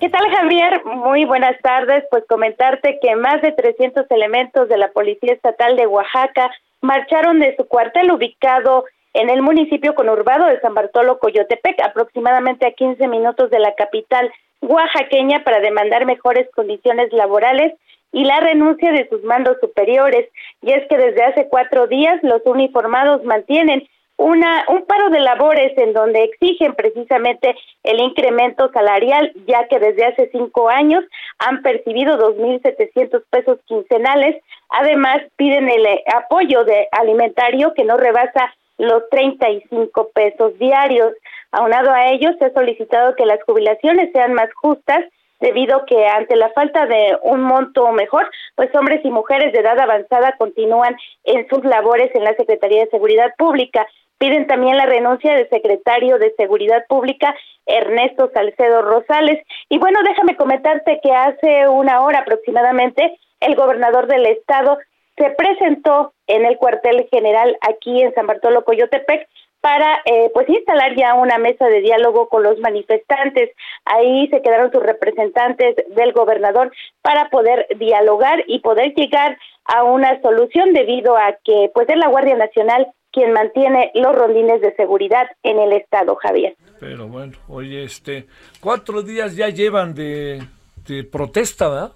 [0.00, 0.82] ¿Qué tal, Javier?
[0.86, 2.02] Muy buenas tardes.
[2.10, 6.50] Pues comentarte que más de 300 elementos de la Policía Estatal de Oaxaca
[6.80, 12.72] marcharon de su cuartel ubicado en el municipio conurbado de San Bartolo Coyotepec, aproximadamente a
[12.72, 17.74] 15 minutos de la capital oaxaqueña, para demandar mejores condiciones laborales
[18.12, 20.28] y la renuncia de sus mandos superiores.
[20.62, 23.86] Y es que desde hace cuatro días los uniformados mantienen
[24.16, 30.04] una, un paro de labores en donde exigen precisamente el incremento salarial, ya que desde
[30.04, 31.02] hace cinco años
[31.38, 34.36] han percibido 2.700 pesos quincenales.
[34.68, 41.12] Además, piden el apoyo de alimentario que no rebasa los 35 pesos diarios.
[41.52, 45.04] Aunado a ello, se ha solicitado que las jubilaciones sean más justas
[45.40, 49.78] debido que ante la falta de un monto mejor, pues hombres y mujeres de edad
[49.78, 53.86] avanzada continúan en sus labores en la Secretaría de Seguridad Pública.
[54.18, 57.34] Piden también la renuncia del secretario de Seguridad Pública,
[57.66, 59.44] Ernesto Salcedo Rosales.
[59.68, 64.78] Y bueno, déjame comentarte que hace una hora aproximadamente el gobernador del estado
[65.16, 69.28] se presentó en el cuartel general aquí en San Bartolo Coyotepec
[69.60, 73.50] para eh, pues instalar ya una mesa de diálogo con los manifestantes.
[73.84, 80.20] Ahí se quedaron sus representantes del gobernador para poder dialogar y poder llegar a una
[80.20, 85.26] solución debido a que pues es la Guardia Nacional quien mantiene los rondines de seguridad
[85.42, 86.56] en el estado, Javier.
[86.80, 88.26] Pero bueno, oye, este,
[88.60, 90.42] cuatro días ya llevan de,
[90.88, 91.92] de protesta, ¿verdad?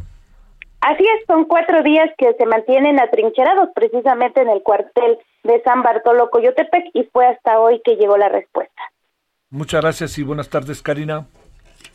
[0.81, 5.83] Así es, son cuatro días que se mantienen atrincherados precisamente en el cuartel de San
[5.83, 8.83] Bartolo Coyotepec y fue hasta hoy que llegó la respuesta.
[9.51, 11.27] Muchas gracias y buenas tardes, Karina.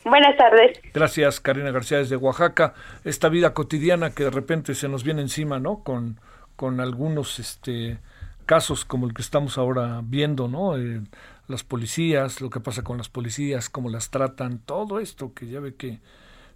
[0.04, 0.80] Buenas tardes.
[0.92, 2.74] Gracias, Karina García desde Oaxaca.
[3.04, 5.84] Esta vida cotidiana que de repente se nos viene encima, ¿no?
[5.84, 6.18] Con,
[6.56, 7.98] con algunos este,
[8.46, 10.76] casos como el que estamos ahora viendo, ¿no?
[10.76, 11.02] Eh,
[11.46, 15.60] las policías, lo que pasa con las policías, cómo las tratan, todo esto que ya
[15.60, 16.00] ve que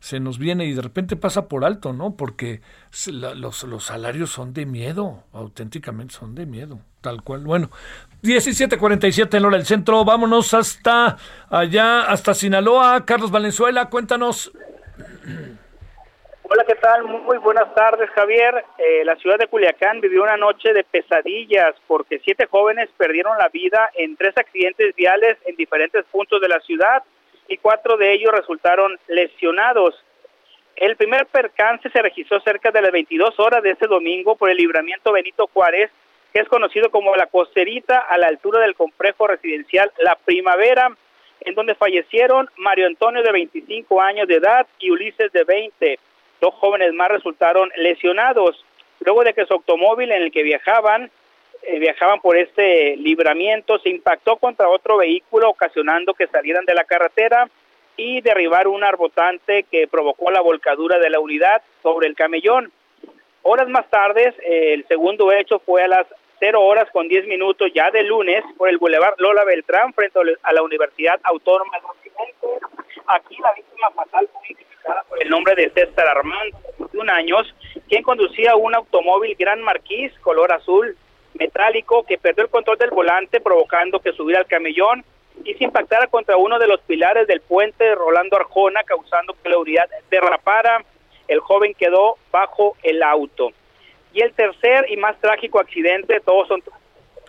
[0.06, 2.14] se nos viene y de repente pasa por alto, ¿no?
[2.16, 2.60] Porque
[3.10, 7.40] los, los salarios son de miedo, auténticamente son de miedo, tal cual.
[7.40, 7.70] Bueno,
[8.22, 11.16] 17:47 en hora del centro, vámonos hasta
[11.50, 13.04] allá, hasta Sinaloa.
[13.04, 14.52] Carlos Valenzuela, cuéntanos.
[16.48, 17.02] Hola, ¿qué tal?
[17.02, 18.64] Muy buenas tardes, Javier.
[18.78, 23.48] Eh, la ciudad de Culiacán vivió una noche de pesadillas porque siete jóvenes perdieron la
[23.48, 27.02] vida en tres accidentes viales en diferentes puntos de la ciudad
[27.48, 29.94] y cuatro de ellos resultaron lesionados.
[30.76, 34.56] El primer percance se registró cerca de las 22 horas de este domingo por el
[34.56, 35.90] libramiento Benito Juárez,
[36.32, 40.94] que es conocido como la costerita a la altura del complejo residencial La Primavera,
[41.40, 45.98] en donde fallecieron Mario Antonio de 25 años de edad y Ulises de 20.
[46.40, 48.62] Dos jóvenes más resultaron lesionados
[49.00, 51.10] luego de que su automóvil en el que viajaban
[51.68, 56.84] eh, viajaban por este libramiento, se impactó contra otro vehículo ocasionando que salieran de la
[56.84, 57.48] carretera
[57.96, 62.70] y derribar un arbotante que provocó la volcadura de la unidad sobre el camellón.
[63.42, 66.06] Horas más tarde, eh, el segundo hecho fue a las
[66.38, 70.52] 0 horas con 10 minutos ya de lunes por el Boulevard Lola Beltrán frente a
[70.52, 72.66] la Universidad Autónoma de Occidente.
[73.06, 77.54] Aquí la víctima fatal fue identificada por el nombre de César Armando, de 21 años,
[77.88, 80.96] quien conducía un automóvil Gran Marquis color azul
[81.38, 85.04] metálico que perdió el control del volante provocando que subiera al camellón
[85.44, 89.58] y se impactara contra uno de los pilares del puente Rolando Arjona causando que la
[89.58, 90.84] unidad derrapara.
[91.28, 93.50] El joven quedó bajo el auto.
[94.12, 96.62] Y el tercer y más trágico accidente, todos son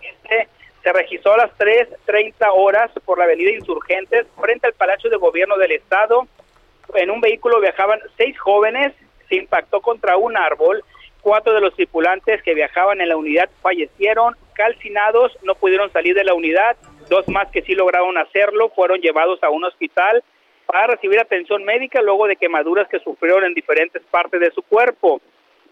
[0.00, 0.48] este,
[0.82, 5.58] se registró a las 3.30 horas por la avenida Insurgentes frente al Palacio de Gobierno
[5.58, 6.26] del Estado.
[6.94, 8.94] En un vehículo viajaban seis jóvenes,
[9.28, 10.82] se impactó contra un árbol
[11.22, 16.24] Cuatro de los tripulantes que viajaban en la unidad fallecieron, calcinados, no pudieron salir de
[16.24, 16.76] la unidad.
[17.08, 20.22] Dos más que sí lograron hacerlo fueron llevados a un hospital
[20.66, 25.20] para recibir atención médica luego de quemaduras que sufrieron en diferentes partes de su cuerpo.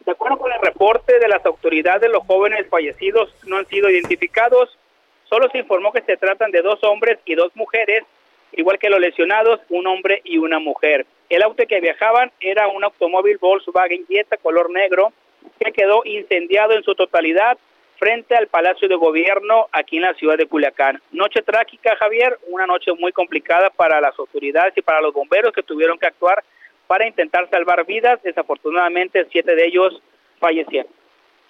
[0.05, 4.77] De acuerdo con el reporte de las autoridades, los jóvenes fallecidos no han sido identificados.
[5.25, 8.05] Solo se informó que se tratan de dos hombres y dos mujeres,
[8.53, 11.07] igual que los lesionados, un hombre y una mujer.
[11.29, 15.13] El auto que viajaban era un automóvil Volkswagen Jetta color negro
[15.59, 17.59] que quedó incendiado en su totalidad
[17.99, 21.01] frente al Palacio de Gobierno aquí en la ciudad de Culiacán.
[21.13, 25.63] Noche trágica, Javier, una noche muy complicada para las autoridades y para los bomberos que
[25.63, 26.45] tuvieron que actuar
[26.87, 28.23] para intentar salvar vidas.
[28.23, 30.03] Desafortunadamente, siete de ellos
[30.39, 30.93] fallecieron.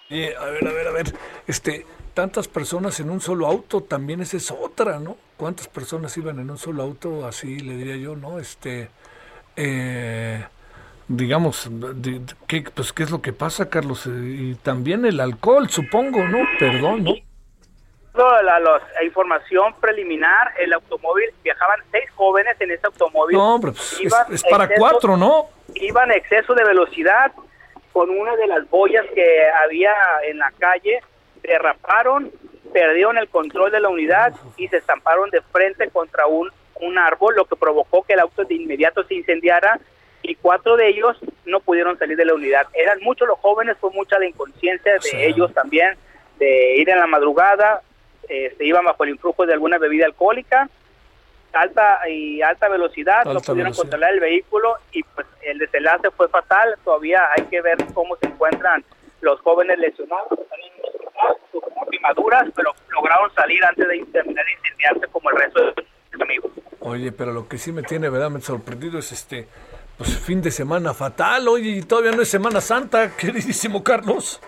[0.09, 1.05] a ver, a ver, a ver,
[1.47, 5.17] este, tantas personas en un solo auto, también esa es otra, ¿no?
[5.37, 7.25] ¿Cuántas personas iban en un solo auto?
[7.25, 8.39] Así le diría yo, ¿no?
[8.39, 8.89] Este,
[9.55, 10.43] eh,
[11.07, 11.69] digamos,
[12.47, 14.05] ¿qué, pues, ¿qué es lo que pasa, Carlos?
[14.07, 16.39] Y también el alcohol, supongo, ¿no?
[16.59, 17.13] Perdón, ¿no?
[18.15, 23.37] La, la, información preliminar, el automóvil, viajaban seis jóvenes en ese automóvil.
[23.37, 24.01] No, hombre, pues,
[24.31, 25.49] es, para cuatro, ¿no?
[25.75, 27.31] Iban a exceso de velocidad
[27.93, 29.93] con una de las boyas que había
[30.27, 30.99] en la calle,
[31.43, 32.31] derraparon,
[32.73, 36.49] perdieron el control de la unidad y se estamparon de frente contra un,
[36.81, 39.79] un árbol, lo que provocó que el auto de inmediato se incendiara
[40.27, 42.67] y cuatro de ellos no pudieron salir de la unidad.
[42.73, 45.97] Eran muchos los jóvenes, fue mucha la inconsciencia de ellos también,
[46.37, 47.81] de ir en la madrugada,
[48.27, 50.69] eh, se iban bajo el influjo de alguna bebida alcohólica,
[51.53, 56.75] alta y alta velocidad, no pudieron controlar el vehículo y pues el desenlace fue fatal.
[56.83, 58.83] Todavía hay que ver cómo se encuentran
[59.21, 65.29] los jóvenes lesionados, están en quemaduras, pero lograron salir antes de terminar de incendiarse como
[65.31, 66.51] el resto de sus amigos.
[66.81, 69.47] Oye, pero lo que sí me tiene verdaderamente sorprendido es este
[69.97, 74.39] pues fin de semana fatal, oye, y todavía no es Semana Santa, queridísimo Carlos.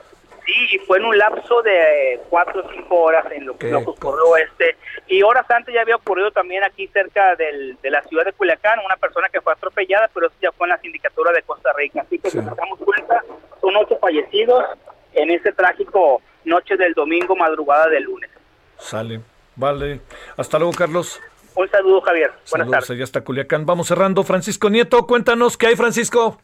[0.45, 4.35] Sí, y fue en un lapso de cuatro o cinco horas en lo que ocurrió
[4.37, 4.77] este.
[5.07, 8.79] Y horas antes ya había ocurrido también aquí cerca del, de la ciudad de Culiacán,
[8.83, 12.01] una persona que fue atropellada, pero eso ya fue en la sindicatura de Costa Rica.
[12.01, 13.23] Así que si nos damos cuenta,
[13.61, 14.65] son ocho fallecidos
[15.13, 18.29] en ese trágico noche del domingo, madrugada del lunes.
[18.77, 19.21] Sale,
[19.55, 20.01] vale.
[20.35, 21.19] Hasta luego, Carlos.
[21.59, 22.31] Un saludo, Javier.
[22.51, 22.91] Buenas tardes.
[22.91, 23.65] Allá está Culiacán.
[23.65, 24.23] Vamos cerrando.
[24.23, 26.37] Francisco Nieto, cuéntanos qué hay, Francisco.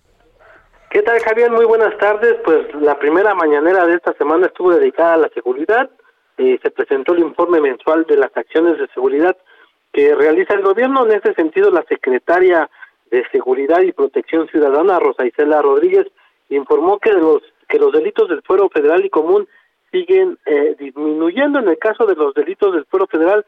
[0.91, 1.51] ¿Qué tal, Javier?
[1.51, 2.35] Muy buenas tardes.
[2.43, 5.89] Pues la primera mañanera de esta semana estuvo dedicada a la seguridad.
[6.37, 9.37] Eh, se presentó el informe mensual de las acciones de seguridad
[9.93, 11.05] que realiza el gobierno.
[11.05, 12.69] En este sentido, la secretaria
[13.09, 16.07] de Seguridad y Protección Ciudadana, Rosa Isela Rodríguez,
[16.49, 19.47] informó que los que los delitos del fuero federal y común
[19.93, 21.59] siguen eh, disminuyendo.
[21.59, 23.45] En el caso de los delitos del fuero federal,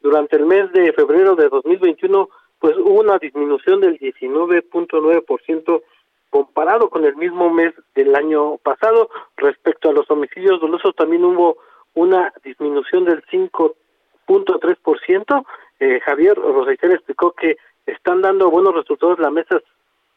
[0.00, 2.28] durante el mes de febrero de 2021,
[2.58, 5.82] pues hubo una disminución del 19.9%
[6.30, 9.10] comparado con el mismo mes del año pasado.
[9.36, 11.58] Respecto a los homicidios dolosos, también hubo
[11.94, 15.44] una disminución del 5.3%.
[15.80, 17.56] Eh, Javier Rosaitel explicó que
[17.86, 19.62] están dando buenos resultados las mesas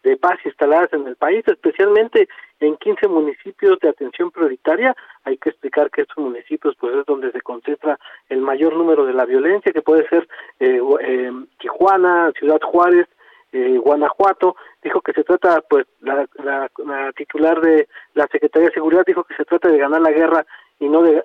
[0.03, 2.27] de paz instaladas en el país, especialmente
[2.59, 4.95] en 15 municipios de atención prioritaria.
[5.23, 7.97] Hay que explicar que estos municipios pues es donde se concentra
[8.29, 10.27] el mayor número de la violencia, que puede ser
[10.59, 13.07] eh, eh, Tijuana, Ciudad Juárez,
[13.53, 14.55] eh, Guanajuato.
[14.83, 16.69] Dijo que se trata, pues la, la,
[17.15, 20.45] titular de la Secretaría de Seguridad dijo que se trata de ganar la guerra
[20.79, 21.23] y no de,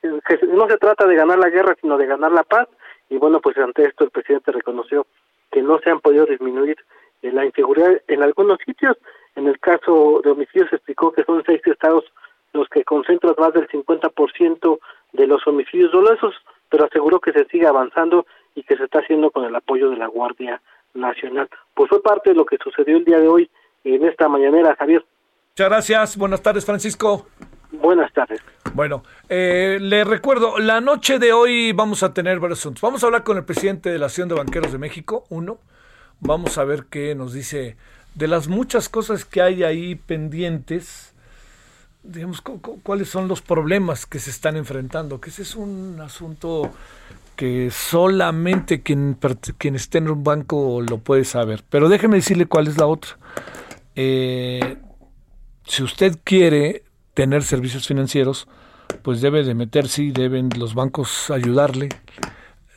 [0.00, 2.68] que no se trata de ganar la guerra, sino de ganar la paz.
[3.08, 5.06] Y bueno, pues ante esto el presidente reconoció
[5.50, 6.76] que no se han podido disminuir
[7.22, 8.96] la inseguridad en algunos sitios.
[9.36, 12.04] En el caso de homicidios se explicó que son seis estados
[12.52, 14.78] los que concentran más del 50%
[15.12, 16.34] de los homicidios dolosos,
[16.68, 19.96] pero aseguró que se sigue avanzando y que se está haciendo con el apoyo de
[19.96, 20.60] la Guardia
[20.94, 21.48] Nacional.
[21.74, 23.50] Pues fue parte de lo que sucedió el día de hoy
[23.84, 25.04] en esta mañanera, Javier.
[25.52, 26.16] Muchas gracias.
[26.16, 27.26] Buenas tardes, Francisco.
[27.72, 28.40] Buenas tardes.
[28.74, 32.80] Bueno, eh, le recuerdo, la noche de hoy vamos a tener varios asuntos.
[32.80, 35.58] Vamos a hablar con el presidente de la Asociación de Banqueros de México, uno.
[36.20, 37.76] Vamos a ver qué nos dice
[38.14, 41.12] de las muchas cosas que hay ahí pendientes.
[42.02, 42.42] Digamos,
[42.82, 46.70] cuáles son los problemas que se están enfrentando, que ese es un asunto
[47.36, 49.18] que solamente quien,
[49.56, 51.64] quien esté en un banco lo puede saber.
[51.70, 53.16] Pero déjeme decirle cuál es la otra.
[53.96, 54.76] Eh,
[55.64, 56.84] si usted quiere
[57.14, 58.46] tener servicios financieros,
[59.02, 61.88] pues debe de meterse y deben los bancos ayudarle.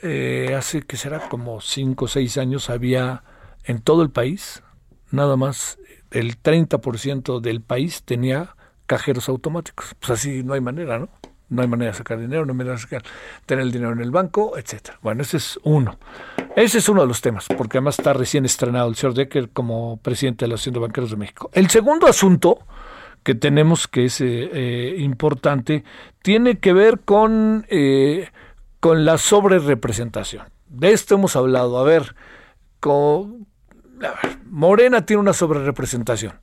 [0.02, 3.24] Eh, hace que será como cinco o seis años había
[3.66, 4.64] en todo el país,
[5.12, 5.78] nada más
[6.12, 9.96] el 30% del país tenía cajeros automáticos.
[10.00, 11.10] Pues así no hay manera, ¿no?
[11.50, 13.04] No hay manera de sacar dinero, no hay manera de sacar,
[13.46, 14.98] tener el dinero en el banco, etcétera.
[15.02, 15.98] Bueno, ese es uno.
[16.56, 19.98] Ese es uno de los temas, porque además está recién estrenado el señor Decker como
[19.98, 21.50] presidente de la Asociación de Banqueros de México.
[21.54, 22.60] El segundo asunto
[23.24, 25.84] que tenemos que es eh, eh, importante
[26.22, 28.30] tiene que ver con, eh,
[28.80, 30.48] con la sobrerepresentación.
[30.68, 31.78] De esto hemos hablado.
[31.80, 32.16] A ver,
[32.80, 33.48] con,
[34.46, 36.34] Morena tiene una sobrerepresentación.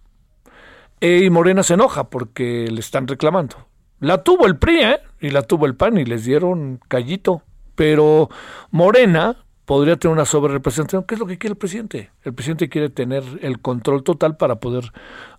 [1.00, 3.56] y Morena se enoja porque le están reclamando.
[4.00, 5.00] La tuvo el PRI, ¿eh?
[5.20, 7.42] Y la tuvo el PAN y les dieron callito.
[7.74, 8.30] Pero
[8.70, 11.04] Morena podría tener una sobrerepresentación.
[11.04, 12.10] ¿Qué es lo que quiere el presidente?
[12.22, 14.90] El presidente quiere tener el control total para poder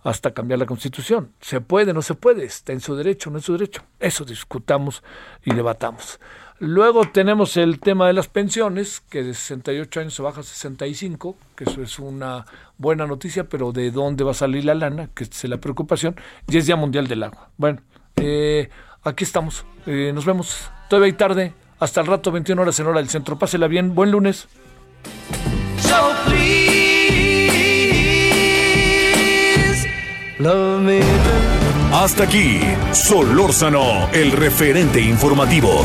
[0.04, 1.32] hasta cambiar la constitución.
[1.40, 1.92] ¿Se puede?
[1.92, 2.44] ¿No se puede?
[2.44, 3.30] ¿Está en su derecho?
[3.30, 3.82] ¿No es su derecho?
[3.98, 5.02] Eso discutamos
[5.44, 6.20] y debatamos.
[6.64, 11.36] Luego tenemos el tema de las pensiones, que de 68 años se baja a 65,
[11.56, 12.46] que eso es una
[12.78, 15.08] buena noticia, pero ¿de dónde va a salir la lana?
[15.12, 16.14] Que es la preocupación.
[16.46, 17.50] Y es Día Mundial del Agua.
[17.56, 17.80] Bueno,
[18.14, 18.70] eh,
[19.02, 19.66] aquí estamos.
[19.86, 21.52] Eh, nos vemos todavía hay tarde.
[21.80, 23.36] Hasta el rato, 21 horas en hora del centro.
[23.36, 23.96] Pásela bien.
[23.96, 24.46] Buen lunes.
[31.92, 32.60] Hasta aquí,
[32.92, 35.84] Solórzano, el referente informativo.